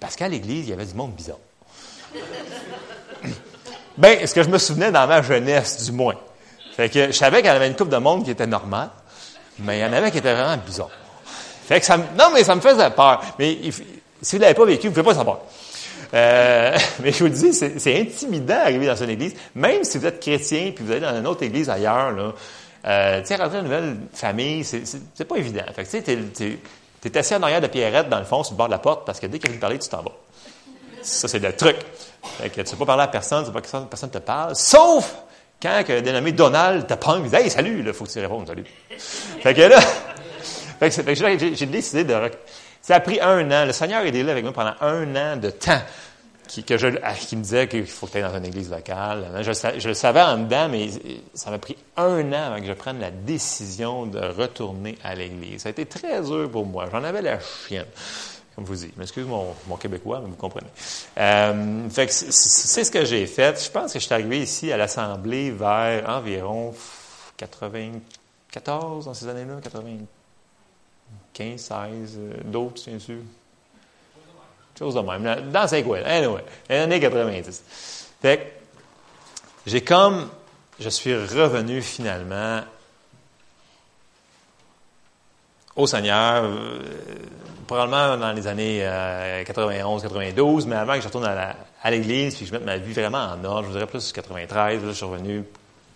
Parce 0.00 0.16
qu'à 0.16 0.26
l'Église, 0.26 0.66
il 0.66 0.70
y 0.70 0.72
avait 0.72 0.86
du 0.86 0.94
monde 0.94 1.12
bizarre. 1.12 1.38
Ben, 3.96 4.26
ce 4.26 4.34
que 4.34 4.42
je 4.42 4.48
me 4.48 4.58
souvenais 4.58 4.90
dans 4.90 5.06
ma 5.06 5.22
jeunesse, 5.22 5.84
du 5.84 5.92
moins. 5.92 6.16
Fait 6.74 6.88
que 6.88 7.06
je 7.06 7.12
savais 7.12 7.42
qu'il 7.42 7.46
y 7.46 7.54
avait 7.54 7.68
une 7.68 7.76
coupe 7.76 7.90
de 7.90 7.96
monde 7.98 8.24
qui 8.24 8.32
était 8.32 8.48
normale, 8.48 8.90
mais 9.62 9.78
il 9.78 9.82
y 9.82 9.84
en 9.84 9.92
avait 9.92 10.10
qui 10.10 10.18
étaient 10.18 10.34
vraiment 10.34 10.56
bizarres. 10.64 10.90
Fait 11.66 11.80
que 11.80 11.86
ça 11.86 11.96
non, 11.96 12.30
mais 12.32 12.42
ça 12.44 12.54
me 12.54 12.60
faisait 12.60 12.90
peur. 12.90 13.22
Mais 13.38 13.58
si 14.22 14.32
vous 14.32 14.36
ne 14.36 14.40
l'avez 14.40 14.54
pas 14.54 14.64
vécu, 14.64 14.88
vous 14.88 14.94
ne 14.94 14.94
pouvez 14.94 15.14
pas 15.14 15.18
savoir. 15.18 15.38
Euh, 16.12 16.76
mais 17.02 17.12
je 17.12 17.24
vous 17.24 17.30
dis, 17.30 17.52
c'est 17.52 18.00
intimidant 18.00 18.46
d'arriver 18.46 18.86
dans 18.86 18.96
une 18.96 19.10
église, 19.10 19.34
même 19.54 19.84
si 19.84 19.98
vous 19.98 20.06
êtes 20.06 20.20
chrétien 20.20 20.72
puis 20.74 20.84
vous 20.84 20.90
allez 20.90 21.00
dans 21.00 21.16
une 21.16 21.26
autre 21.26 21.42
église 21.42 21.70
ailleurs. 21.70 22.10
Là, 22.10 22.32
euh, 22.86 23.20
tu 23.20 23.26
sais, 23.26 23.36
rentrer 23.36 23.58
dans 23.58 23.64
une 23.64 23.70
nouvelle 23.70 23.96
famille, 24.12 24.64
c'est 24.64 25.24
pas 25.24 25.36
évident. 25.36 25.64
Tu 25.76 27.10
t'es 27.10 27.18
assis 27.18 27.34
en 27.34 27.42
arrière 27.42 27.60
de 27.60 27.66
Pierrette 27.66 28.08
dans 28.08 28.18
le 28.18 28.24
fond 28.24 28.42
sur 28.42 28.54
le 28.54 28.58
bord 28.58 28.66
de 28.66 28.72
la 28.72 28.78
porte 28.78 29.06
parce 29.06 29.20
que 29.20 29.26
dès 29.26 29.38
qu'il 29.38 29.50
vient 29.50 29.60
parler, 29.60 29.78
tu 29.78 29.88
t'en 29.88 30.02
vas. 30.02 30.12
Ça, 31.02 31.28
c'est 31.28 31.38
le 31.38 31.52
truc. 31.54 31.76
Fait 32.38 32.50
que 32.50 32.60
tu 32.60 32.60
ne 32.60 32.70
peux 32.70 32.76
pas 32.78 32.86
parler 32.86 33.04
à 33.04 33.08
personne, 33.08 33.44
tu 33.44 33.50
ne 33.50 33.54
pas 33.54 33.60
que 33.62 33.84
personne 33.88 34.10
te 34.10 34.18
parle, 34.18 34.54
sauf 34.54 35.14
quand 35.60 35.84
un 35.88 36.00
dénommé 36.00 36.32
Donald 36.32 36.86
te 36.86 36.94
prend, 36.94 37.22
il 37.22 37.28
dit 37.28 37.36
Hey, 37.36 37.50
salut, 37.50 37.82
il 37.84 37.92
faut 37.92 38.04
que 38.04 38.10
tu 38.10 38.20
répondes, 38.20 38.46
salut. 38.46 38.64
fait 38.98 39.54
que 39.54 39.60
là, 39.62 39.80
fait 40.80 40.90
que, 40.90 41.54
j'ai 41.54 41.66
décidé 41.66 42.04
de. 42.04 42.14
Ça 42.80 42.96
a 42.96 43.00
pris 43.00 43.20
un 43.20 43.50
an. 43.50 43.66
Le 43.66 43.72
Seigneur 43.72 44.04
est 44.04 44.10
là 44.10 44.32
avec 44.32 44.42
moi 44.42 44.52
pendant 44.52 44.74
un 44.80 45.16
an 45.16 45.36
de 45.36 45.50
temps. 45.50 45.80
Qui, 46.48 46.64
que 46.64 46.76
je, 46.76 46.88
qui 47.28 47.36
me 47.36 47.42
disait 47.42 47.68
qu'il 47.68 47.86
faut 47.86 48.08
que 48.08 48.12
tu 48.12 48.18
ailles 48.18 48.24
dans 48.24 48.36
une 48.36 48.46
église 48.46 48.72
locale. 48.72 49.24
Je, 49.40 49.52
je, 49.78 49.86
le 49.86 49.94
savais 49.94 50.20
en 50.20 50.36
dedans, 50.36 50.68
mais 50.68 50.88
ça 51.32 51.48
m'a 51.48 51.58
pris 51.58 51.76
un 51.96 52.32
an 52.32 52.46
avant 52.46 52.58
que 52.58 52.66
je 52.66 52.72
prenne 52.72 52.98
la 52.98 53.12
décision 53.12 54.06
de 54.06 54.18
retourner 54.18 54.98
à 55.04 55.14
l'église. 55.14 55.62
Ça 55.62 55.68
a 55.68 55.70
été 55.70 55.86
très 55.86 56.20
dur 56.22 56.50
pour 56.50 56.66
moi. 56.66 56.88
J'en 56.90 57.04
avais 57.04 57.22
la 57.22 57.38
chienne 57.38 57.86
comme 58.60 58.66
vous 58.66 58.84
dites. 58.84 58.96
M'excuse 58.98 59.26
mon, 59.26 59.54
mon 59.68 59.76
québécois, 59.76 60.20
mais 60.22 60.28
vous 60.28 60.36
comprenez. 60.36 60.68
Euh, 61.16 61.88
c'est 61.88 62.84
ce 62.84 62.90
que 62.90 63.06
j'ai 63.06 63.26
fait. 63.26 63.64
Je 63.64 63.70
pense 63.70 63.94
que 63.94 63.98
je 63.98 64.04
suis 64.04 64.12
arrivé 64.12 64.40
ici 64.40 64.70
à 64.70 64.76
l'Assemblée 64.76 65.50
vers 65.50 66.06
environ 66.10 66.74
94 67.38 69.06
dans 69.06 69.14
ces 69.14 69.28
années-là, 69.28 69.60
95, 69.62 71.58
16, 71.58 72.18
euh, 72.18 72.34
d'autres, 72.44 72.82
bien 72.86 72.98
sûr. 72.98 73.20
Chose 74.78 74.94
de 74.94 75.00
même. 75.00 75.50
Dans 75.50 75.82
coins. 75.82 76.02
Anyway, 76.04 76.44
les 76.68 76.76
années 76.76 77.00
90. 77.00 78.08
Fait 78.20 78.60
j'ai 79.66 79.82
comme, 79.82 80.28
je 80.78 80.88
suis 80.90 81.14
revenu 81.14 81.80
finalement 81.80 82.60
au 85.80 85.86
Seigneur. 85.86 86.44
Euh, 86.44 86.78
probablement 87.66 88.16
dans 88.16 88.32
les 88.32 88.46
années 88.46 88.80
91, 89.46 90.02
euh, 90.04 90.08
92, 90.08 90.66
mais 90.66 90.76
avant 90.76 90.94
que 90.94 91.00
je 91.00 91.06
retourne 91.06 91.24
à 91.24 91.90
l'église, 91.90 92.34
puis 92.34 92.44
que 92.44 92.48
je 92.48 92.52
mette 92.52 92.64
ma 92.64 92.78
vie 92.78 92.92
vraiment 92.92 93.18
en 93.18 93.44
ordre, 93.44 93.62
je 93.62 93.66
vous 93.66 93.72
dirais 93.74 93.86
plus 93.86 94.12
93, 94.12 94.82
là, 94.82 94.88
je 94.88 94.92
suis 94.92 95.06
revenu 95.06 95.44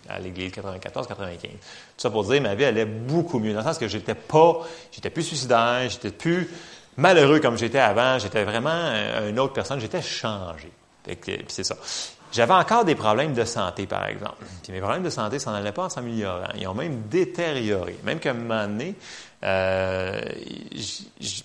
à 0.08 0.20
l'église 0.20 0.52
94, 0.52 1.08
95. 1.08 1.50
Tout 1.50 1.58
ça 1.96 2.10
pour 2.10 2.24
dire, 2.24 2.40
ma 2.40 2.54
vie 2.54 2.64
allait 2.64 2.84
beaucoup 2.84 3.40
mieux, 3.40 3.52
dans 3.52 3.58
le 3.58 3.64
sens 3.64 3.78
que 3.78 3.88
j'étais 3.88 4.14
pas, 4.14 4.60
j'étais 4.92 5.10
plus 5.10 5.24
suicidaire, 5.24 5.88
j'étais 5.88 6.10
plus 6.12 6.48
malheureux 6.96 7.40
comme 7.40 7.58
j'étais 7.58 7.80
avant, 7.80 8.20
j'étais 8.20 8.44
vraiment 8.44 8.92
une 9.28 9.40
autre 9.40 9.54
personne, 9.54 9.80
j'étais 9.80 10.02
changé. 10.02 10.70
Puis 11.02 11.44
c'est 11.48 11.64
ça. 11.64 11.76
J'avais 12.34 12.52
encore 12.52 12.84
des 12.84 12.96
problèmes 12.96 13.32
de 13.32 13.44
santé, 13.44 13.86
par 13.86 14.06
exemple. 14.06 14.44
Puis 14.62 14.72
mes 14.72 14.80
problèmes 14.80 15.04
de 15.04 15.10
santé 15.10 15.38
s'en 15.38 15.54
allaient 15.54 15.70
pas 15.70 15.84
en 15.84 15.88
s'améliorant. 15.88 16.48
Ils 16.56 16.66
ont 16.66 16.74
même 16.74 17.02
détérioré. 17.08 17.96
Même 18.02 18.18
qu'à 18.18 18.30
un 18.30 18.34
moment 18.34 18.66
donné, 18.66 18.96
euh, 19.44 20.20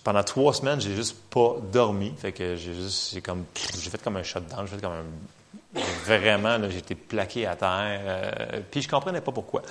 pendant 0.03 0.23
trois 0.23 0.53
semaines, 0.53 0.79
j'ai 0.79 0.95
juste 0.95 1.17
pas 1.29 1.57
dormi. 1.71 2.13
Fait 2.17 2.31
que 2.31 2.55
j'ai 2.55 2.73
juste, 2.73 3.13
j'ai 3.13 3.21
comme, 3.21 3.43
j'ai 3.77 3.89
fait 3.89 4.01
comme 4.01 4.15
un 4.15 4.23
shutdown, 4.23 4.65
j'ai 4.65 4.75
fait 4.75 4.81
comme 4.81 4.93
un, 4.93 5.81
vraiment, 6.05 6.57
j'étais 6.69 6.95
plaqué 6.95 7.45
à 7.45 7.55
terre. 7.55 7.99
Euh, 8.05 8.61
puis 8.71 8.81
je 8.81 8.87
comprenais 8.87 9.19
pas 9.19 9.33
pourquoi. 9.33 9.63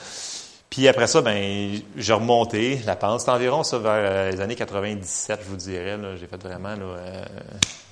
Puis 0.69 0.87
après 0.87 1.07
ça, 1.07 1.23
ben, 1.23 1.81
j'ai 1.97 2.13
remonté 2.13 2.81
la 2.85 2.97
pente. 2.97 3.21
C'était 3.21 3.33
environ 3.33 3.63
ça 3.63 3.79
vers 3.79 3.93
euh, 3.95 4.31
les 4.31 4.41
années 4.43 4.57
97, 4.57 5.41
je 5.43 5.49
vous 5.49 5.57
dirais. 5.57 5.99
J'ai 6.21 6.27
fait 6.27 6.43
vraiment, 6.43 6.75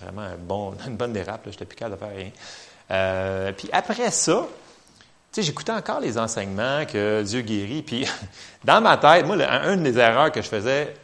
vraiment 0.03 0.20
un 0.20 0.37
bon, 0.37 0.74
une 0.87 0.97
bonne 0.97 1.14
dérape. 1.14 1.49
J'étais 1.51 1.64
plus 1.64 1.76
capable 1.76 1.97
de 1.97 2.07
faire 2.07 2.14
rien. 2.14 3.53
puis 3.55 3.70
après 3.72 4.11
ça, 4.11 4.47
j'écoutais 5.35 5.72
encore 5.72 6.01
les 6.01 6.18
enseignements 6.18 6.85
que 6.87 7.22
Dieu 7.22 7.43
guérit, 7.43 7.85
dans 8.64 8.81
ma 8.81 8.97
tête, 8.97 9.27
moi, 9.27 9.37
une 9.66 9.83
des 9.83 9.99
erreurs 9.99 10.33
que 10.33 10.43
je 10.43 10.49
faisais 10.49 10.95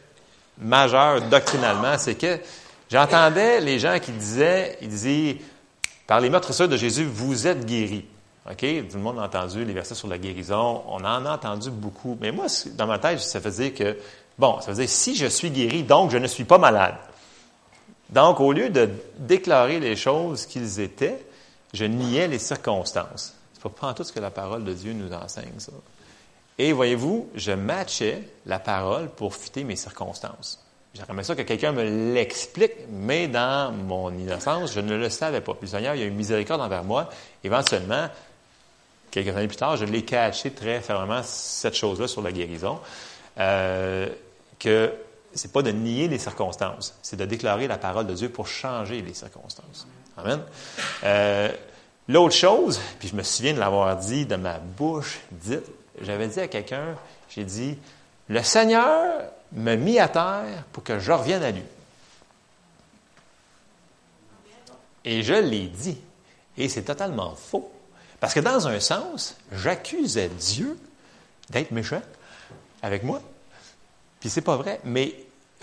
majeure 0.57 1.21
doctrinalement, 1.21 1.97
c'est 1.97 2.15
que 2.15 2.39
j'entendais 2.89 3.59
les 3.61 3.79
gens 3.79 3.99
qui 3.99 4.11
disaient, 4.11 4.77
ils 4.81 4.87
disaient, 4.87 5.37
par 6.07 6.19
les 6.19 6.29
meurtrisseurs 6.29 6.67
de 6.67 6.77
Jésus, 6.77 7.05
vous 7.05 7.47
êtes 7.47 7.65
guéris. 7.65 8.05
OK? 8.49 8.57
Tout 8.59 8.97
le 8.97 9.01
monde 9.01 9.19
a 9.19 9.23
entendu 9.23 9.63
les 9.63 9.73
versets 9.73 9.95
sur 9.95 10.07
la 10.07 10.17
guérison. 10.17 10.83
On 10.87 10.97
en 10.97 11.25
a 11.25 11.33
entendu 11.33 11.71
beaucoup. 11.71 12.17
Mais 12.19 12.31
moi, 12.31 12.47
dans 12.73 12.87
ma 12.87 12.99
tête, 12.99 13.19
ça 13.19 13.39
faisait 13.39 13.71
que, 13.71 13.97
bon, 14.37 14.59
ça 14.59 14.67
faisait 14.67 14.87
si 14.87 15.15
je 15.15 15.27
suis 15.27 15.49
guéri, 15.49 15.83
donc 15.83 16.11
je 16.11 16.17
ne 16.17 16.27
suis 16.27 16.43
pas 16.43 16.57
malade. 16.57 16.95
Donc, 18.09 18.41
au 18.41 18.51
lieu 18.51 18.69
de 18.69 18.89
déclarer 19.17 19.79
les 19.79 19.95
choses 19.95 20.45
qu'ils 20.45 20.79
étaient, 20.81 21.25
je 21.73 21.85
niais 21.85 22.27
les 22.27 22.37
circonstances 22.37 23.33
pas 23.69 23.93
tout 23.93 24.03
ce 24.03 24.11
que 24.11 24.19
la 24.19 24.31
parole 24.31 24.63
de 24.63 24.73
Dieu 24.73 24.93
nous 24.93 25.11
enseigne, 25.13 25.59
ça. 25.59 25.71
Et 26.57 26.71
voyez-vous, 26.71 27.29
je 27.35 27.51
matchais 27.51 28.21
la 28.45 28.59
parole 28.59 29.09
pour 29.09 29.35
fitter 29.35 29.63
mes 29.63 29.75
circonstances. 29.75 30.63
J'aimerais 30.93 31.23
ça 31.23 31.35
que 31.35 31.41
quelqu'un 31.41 31.71
me 31.71 32.13
l'explique, 32.13 32.73
mais 32.89 33.27
dans 33.27 33.71
mon 33.71 34.13
innocence, 34.13 34.73
je 34.73 34.79
ne 34.79 34.95
le 34.95 35.09
savais 35.09 35.41
pas. 35.41 35.53
Puis 35.53 35.63
le 35.63 35.71
Seigneur, 35.71 35.95
il 35.95 36.03
a 36.03 36.05
eu 36.05 36.11
miséricorde 36.11 36.61
envers 36.61 36.83
moi. 36.83 37.09
Éventuellement, 37.43 38.09
quelques 39.09 39.35
années 39.35 39.47
plus 39.47 39.57
tard, 39.57 39.75
je 39.75 39.85
l'ai 39.85 40.05
caché 40.05 40.51
très 40.51 40.81
fermement, 40.81 41.21
cette 41.23 41.75
chose-là, 41.75 42.07
sur 42.07 42.21
la 42.21 42.31
guérison, 42.31 42.79
euh, 43.39 44.07
que 44.59 44.93
c'est 45.33 45.51
pas 45.51 45.63
de 45.63 45.71
nier 45.71 46.07
les 46.07 46.19
circonstances, 46.19 46.93
c'est 47.01 47.17
de 47.17 47.25
déclarer 47.25 47.67
la 47.67 47.79
parole 47.79 48.05
de 48.05 48.13
Dieu 48.13 48.29
pour 48.29 48.47
changer 48.47 49.01
les 49.01 49.15
circonstances. 49.15 49.87
Amen. 50.15 50.41
Euh, 51.03 51.49
L'autre 52.07 52.35
chose, 52.35 52.79
puis 52.99 53.07
je 53.07 53.15
me 53.15 53.23
souviens 53.23 53.53
de 53.53 53.59
l'avoir 53.59 53.95
dit 53.97 54.25
de 54.25 54.35
ma 54.35 54.57
bouche 54.57 55.19
dite, 55.31 55.65
j'avais 56.01 56.27
dit 56.27 56.39
à 56.39 56.47
quelqu'un, 56.47 56.95
j'ai 57.29 57.45
dit, 57.45 57.77
le 58.27 58.43
Seigneur 58.43 59.23
me 59.53 59.75
mit 59.75 59.99
à 59.99 60.07
terre 60.07 60.63
pour 60.71 60.83
que 60.83 60.99
je 60.99 61.11
revienne 61.11 61.43
à 61.43 61.51
lui. 61.51 61.63
Et 65.05 65.23
je 65.23 65.33
l'ai 65.33 65.67
dit. 65.67 65.97
Et 66.57 66.69
c'est 66.69 66.83
totalement 66.83 67.35
faux. 67.35 67.71
Parce 68.19 68.33
que 68.33 68.39
dans 68.39 68.67
un 68.67 68.79
sens, 68.79 69.35
j'accusais 69.51 70.29
Dieu 70.29 70.77
d'être 71.49 71.71
méchant 71.71 72.01
avec 72.81 73.03
moi. 73.03 73.21
Puis 74.19 74.29
c'est 74.29 74.41
pas 74.41 74.55
vrai. 74.55 74.79
Mais 74.85 75.13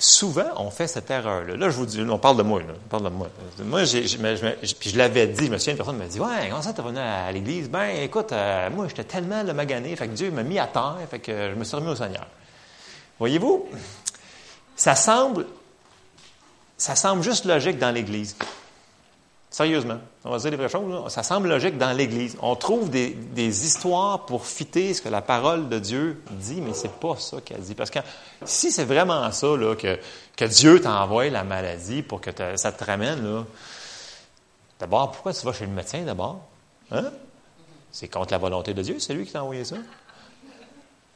souvent, 0.00 0.46
on 0.56 0.70
fait 0.70 0.86
cette 0.86 1.10
erreur-là. 1.10 1.56
Là, 1.56 1.70
je 1.70 1.76
vous 1.76 1.86
dis, 1.86 2.00
on 2.00 2.18
parle 2.18 2.36
de 2.36 2.42
moi, 2.42 2.60
là. 2.60 2.74
On 2.74 2.88
parle 2.88 3.04
de 3.04 3.08
moi. 3.08 3.28
Moi, 3.64 3.84
je 3.84 4.98
l'avais 4.98 5.26
dit, 5.26 5.46
je 5.46 5.50
me 5.50 5.58
souviens, 5.58 5.72
une 5.72 5.76
personne 5.76 5.96
m'a 5.96 6.06
dit, 6.06 6.20
ouais, 6.20 6.48
comment 6.48 6.62
ça, 6.62 6.72
t'es 6.72 6.82
venu 6.82 6.98
à 6.98 7.30
l'église? 7.30 7.70
Ben, 7.70 7.88
écoute, 8.02 8.32
euh, 8.32 8.70
moi, 8.70 8.88
j'étais 8.88 9.04
tellement 9.04 9.42
le 9.42 9.52
magané, 9.52 9.94
fait 9.96 10.08
que 10.08 10.14
Dieu 10.14 10.30
m'a 10.30 10.42
mis 10.42 10.58
à 10.58 10.66
terre, 10.66 10.96
fait 11.10 11.18
que 11.18 11.50
je 11.50 11.54
me 11.54 11.64
suis 11.64 11.76
remis 11.76 11.90
au 11.90 11.96
Seigneur. 11.96 12.26
Voyez-vous? 13.18 13.68
Ça 14.76 14.94
semble, 14.94 15.46
ça 16.78 16.96
semble 16.96 17.22
juste 17.22 17.44
logique 17.44 17.78
dans 17.78 17.90
l'église. 17.90 18.36
Sérieusement, 19.50 19.98
on 20.24 20.30
va 20.30 20.38
dire 20.38 20.52
les 20.52 20.56
vraies 20.56 20.68
choses. 20.68 21.12
Ça 21.12 21.24
semble 21.24 21.48
logique 21.48 21.76
dans 21.76 21.92
l'Église. 21.92 22.36
On 22.40 22.54
trouve 22.54 22.88
des, 22.88 23.16
histoires 23.66 24.24
pour 24.24 24.46
fitter 24.46 24.94
ce 24.94 25.02
que 25.02 25.08
la 25.08 25.22
parole 25.22 25.68
de 25.68 25.80
Dieu 25.80 26.22
dit, 26.30 26.60
mais 26.60 26.72
c'est 26.72 26.92
pas 26.92 27.16
ça 27.16 27.38
qu'elle 27.44 27.60
dit. 27.60 27.74
Parce 27.74 27.90
que 27.90 27.98
si 28.44 28.70
c'est 28.70 28.84
vraiment 28.84 29.30
ça, 29.32 29.56
là, 29.56 29.74
que, 29.74 29.98
que 30.36 30.44
Dieu 30.44 30.80
t'envoie 30.80 31.30
la 31.30 31.42
maladie 31.42 32.02
pour 32.02 32.20
que 32.20 32.30
ça 32.54 32.70
te 32.70 32.84
ramène, 32.84 33.24
là, 33.24 33.44
d'abord, 34.78 35.10
pourquoi 35.10 35.34
tu 35.34 35.44
vas 35.44 35.52
chez 35.52 35.66
le 35.66 35.72
médecin 35.72 36.02
d'abord? 36.02 36.40
Hein? 36.92 37.10
C'est 37.90 38.06
contre 38.06 38.32
la 38.32 38.38
volonté 38.38 38.72
de 38.72 38.82
Dieu, 38.82 39.00
c'est 39.00 39.14
lui 39.14 39.26
qui 39.26 39.32
t'a 39.32 39.42
envoyé 39.42 39.64
ça? 39.64 39.76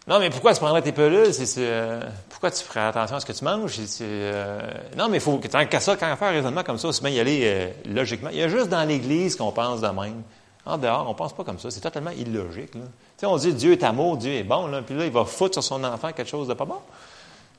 Non, 0.06 0.18
mais 0.18 0.28
pourquoi 0.28 0.52
tu 0.52 0.60
prendrais 0.60 0.82
tes 0.82 0.92
pelules? 0.92 1.32
Euh, 1.58 2.00
pourquoi 2.28 2.50
tu 2.50 2.62
ferais 2.62 2.80
attention 2.80 3.16
à 3.16 3.20
ce 3.20 3.26
que 3.26 3.32
tu 3.32 3.42
manges? 3.42 3.80
Euh, 4.02 4.60
non, 4.98 5.08
mais 5.08 5.16
il 5.16 5.20
faut, 5.20 5.38
tant 5.50 5.64
qu'à 5.64 5.80
ça, 5.80 5.96
quand 5.96 6.12
on 6.12 6.16
fait 6.16 6.26
un 6.26 6.30
raisonnement 6.30 6.62
comme 6.62 6.76
ça, 6.76 6.92
c'est 6.92 7.02
bien 7.02 7.10
y 7.10 7.20
aller 7.20 7.40
euh, 7.44 7.70
logiquement. 7.86 8.28
Il 8.30 8.36
y 8.36 8.42
a 8.42 8.48
juste 8.48 8.68
dans 8.68 8.86
l'Église 8.86 9.34
qu'on 9.34 9.50
pense 9.50 9.80
de 9.80 9.88
même. 9.88 10.22
En 10.66 10.76
dehors, 10.76 11.08
on 11.08 11.14
pense 11.14 11.32
pas 11.32 11.44
comme 11.44 11.58
ça. 11.58 11.70
C'est 11.70 11.80
totalement 11.80 12.10
illogique. 12.10 12.74
Là. 12.74 12.82
sais, 13.16 13.26
on 13.26 13.36
dit 13.36 13.54
Dieu 13.54 13.72
est 13.72 13.82
amour, 13.82 14.18
Dieu 14.18 14.32
est 14.32 14.44
bon, 14.44 14.66
là, 14.66 14.82
puis 14.82 14.94
là, 14.94 15.06
il 15.06 15.12
va 15.12 15.24
foutre 15.24 15.54
sur 15.54 15.64
son 15.64 15.82
enfant 15.84 16.12
quelque 16.12 16.28
chose 16.28 16.48
de 16.48 16.54
pas 16.54 16.64
bon. 16.66 16.80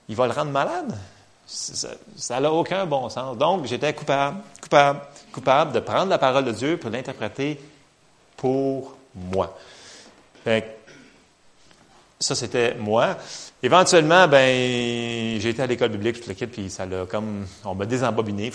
Il 0.08 0.16
va 0.16 0.28
le 0.28 0.34
rendre 0.34 0.52
malade. 0.52 0.96
Ça 1.48 2.40
n'a 2.40 2.52
aucun 2.52 2.86
bon 2.86 3.10
sens. 3.10 3.38
Donc, 3.38 3.66
j'étais 3.66 3.94
coupable, 3.94 4.38
coupable, 4.62 5.02
coupable 5.32 5.72
de 5.72 5.80
prendre 5.80 6.10
la 6.10 6.18
parole 6.18 6.46
de 6.46 6.52
Dieu 6.52 6.78
pour 6.78 6.92
l'interpréter 6.92 7.60
pour 8.38 8.96
moi. 9.16 9.56
Fait 10.44 10.78
ça, 12.20 12.34
c'était 12.34 12.76
moi. 12.76 13.18
Éventuellement, 13.62 14.28
ben, 14.28 15.40
j'ai 15.40 15.50
été 15.50 15.62
à 15.62 15.68
l'école 15.68 15.90
biblique, 15.90 16.16
toute 16.18 16.28
l'équipe, 16.28 16.52
puis 16.52 16.70
ça 16.70 16.86
l'a 16.86 17.06
comme, 17.06 17.46
on 17.66 17.76
m'a 17.76 17.86
désembobiné. 17.86 18.52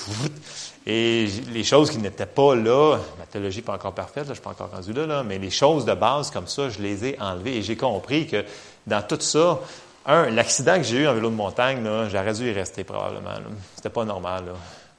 Et 0.86 1.26
les 1.52 1.64
choses 1.64 1.90
qui 1.90 1.98
n'étaient 1.98 2.26
pas 2.26 2.54
là, 2.54 2.96
ma 3.18 3.26
théologie 3.26 3.58
n'est 3.58 3.64
pas 3.64 3.74
encore 3.74 3.92
parfaite, 3.92 4.28
là, 4.28 4.30
je 4.30 4.34
suis 4.34 4.42
pas 4.42 4.50
encore 4.50 4.70
rendu 4.70 4.92
là, 4.92 5.06
là, 5.06 5.22
mais 5.22 5.38
les 5.38 5.50
choses 5.50 5.84
de 5.84 5.92
base 5.92 6.30
comme 6.30 6.46
ça, 6.46 6.70
je 6.70 6.80
les 6.80 7.04
ai 7.04 7.20
enlevées. 7.20 7.56
Et 7.58 7.62
j'ai 7.62 7.76
compris 7.76 8.26
que 8.26 8.44
dans 8.86 9.02
tout 9.02 9.20
ça, 9.20 9.60
un, 10.06 10.30
l'accident 10.30 10.76
que 10.76 10.82
j'ai 10.82 10.98
eu 10.98 11.08
en 11.08 11.14
vélo 11.14 11.28
de 11.28 11.34
montagne, 11.34 11.86
j'aurais 12.10 12.32
dû 12.32 12.48
y 12.48 12.52
rester 12.52 12.84
probablement. 12.84 13.34
C'était 13.76 13.90
pas 13.90 14.04
normal. 14.04 14.46
Là. 14.46 14.52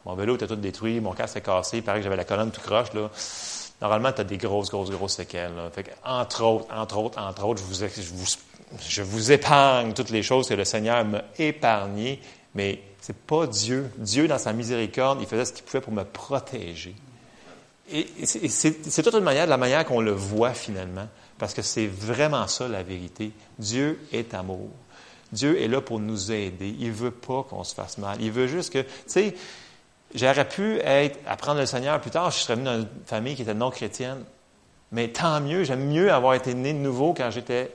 Mon 0.05 0.14
vélo 0.14 0.36
était 0.36 0.47
tout 0.47 0.55
détruit, 0.55 0.99
mon 0.99 1.14
casque 1.14 1.38
était 1.38 1.45
cassé, 1.45 1.78
il 1.78 1.84
paraît 1.84 1.99
que 1.99 2.03
j'avais 2.03 2.16
la 2.16 2.26
colonne 2.26 2.51
tout 2.51 2.62
croche. 2.62 2.93
Là. 2.93 3.09
Normalement, 3.82 4.12
tu 4.12 4.22
as 4.22 4.24
des 4.24 4.38
grosses, 4.38 4.70
grosses, 4.70 4.91
grosses 4.91 5.16
séquelles. 5.16 5.51
Fait 5.74 5.95
entre 6.05 6.43
autres, 6.43 6.68
entre 6.72 6.97
autres, 6.99 7.20
entre 7.20 7.45
autres, 7.45 7.62
je 7.62 7.66
vous, 7.66 7.74
je 7.74 8.14
vous 8.14 8.26
je 8.88 9.02
vous 9.02 9.32
épargne 9.32 9.94
toutes 9.94 10.10
les 10.10 10.24
choses 10.24 10.48
que 10.48 10.54
le 10.54 10.66
Seigneur 10.66 11.04
m'a 11.06 11.24
épargnées, 11.38 12.20
mais 12.56 12.82
c'est 13.00 13.18
pas 13.18 13.48
Dieu. 13.48 13.90
Dieu, 13.98 14.28
dans 14.28 14.38
sa 14.38 14.54
miséricorde, 14.54 15.20
il 15.22 15.28
faisait 15.28 15.46
ce 15.46 15.54
qu'il 15.54 15.64
pouvait 15.64 15.82
pour 15.82 15.94
me 15.94 16.04
protéger. 16.04 16.96
Et 17.92 18.08
c'est 18.26 19.04
toute 19.04 19.16
une 19.16 19.24
manière, 19.24 19.46
de 19.46 19.50
la 19.50 19.58
manière 19.58 19.84
qu'on 19.86 20.02
le 20.02 20.12
voit 20.12 20.54
finalement, 20.54 21.08
parce 21.38 21.54
que 21.54 21.62
c'est 21.62 21.88
vraiment 21.88 22.48
ça 22.48 22.68
la 22.68 22.84
vérité. 22.84 23.32
Dieu 23.60 24.00
est 24.14 24.34
amour. 24.34 24.70
Dieu 25.34 25.62
est 25.62 25.68
là 25.68 25.82
pour 25.82 26.00
nous 26.00 26.32
aider. 26.32 26.74
Il 26.80 26.92
veut 26.92 27.12
pas 27.12 27.44
qu'on 27.44 27.64
se 27.64 27.76
fasse 27.76 27.98
mal. 27.98 28.18
Il 28.22 28.32
veut 28.32 28.48
juste 28.48 28.72
que, 28.72 28.80
tu 28.80 28.88
sais, 29.08 29.36
j'aurais 30.14 30.48
pu 30.48 30.80
apprendre 31.26 31.60
le 31.60 31.66
Seigneur 31.66 32.00
plus 32.00 32.12
tard, 32.12 32.32
je 32.32 32.38
serais 32.38 32.56
venu 32.56 32.66
dans 32.66 32.80
une 32.80 32.88
famille 33.06 33.36
qui 33.36 33.42
était 33.42 33.54
non 33.54 33.72
chrétienne. 33.72 34.24
Mais 34.94 35.10
tant 35.10 35.42
mieux, 35.42 35.64
j'aime 35.64 35.88
mieux 35.88 36.12
avoir 36.14 36.34
été 36.34 36.54
né 36.54 36.74
de 36.74 36.80
nouveau 36.80 37.14
quand 37.14 37.32
j'étais 37.32 37.72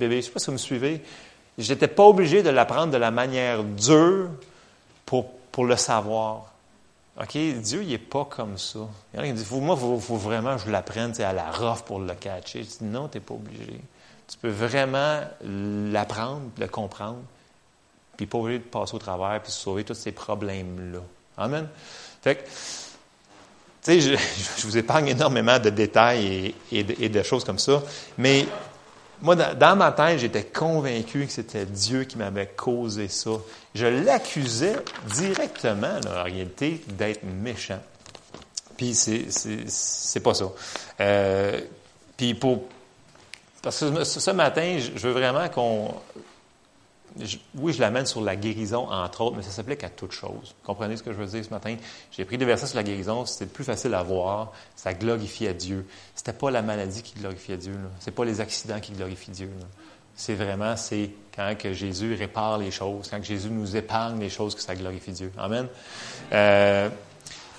bébé. 0.00 0.16
Je 0.16 0.18
ne 0.18 0.22
sais 0.22 0.30
pas 0.30 0.40
si 0.40 0.46
vous 0.46 0.52
me 0.52 0.58
suivez. 0.58 1.02
Je 1.58 1.72
n'étais 1.72 1.88
pas 1.88 2.04
obligé 2.04 2.42
de 2.42 2.50
l'apprendre 2.50 2.92
de 2.92 2.96
la 2.96 3.10
manière 3.10 3.62
dure 3.62 4.30
pour, 5.06 5.30
pour 5.52 5.64
le 5.64 5.76
savoir. 5.76 6.50
OK? 7.20 7.32
Dieu, 7.32 7.82
il 7.82 7.88
n'est 7.88 7.98
pas 7.98 8.24
comme 8.24 8.56
ça. 8.56 8.80
Il 9.12 9.16
y 9.16 9.20
en 9.20 9.24
a 9.24 9.26
qui 9.26 9.32
disent, 9.34 9.50
moi, 9.50 9.76
il 9.80 10.00
faut, 10.00 10.16
vraiment 10.16 10.56
que 10.56 10.62
je 10.62 10.70
l'apprenne 10.70 11.12
à 11.20 11.32
la 11.32 11.50
rough 11.50 11.82
pour 11.82 12.00
le 12.00 12.14
catcher. 12.14 12.62
Je 12.62 12.68
dis, 12.68 12.84
non, 12.84 13.08
tu 13.08 13.18
n'es 13.18 13.24
pas 13.24 13.34
obligé. 13.34 13.80
Tu 14.28 14.38
peux 14.38 14.48
vraiment 14.48 15.20
l'apprendre, 15.42 16.42
le 16.58 16.68
comprendre, 16.68 17.18
puis 18.16 18.26
pas 18.26 18.38
obligé 18.38 18.60
de 18.60 18.64
passer 18.64 18.94
au 18.94 18.98
travers, 18.98 19.42
puis 19.42 19.52
sauver 19.52 19.84
tous 19.84 19.94
ces 19.94 20.12
problèmes-là. 20.12 21.00
Amen? 21.36 21.68
Fait 22.22 22.44
tu 23.82 24.00
sais, 24.00 24.00
je, 24.58 24.66
vous 24.66 24.76
épargne 24.76 25.08
énormément 25.08 25.58
de 25.58 25.70
détails 25.70 26.54
et, 26.70 26.78
et, 26.78 27.04
et 27.04 27.08
de 27.08 27.22
choses 27.22 27.44
comme 27.44 27.58
ça, 27.58 27.82
mais 28.18 28.46
moi, 29.22 29.36
dans 29.36 29.76
ma 29.76 29.92
tête, 29.92 30.18
j'étais 30.18 30.44
convaincu 30.44 31.26
que 31.26 31.32
c'était 31.32 31.66
Dieu 31.66 32.04
qui 32.04 32.16
m'avait 32.16 32.46
causé 32.46 33.08
ça. 33.08 33.30
Je 33.74 33.86
l'accusais 33.86 34.76
directement, 35.14 36.00
en 36.08 36.22
réalité, 36.24 36.80
d'être 36.88 37.22
méchant. 37.24 37.80
Puis 38.76 38.94
c'est, 38.94 39.26
c'est, 39.30 40.20
pas 40.20 40.32
ça. 40.32 40.46
Euh, 41.00 41.60
puis 42.16 42.34
pour. 42.34 42.64
Parce 43.62 43.80
que 43.80 44.04
ce 44.04 44.30
matin, 44.30 44.78
je 44.78 45.06
veux 45.06 45.12
vraiment 45.12 45.48
qu'on 45.50 45.94
oui, 47.56 47.72
je 47.72 47.80
l'amène 47.80 48.06
sur 48.06 48.20
la 48.20 48.36
guérison, 48.36 48.88
entre 48.90 49.22
autres, 49.22 49.36
mais 49.36 49.42
ça 49.42 49.50
s'applique 49.50 49.84
à 49.84 49.88
toute 49.88 50.12
chose. 50.12 50.54
Comprenez 50.64 50.96
ce 50.96 51.02
que 51.02 51.12
je 51.12 51.18
veux 51.18 51.26
dire 51.26 51.44
ce 51.44 51.50
matin? 51.50 51.76
J'ai 52.12 52.24
pris 52.24 52.38
des 52.38 52.44
versets 52.44 52.66
sur 52.66 52.76
la 52.76 52.82
guérison, 52.82 53.26
c'était 53.26 53.50
plus 53.50 53.64
facile 53.64 53.94
à 53.94 54.02
voir, 54.02 54.52
ça 54.76 54.94
glorifiait 54.94 55.54
Dieu. 55.54 55.86
C'était 56.14 56.32
pas 56.32 56.50
la 56.50 56.62
maladie 56.62 57.02
qui 57.02 57.18
glorifiait 57.18 57.56
Dieu, 57.56 57.74
c'est 57.98 58.14
pas 58.14 58.24
les 58.24 58.40
accidents 58.40 58.80
qui 58.80 58.92
glorifient 58.92 59.32
Dieu. 59.32 59.50
C'est 60.14 60.34
vraiment, 60.34 60.76
c'est 60.76 61.10
quand 61.34 61.54
que 61.58 61.72
Jésus 61.72 62.14
répare 62.14 62.58
les 62.58 62.70
choses, 62.70 63.08
quand 63.08 63.18
que 63.20 63.26
Jésus 63.26 63.48
nous 63.48 63.76
épargne 63.76 64.20
les 64.20 64.28
choses 64.28 64.54
que 64.54 64.60
ça 64.60 64.74
glorifie 64.74 65.12
Dieu. 65.12 65.32
Amen. 65.38 65.66
Euh, 66.32 66.90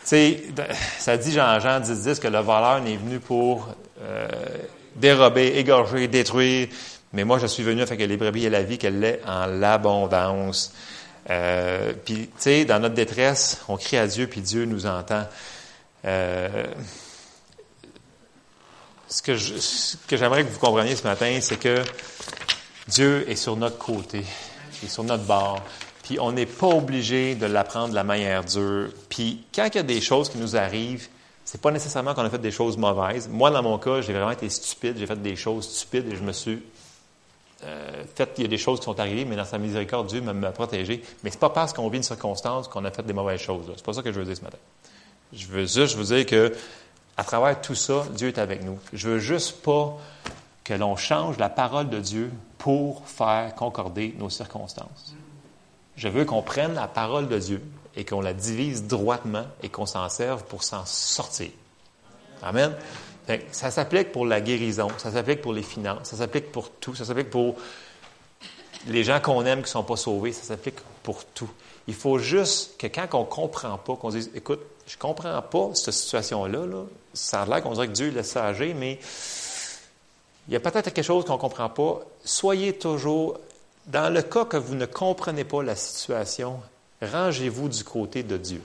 ça 0.03 1.17
dit 1.17 1.31
Jean 1.31 1.59
Jean 1.59 1.79
10, 1.79 2.03
10 2.03 2.19
que 2.19 2.27
le 2.27 2.39
voleur 2.39 2.81
n'est 2.81 2.97
venu 2.97 3.19
pour 3.19 3.69
euh, 4.01 4.27
dérober, 4.95 5.57
égorger, 5.57 6.07
détruire. 6.07 6.67
Mais 7.13 7.23
moi, 7.23 7.39
je 7.39 7.47
suis 7.47 7.63
venu 7.63 7.81
afin 7.81 7.97
que 7.97 8.03
les 8.03 8.17
brebis 8.17 8.45
aient 8.45 8.49
la 8.49 8.63
vie, 8.63 8.77
qu'elle 8.77 8.99
l'ait 8.99 9.21
en 9.25 9.45
l'abondance. 9.45 10.73
Euh, 11.29 11.93
puis, 12.05 12.27
tu 12.27 12.31
sais, 12.37 12.65
dans 12.65 12.79
notre 12.79 12.95
détresse, 12.95 13.61
on 13.67 13.77
crie 13.77 13.97
à 13.97 14.07
Dieu, 14.07 14.27
puis 14.27 14.41
Dieu 14.41 14.65
nous 14.65 14.85
entend. 14.85 15.27
Euh, 16.05 16.65
ce 19.07 19.21
que, 19.21 19.37
ce 19.37 19.97
que 20.07 20.15
j'aimerais 20.15 20.45
que 20.45 20.49
vous 20.49 20.59
compreniez 20.59 20.95
ce 20.95 21.03
matin, 21.03 21.37
c'est 21.41 21.59
que 21.59 21.83
Dieu 22.87 23.29
est 23.29 23.35
sur 23.35 23.57
notre 23.57 23.77
côté, 23.77 24.23
il 24.81 24.85
est 24.85 24.91
sur 24.91 25.03
notre 25.03 25.23
bord. 25.23 25.61
Puis 26.03 26.19
on 26.19 26.31
n'est 26.31 26.45
pas 26.45 26.67
obligé 26.67 27.35
de 27.35 27.45
l'apprendre 27.45 27.89
de 27.89 27.95
la 27.95 28.03
manière 28.03 28.43
dure. 28.43 28.89
Puis 29.09 29.43
quand 29.53 29.67
il 29.67 29.75
y 29.75 29.79
a 29.79 29.83
des 29.83 30.01
choses 30.01 30.29
qui 30.29 30.37
nous 30.37 30.55
arrivent, 30.55 31.07
c'est 31.43 31.61
pas 31.61 31.71
nécessairement 31.71 32.13
qu'on 32.13 32.23
a 32.23 32.29
fait 32.29 32.39
des 32.39 32.51
choses 32.51 32.77
mauvaises. 32.77 33.27
Moi, 33.27 33.51
dans 33.51 33.61
mon 33.61 33.77
cas, 33.77 34.01
j'ai 34.01 34.13
vraiment 34.13 34.31
été 34.31 34.49
stupide. 34.49 34.95
J'ai 34.97 35.05
fait 35.05 35.21
des 35.21 35.35
choses 35.35 35.69
stupides 35.69 36.07
et 36.11 36.15
je 36.15 36.23
me 36.23 36.31
suis 36.31 36.63
euh, 37.63 38.03
fait, 38.15 38.29
il 38.37 38.43
y 38.43 38.45
a 38.45 38.49
des 38.49 38.57
choses 38.57 38.79
qui 38.79 38.85
sont 38.85 38.99
arrivées, 38.99 39.25
mais 39.25 39.35
dans 39.35 39.45
sa 39.45 39.57
miséricorde, 39.57 40.07
Dieu 40.07 40.21
m'a 40.21 40.51
protégé. 40.51 41.01
Mais 41.23 41.29
c'est 41.29 41.39
pas 41.39 41.49
parce 41.49 41.73
qu'on 41.73 41.87
vit 41.89 41.97
une 41.97 42.03
circonstance 42.03 42.67
qu'on 42.67 42.85
a 42.85 42.91
fait 42.91 43.03
des 43.03 43.13
mauvaises 43.13 43.41
choses. 43.41 43.65
C'est 43.75 43.85
pas 43.85 43.93
ça 43.93 44.01
que 44.01 44.11
je 44.11 44.19
veux 44.19 44.25
dire 44.25 44.37
ce 44.37 44.41
matin. 44.41 44.57
Je 45.33 45.47
veux 45.47 45.65
juste 45.65 45.95
vous 45.95 46.03
dire 46.03 46.25
que, 46.25 46.53
à 47.17 47.23
travers 47.23 47.61
tout 47.61 47.75
ça, 47.75 48.05
Dieu 48.15 48.29
est 48.29 48.39
avec 48.39 48.63
nous. 48.63 48.79
Je 48.93 49.09
veux 49.09 49.19
juste 49.19 49.61
pas 49.61 49.97
que 50.63 50.73
l'on 50.73 50.95
change 50.95 51.37
la 51.37 51.49
parole 51.49 51.89
de 51.89 51.99
Dieu 51.99 52.31
pour 52.57 53.07
faire 53.07 53.53
concorder 53.55 54.15
nos 54.17 54.29
circonstances. 54.29 55.15
Je 55.95 56.07
veux 56.07 56.25
qu'on 56.25 56.41
prenne 56.41 56.73
la 56.73 56.87
parole 56.87 57.27
de 57.27 57.37
Dieu 57.37 57.61
et 57.95 58.05
qu'on 58.05 58.21
la 58.21 58.33
divise 58.33 58.87
droitement 58.87 59.45
et 59.61 59.69
qu'on 59.69 59.85
s'en 59.85 60.07
serve 60.09 60.43
pour 60.45 60.63
s'en 60.63 60.85
sortir. 60.85 61.49
Amen. 62.41 62.73
Ça 63.51 63.71
s'applique 63.71 64.11
pour 64.11 64.25
la 64.25 64.41
guérison, 64.41 64.87
ça 64.97 65.11
s'applique 65.11 65.41
pour 65.41 65.53
les 65.53 65.63
finances, 65.63 66.09
ça 66.09 66.17
s'applique 66.17 66.51
pour 66.51 66.69
tout, 66.69 66.95
ça 66.95 67.05
s'applique 67.05 67.29
pour 67.29 67.55
les 68.87 69.03
gens 69.03 69.19
qu'on 69.19 69.45
aime 69.45 69.59
qui 69.59 69.65
ne 69.65 69.69
sont 69.69 69.83
pas 69.83 69.95
sauvés, 69.95 70.31
ça 70.31 70.43
s'applique 70.43 70.79
pour 71.03 71.23
tout. 71.25 71.49
Il 71.87 71.93
faut 71.93 72.17
juste 72.17 72.77
que 72.77 72.87
quand 72.87 73.07
on 73.13 73.21
ne 73.21 73.25
comprend 73.25 73.77
pas, 73.77 73.95
qu'on 73.95 74.09
dise, 74.09 74.31
écoute, 74.35 74.61
je 74.87 74.95
ne 74.95 74.99
comprends 74.99 75.41
pas 75.41 75.69
cette 75.73 75.93
situation-là, 75.93 76.65
là. 76.65 76.83
ça 77.13 77.43
a 77.43 77.45
l'air 77.45 77.61
qu'on 77.61 77.73
dirait 77.73 77.87
que 77.87 77.93
Dieu 77.93 78.09
laisse 78.09 78.31
ça 78.31 78.45
agir, 78.45 78.75
mais 78.75 78.99
il 80.47 80.53
y 80.53 80.57
a 80.57 80.59
peut-être 80.59 80.91
quelque 80.91 81.03
chose 81.03 81.25
qu'on 81.25 81.33
ne 81.33 81.39
comprend 81.39 81.69
pas. 81.69 82.01
Soyez 82.23 82.73
toujours, 82.73 83.39
dans 83.87 84.13
le 84.13 84.21
cas 84.21 84.45
que 84.45 84.57
vous 84.57 84.75
ne 84.75 84.85
comprenez 84.85 85.43
pas 85.43 85.63
la 85.63 85.75
situation, 85.75 86.59
rangez-vous 87.01 87.69
du 87.69 87.83
côté 87.83 88.23
de 88.23 88.37
Dieu. 88.37 88.61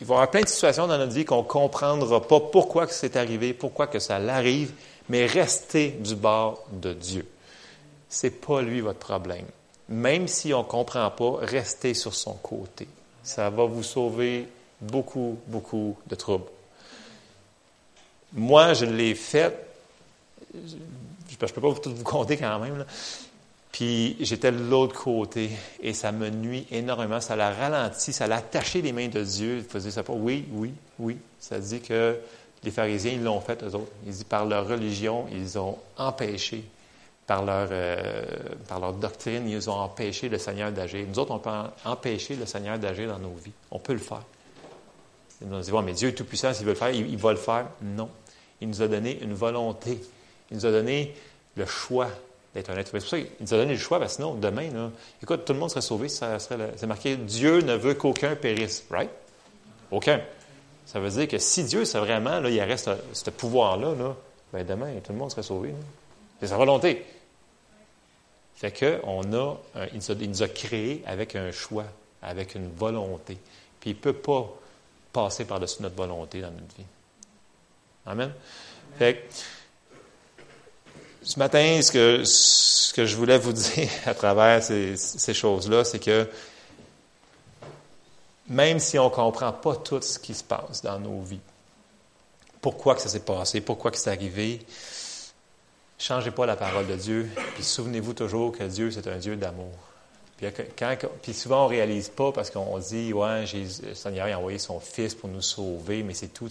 Il 0.00 0.06
va 0.06 0.14
y 0.14 0.16
avoir 0.16 0.30
plein 0.30 0.42
de 0.42 0.48
situations 0.48 0.86
dans 0.86 0.96
notre 0.96 1.12
vie 1.12 1.24
qu'on 1.24 1.42
ne 1.42 1.48
comprendra 1.48 2.22
pas 2.26 2.40
pourquoi 2.40 2.86
que 2.86 2.94
c'est 2.94 3.16
arrivé, 3.16 3.52
pourquoi 3.52 3.86
que 3.86 3.98
ça 3.98 4.18
l'arrive, 4.18 4.72
mais 5.08 5.26
restez 5.26 5.90
du 5.90 6.14
bord 6.14 6.64
de 6.72 6.94
Dieu. 6.94 7.26
C'est 8.08 8.40
pas 8.40 8.62
lui 8.62 8.80
votre 8.80 8.98
problème. 8.98 9.46
Même 9.88 10.26
si 10.26 10.54
on 10.54 10.60
ne 10.60 10.68
comprend 10.68 11.10
pas, 11.10 11.38
restez 11.40 11.94
sur 11.94 12.14
son 12.14 12.34
côté. 12.34 12.88
Ça 13.22 13.50
va 13.50 13.64
vous 13.64 13.82
sauver 13.82 14.48
beaucoup, 14.80 15.38
beaucoup 15.46 15.96
de 16.06 16.14
troubles. 16.14 16.46
Moi, 18.32 18.72
je 18.74 18.86
l'ai 18.86 19.14
fait. 19.14 19.54
Je 20.54 20.76
ne 20.76 21.36
peux 21.36 21.60
pas 21.60 21.80
tout 21.80 21.94
vous 21.94 22.04
compter 22.04 22.36
quand 22.36 22.58
même. 22.58 22.86
Puis 23.72 24.16
j'étais 24.20 24.50
de 24.50 24.58
l'autre 24.58 25.00
côté 25.00 25.50
et 25.80 25.94
ça 25.94 26.12
me 26.12 26.28
nuit 26.28 26.66
énormément. 26.70 27.20
Ça 27.20 27.36
l'a 27.36 27.52
ralenti, 27.52 28.12
ça 28.12 28.26
l'a 28.26 28.36
attaché 28.36 28.82
les 28.82 28.92
mains 28.92 29.08
de 29.08 29.22
Dieu. 29.22 29.58
Il 29.58 29.64
faisait 29.64 29.90
ça 29.90 30.02
pas. 30.02 30.12
Oui, 30.12 30.46
oui, 30.52 30.72
oui. 30.98 31.18
Ça 31.38 31.58
dit 31.58 31.80
que 31.80 32.18
les 32.62 32.70
pharisiens, 32.70 33.12
ils 33.12 33.22
l'ont 33.22 33.40
fait, 33.40 33.62
eux 33.62 33.74
autres. 33.74 33.92
Ils 34.06 34.12
dit 34.12 34.24
par 34.24 34.44
leur 34.44 34.66
religion, 34.66 35.26
ils 35.32 35.58
ont 35.58 35.78
empêché, 35.96 36.64
par 37.26 37.44
leur, 37.44 37.68
euh, 37.70 38.24
par 38.68 38.80
leur 38.80 38.92
doctrine, 38.92 39.48
ils 39.48 39.70
ont 39.70 39.74
empêché 39.74 40.28
le 40.28 40.38
Seigneur 40.38 40.72
d'agir. 40.72 41.06
Nous 41.08 41.18
autres, 41.18 41.30
on 41.30 41.38
peut 41.38 41.50
empêcher 41.84 42.34
le 42.34 42.46
Seigneur 42.46 42.78
d'agir 42.78 43.08
dans 43.08 43.18
nos 43.18 43.34
vies. 43.34 43.52
On 43.70 43.78
peut 43.78 43.92
le 43.92 44.00
faire. 44.00 44.24
Ils 45.40 45.48
nous 45.48 45.60
dit, 45.60 45.70
mais 45.84 45.92
Dieu 45.92 46.08
est 46.08 46.14
tout-puissant, 46.14 46.52
s'il 46.52 46.66
veut 46.66 46.72
le 46.72 46.78
faire, 46.78 46.90
il 46.90 47.16
va 47.16 47.30
le 47.30 47.38
faire. 47.38 47.66
Non. 47.80 48.10
Il 48.60 48.68
nous 48.68 48.82
a 48.82 48.88
donné 48.88 49.22
une 49.22 49.32
volonté. 49.32 49.98
Il 50.50 50.58
nous 50.58 50.66
a 50.66 50.70
donné 50.70 51.14
le 51.56 51.64
choix 51.64 52.08
d'être 52.54 52.72
C'est 52.74 52.90
pour 52.90 53.00
ça 53.02 53.18
qu'il 53.18 53.28
nous 53.40 53.54
a 53.54 53.56
donné 53.56 53.72
le 53.72 53.78
choix, 53.78 53.98
parce 53.98 54.12
que 54.12 54.22
sinon, 54.22 54.34
demain, 54.34 54.90
écoute, 55.22 55.44
tout 55.44 55.52
le 55.52 55.58
monde 55.58 55.70
serait 55.70 55.80
sauvé, 55.80 56.08
ça 56.08 56.38
serait 56.38 56.72
c'est 56.76 56.86
marqué 56.86 57.16
Dieu 57.16 57.60
ne 57.60 57.74
veut 57.74 57.94
qu'aucun 57.94 58.34
périsse, 58.34 58.84
right? 58.90 59.10
Aucun. 59.90 60.20
Ça 60.86 60.98
veut 60.98 61.10
dire 61.10 61.28
que 61.28 61.38
si 61.38 61.64
Dieu, 61.64 61.84
c'est 61.84 61.98
vraiment, 61.98 62.40
là, 62.40 62.50
il 62.50 62.60
reste 62.60 62.90
ce 63.12 63.30
pouvoir-là, 63.30 63.94
là, 63.94 64.16
ben 64.52 64.66
demain, 64.66 64.92
tout 65.04 65.12
le 65.12 65.18
monde 65.18 65.30
serait 65.30 65.44
sauvé. 65.44 65.72
C'est 66.40 66.48
sa 66.48 66.56
volonté. 66.56 67.04
Fait 68.56 68.72
que 68.72 69.00
on 69.04 69.32
a, 69.32 69.56
il, 69.92 70.28
nous 70.28 70.42
a, 70.42 70.48
créé 70.48 71.02
avec 71.06 71.36
un 71.36 71.52
choix, 71.52 71.86
avec 72.22 72.54
une 72.54 72.70
volonté. 72.70 73.38
Puis 73.80 73.90
il 73.90 73.96
ne 73.96 74.00
peut 74.00 74.12
pas 74.12 74.52
passer 75.12 75.44
par-dessus 75.44 75.82
notre 75.82 75.96
volonté 75.96 76.40
dans 76.40 76.50
notre 76.50 76.76
vie. 76.76 76.84
Amen? 78.06 78.32
Fait 78.98 79.14
que, 79.14 79.34
ce 81.22 81.38
matin, 81.38 81.80
ce 81.82 82.92
que, 82.92 83.04
je 83.04 83.16
voulais 83.16 83.38
vous 83.38 83.52
dire 83.74 83.88
à 84.06 84.14
travers 84.14 84.62
ces, 84.62 85.34
choses-là, 85.34 85.84
c'est 85.84 85.98
que 85.98 86.28
même 88.48 88.78
si 88.80 88.98
on 88.98 89.04
ne 89.04 89.10
comprend 89.10 89.52
pas 89.52 89.76
tout 89.76 90.02
ce 90.02 90.18
qui 90.18 90.34
se 90.34 90.42
passe 90.42 90.82
dans 90.82 90.98
nos 90.98 91.20
vies, 91.20 91.40
pourquoi 92.60 92.94
que 92.94 93.00
ça 93.00 93.08
s'est 93.08 93.20
passé, 93.20 93.60
pourquoi 93.60 93.90
que 93.90 93.98
c'est 93.98 94.10
arrivé, 94.10 94.60
changez 95.98 96.30
pas 96.30 96.46
la 96.46 96.56
parole 96.56 96.86
de 96.86 96.96
Dieu, 96.96 97.30
puis 97.54 97.62
souvenez-vous 97.62 98.14
toujours 98.14 98.56
que 98.56 98.64
Dieu, 98.64 98.90
c'est 98.90 99.06
un 99.06 99.18
Dieu 99.18 99.36
d'amour. 99.36 99.72
Puis, 101.22 101.34
souvent, 101.34 101.62
on 101.62 101.64
ne 101.64 101.74
réalise 101.74 102.08
pas 102.08 102.32
parce 102.32 102.50
qu'on 102.50 102.78
dit, 102.78 103.12
ouais, 103.12 103.44
Jésus, 103.44 103.82
le 103.88 103.94
Seigneur 103.94 104.26
a 104.26 104.38
envoyé 104.38 104.58
son 104.58 104.80
Fils 104.80 105.14
pour 105.14 105.28
nous 105.28 105.42
sauver, 105.42 106.02
mais 106.02 106.14
c'est 106.14 106.28
tout, 106.28 106.48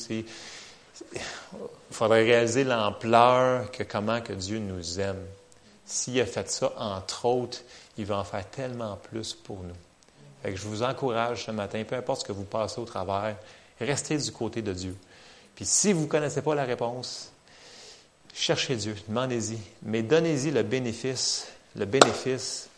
Il 1.13 1.95
faudrait 1.95 2.23
réaliser 2.23 2.63
l'ampleur 2.63 3.71
que 3.71 3.83
comment 3.83 4.21
que 4.21 4.33
Dieu 4.33 4.59
nous 4.59 4.99
aime. 4.99 5.25
S'il 5.85 6.19
a 6.21 6.25
fait 6.25 6.49
ça, 6.49 6.71
entre 6.77 7.25
autres, 7.25 7.59
il 7.97 8.05
va 8.05 8.17
en 8.17 8.23
faire 8.23 8.47
tellement 8.49 8.97
plus 8.97 9.33
pour 9.33 9.57
nous. 9.63 9.75
Fait 10.43 10.51
que 10.51 10.57
je 10.57 10.67
vous 10.67 10.83
encourage 10.83 11.45
ce 11.45 11.51
matin, 11.51 11.83
peu 11.83 11.95
importe 11.95 12.21
ce 12.21 12.27
que 12.27 12.31
vous 12.31 12.43
passez 12.43 12.79
au 12.79 12.85
travers, 12.85 13.35
restez 13.79 14.17
du 14.17 14.31
côté 14.31 14.61
de 14.61 14.73
Dieu. 14.73 14.95
Puis 15.55 15.65
si 15.65 15.91
vous 15.91 16.01
ne 16.01 16.07
connaissez 16.07 16.41
pas 16.41 16.55
la 16.55 16.63
réponse, 16.63 17.31
cherchez 18.33 18.75
Dieu, 18.75 18.95
demandez-y, 19.07 19.57
mais 19.83 20.03
donnez-y 20.03 20.51
le 20.51 20.63
bénéfice, 20.63 21.47
le 21.75 21.85
bénéfice 21.85 22.69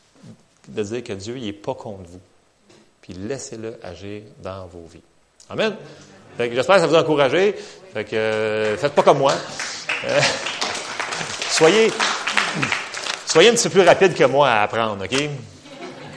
de 0.68 0.84
dire 0.84 1.04
que 1.04 1.14
Dieu 1.14 1.38
n'est 1.38 1.54
pas 1.54 1.76
contre 1.76 2.10
vous. 2.10 2.22
Puis 3.02 3.14
laissez-le 3.14 3.80
agir 3.84 4.24
dans 4.42 4.66
vos 4.68 4.86
vies. 4.92 5.02
Amen. 5.50 5.76
J'espère 6.40 6.76
que 6.76 6.82
ça 6.82 6.88
vous 6.88 6.96
a 6.96 7.02
encouragé. 7.02 7.56
Fait 7.94 8.04
que, 8.06 8.16
euh, 8.16 8.78
faites 8.78 8.94
pas 8.94 9.04
comme 9.04 9.20
moi. 9.20 9.34
Euh, 10.06 10.20
soyez, 11.50 11.92
soyez 13.26 13.50
un 13.50 13.54
petit 13.54 13.70
peu 13.70 13.80
plus 13.80 13.88
rapide 13.88 14.14
que 14.14 14.24
moi 14.24 14.50
à 14.50 14.64
apprendre, 14.64 15.04
OK? 15.04 15.30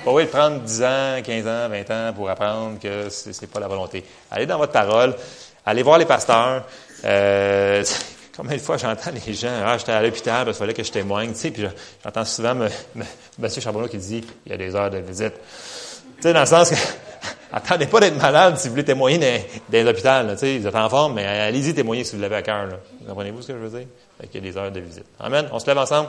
Pas 0.04 0.12
oui, 0.12 0.26
prendre 0.26 0.60
10 0.60 0.82
ans, 0.82 1.22
15 1.24 1.46
ans, 1.46 1.68
20 1.68 1.90
ans 1.90 2.12
pour 2.14 2.30
apprendre 2.30 2.78
que 2.78 3.08
ce 3.08 3.28
n'est 3.28 3.48
pas 3.48 3.58
la 3.58 3.68
volonté. 3.68 4.04
Allez 4.30 4.46
dans 4.46 4.58
votre 4.58 4.72
parole, 4.72 5.16
allez 5.66 5.82
voir 5.82 5.98
les 5.98 6.04
pasteurs. 6.04 6.64
Euh, 7.04 7.82
combien 8.36 8.56
de 8.56 8.60
fois 8.60 8.76
j'entends 8.76 9.10
les 9.26 9.34
gens, 9.34 9.62
ah, 9.64 9.78
j'étais 9.78 9.92
à 9.92 10.02
l'hôpital, 10.02 10.46
il 10.46 10.54
fallait 10.54 10.74
que 10.74 10.82
je 10.82 10.92
témoigne, 10.92 11.32
tu 11.32 11.38
sais, 11.38 11.50
puis 11.50 11.66
j'entends 12.02 12.24
souvent 12.24 12.66
M. 12.96 13.50
Charbonneau 13.60 13.88
qui 13.88 13.98
dit, 13.98 14.24
il 14.46 14.52
y 14.52 14.54
a 14.54 14.58
des 14.58 14.74
heures 14.74 14.90
de 14.90 14.98
visite. 14.98 15.34
Tu 16.16 16.22
sais, 16.22 16.32
dans 16.32 16.40
le 16.40 16.46
sens 16.46 16.70
que, 16.70 16.76
attendez 17.54 17.86
pas 17.86 18.00
d'être 18.00 18.20
malade 18.20 18.58
si 18.58 18.66
vous 18.66 18.72
voulez 18.72 18.84
témoigner 18.84 19.46
dans, 19.68 19.84
l'hôpital, 19.86 20.28
tu 20.32 20.38
sais, 20.38 20.58
vous 20.58 20.66
êtes 20.66 20.74
en 20.74 20.88
forme, 20.88 21.14
mais 21.14 21.24
allez-y 21.24 21.72
témoigner 21.72 22.04
si 22.04 22.16
vous 22.16 22.22
l'avez 22.22 22.36
à 22.36 22.42
cœur, 22.42 22.68
Comprenez-vous 23.06 23.42
ce 23.42 23.48
que 23.48 23.52
je 23.54 23.58
veux 23.58 23.78
dire? 23.78 23.88
Il 24.20 24.34
y 24.34 24.38
a 24.38 24.40
des 24.40 24.56
heures 24.56 24.70
de 24.70 24.80
visite. 24.80 25.06
Amen. 25.20 25.48
On 25.52 25.58
se 25.58 25.66
lève 25.66 25.78
ensemble. 25.78 26.08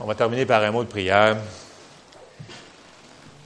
On 0.00 0.06
va 0.06 0.14
terminer 0.14 0.46
par 0.46 0.62
un 0.62 0.70
mot 0.70 0.84
de 0.84 0.88
prière. 0.88 1.36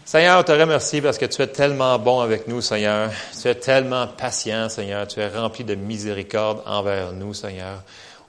Seigneur, 0.05 0.45
te 0.45 0.53
remercie 0.53 1.01
parce 1.01 1.17
que 1.17 1.27
tu 1.27 1.41
es 1.41 1.47
tellement 1.47 1.99
bon 1.99 2.21
avec 2.21 2.49
nous, 2.49 2.61
Seigneur. 2.61 3.11
Tu 3.41 3.49
es 3.49 3.55
tellement 3.55 4.09
patient, 4.09 4.69
Seigneur. 4.69 5.07
Tu 5.07 5.21
es 5.21 5.29
rempli 5.29 5.63
de 5.63 5.77
miséricorde 5.77 6.63
envers 6.67 7.13
nous, 7.13 7.33
Seigneur. 7.33 7.83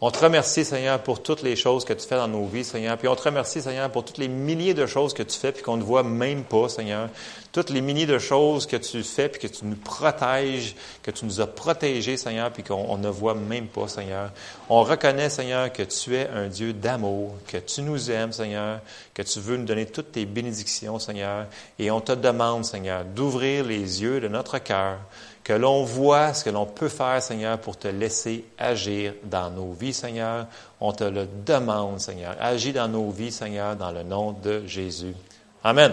On 0.04 0.10
te 0.10 0.18
remercie, 0.18 0.66
Seigneur, 0.66 1.00
pour 1.04 1.22
toutes 1.22 1.44
les 1.44 1.56
choses 1.56 1.86
que 1.86 1.94
tu 1.94 2.08
fais 2.08 2.16
dans 2.16 2.28
nos 2.28 2.48
vies, 2.48 2.64
Seigneur. 2.64 2.98
Puis 2.98 3.08
on 3.08 3.16
te 3.16 3.22
remercie, 3.22 3.62
Seigneur, 3.62 3.88
pour 3.92 4.04
toutes 4.04 4.18
les 4.18 4.28
milliers 4.28 4.74
de 4.74 4.88
choses 4.88 5.14
que 5.14 5.22
tu 5.22 5.38
fais 5.38 5.52
puis 5.52 5.62
qu'on 5.62 5.78
ne 5.78 5.84
voit 5.84 6.02
même 6.02 6.44
pas, 6.44 6.70
Seigneur. 6.70 7.08
Toutes 7.52 7.70
les 7.70 7.82
milliers 7.82 8.08
de 8.08 8.18
choses 8.18 8.66
que 8.66 8.78
tu 8.78 9.04
fais 9.04 9.30
puis 9.30 9.40
que 9.40 9.46
tu 9.46 9.64
nous 9.64 9.76
protèges, 9.76 10.76
que 11.04 11.12
tu 11.12 11.24
nous 11.24 11.40
as 11.40 11.46
protégés, 11.46 12.18
Seigneur, 12.18 12.50
puis 12.52 12.64
qu'on 12.64 12.98
ne 12.98 13.10
voit 13.10 13.36
même 13.36 13.68
pas, 13.68 13.88
Seigneur. 13.88 14.32
On 14.70 14.82
reconnaît, 14.82 15.30
Seigneur, 15.30 15.72
que 15.72 15.84
tu 15.84 16.16
es 16.16 16.28
un 16.30 16.48
Dieu 16.48 16.74
d'amour, 16.74 17.36
que 17.46 17.58
tu 17.58 17.84
nous 17.84 18.10
aimes, 18.10 18.34
Seigneur, 18.34 18.80
que 19.14 19.22
tu 19.22 19.40
veux 19.40 19.58
nous 19.58 19.66
donner 19.66 19.86
toutes 19.86 20.14
tes 20.14 20.26
bénédictions, 20.26 20.98
Seigneur. 20.98 21.46
Et 21.78 21.92
on 21.92 22.02
te 22.02 22.14
demande, 22.14 22.66
Seigneur, 22.66 23.06
d'ouvrir 23.06 23.66
les 23.66 24.02
yeux 24.02 24.20
de 24.20 24.30
notre 24.30 24.58
cœur 24.58 24.98
que 25.44 25.54
l'on 25.54 25.84
voit 25.84 26.34
ce 26.34 26.44
que 26.44 26.50
l'on 26.50 26.66
peut 26.66 26.90
faire, 26.90 27.22
Seigneur, 27.22 27.58
pour 27.58 27.78
te 27.78 27.88
laisser 27.88 28.46
agir 28.58 29.14
dans 29.24 29.50
nos 29.50 29.74
vies, 29.74 29.94
Seigneur. 29.94 30.48
On 30.80 30.92
te 30.92 31.04
le 31.04 31.28
demande, 31.46 32.00
Seigneur. 32.00 32.36
Agis 32.40 32.74
dans 32.74 32.88
nos 32.88 33.10
vies, 33.10 33.32
Seigneur, 33.32 33.76
dans 33.76 33.92
le 33.92 34.04
nom 34.04 34.34
de 34.34 34.66
Jésus. 34.66 35.16
Amen. 35.64 35.92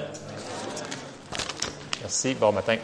Merci. 2.00 2.34
Bon 2.34 2.52
matin. 2.52 2.76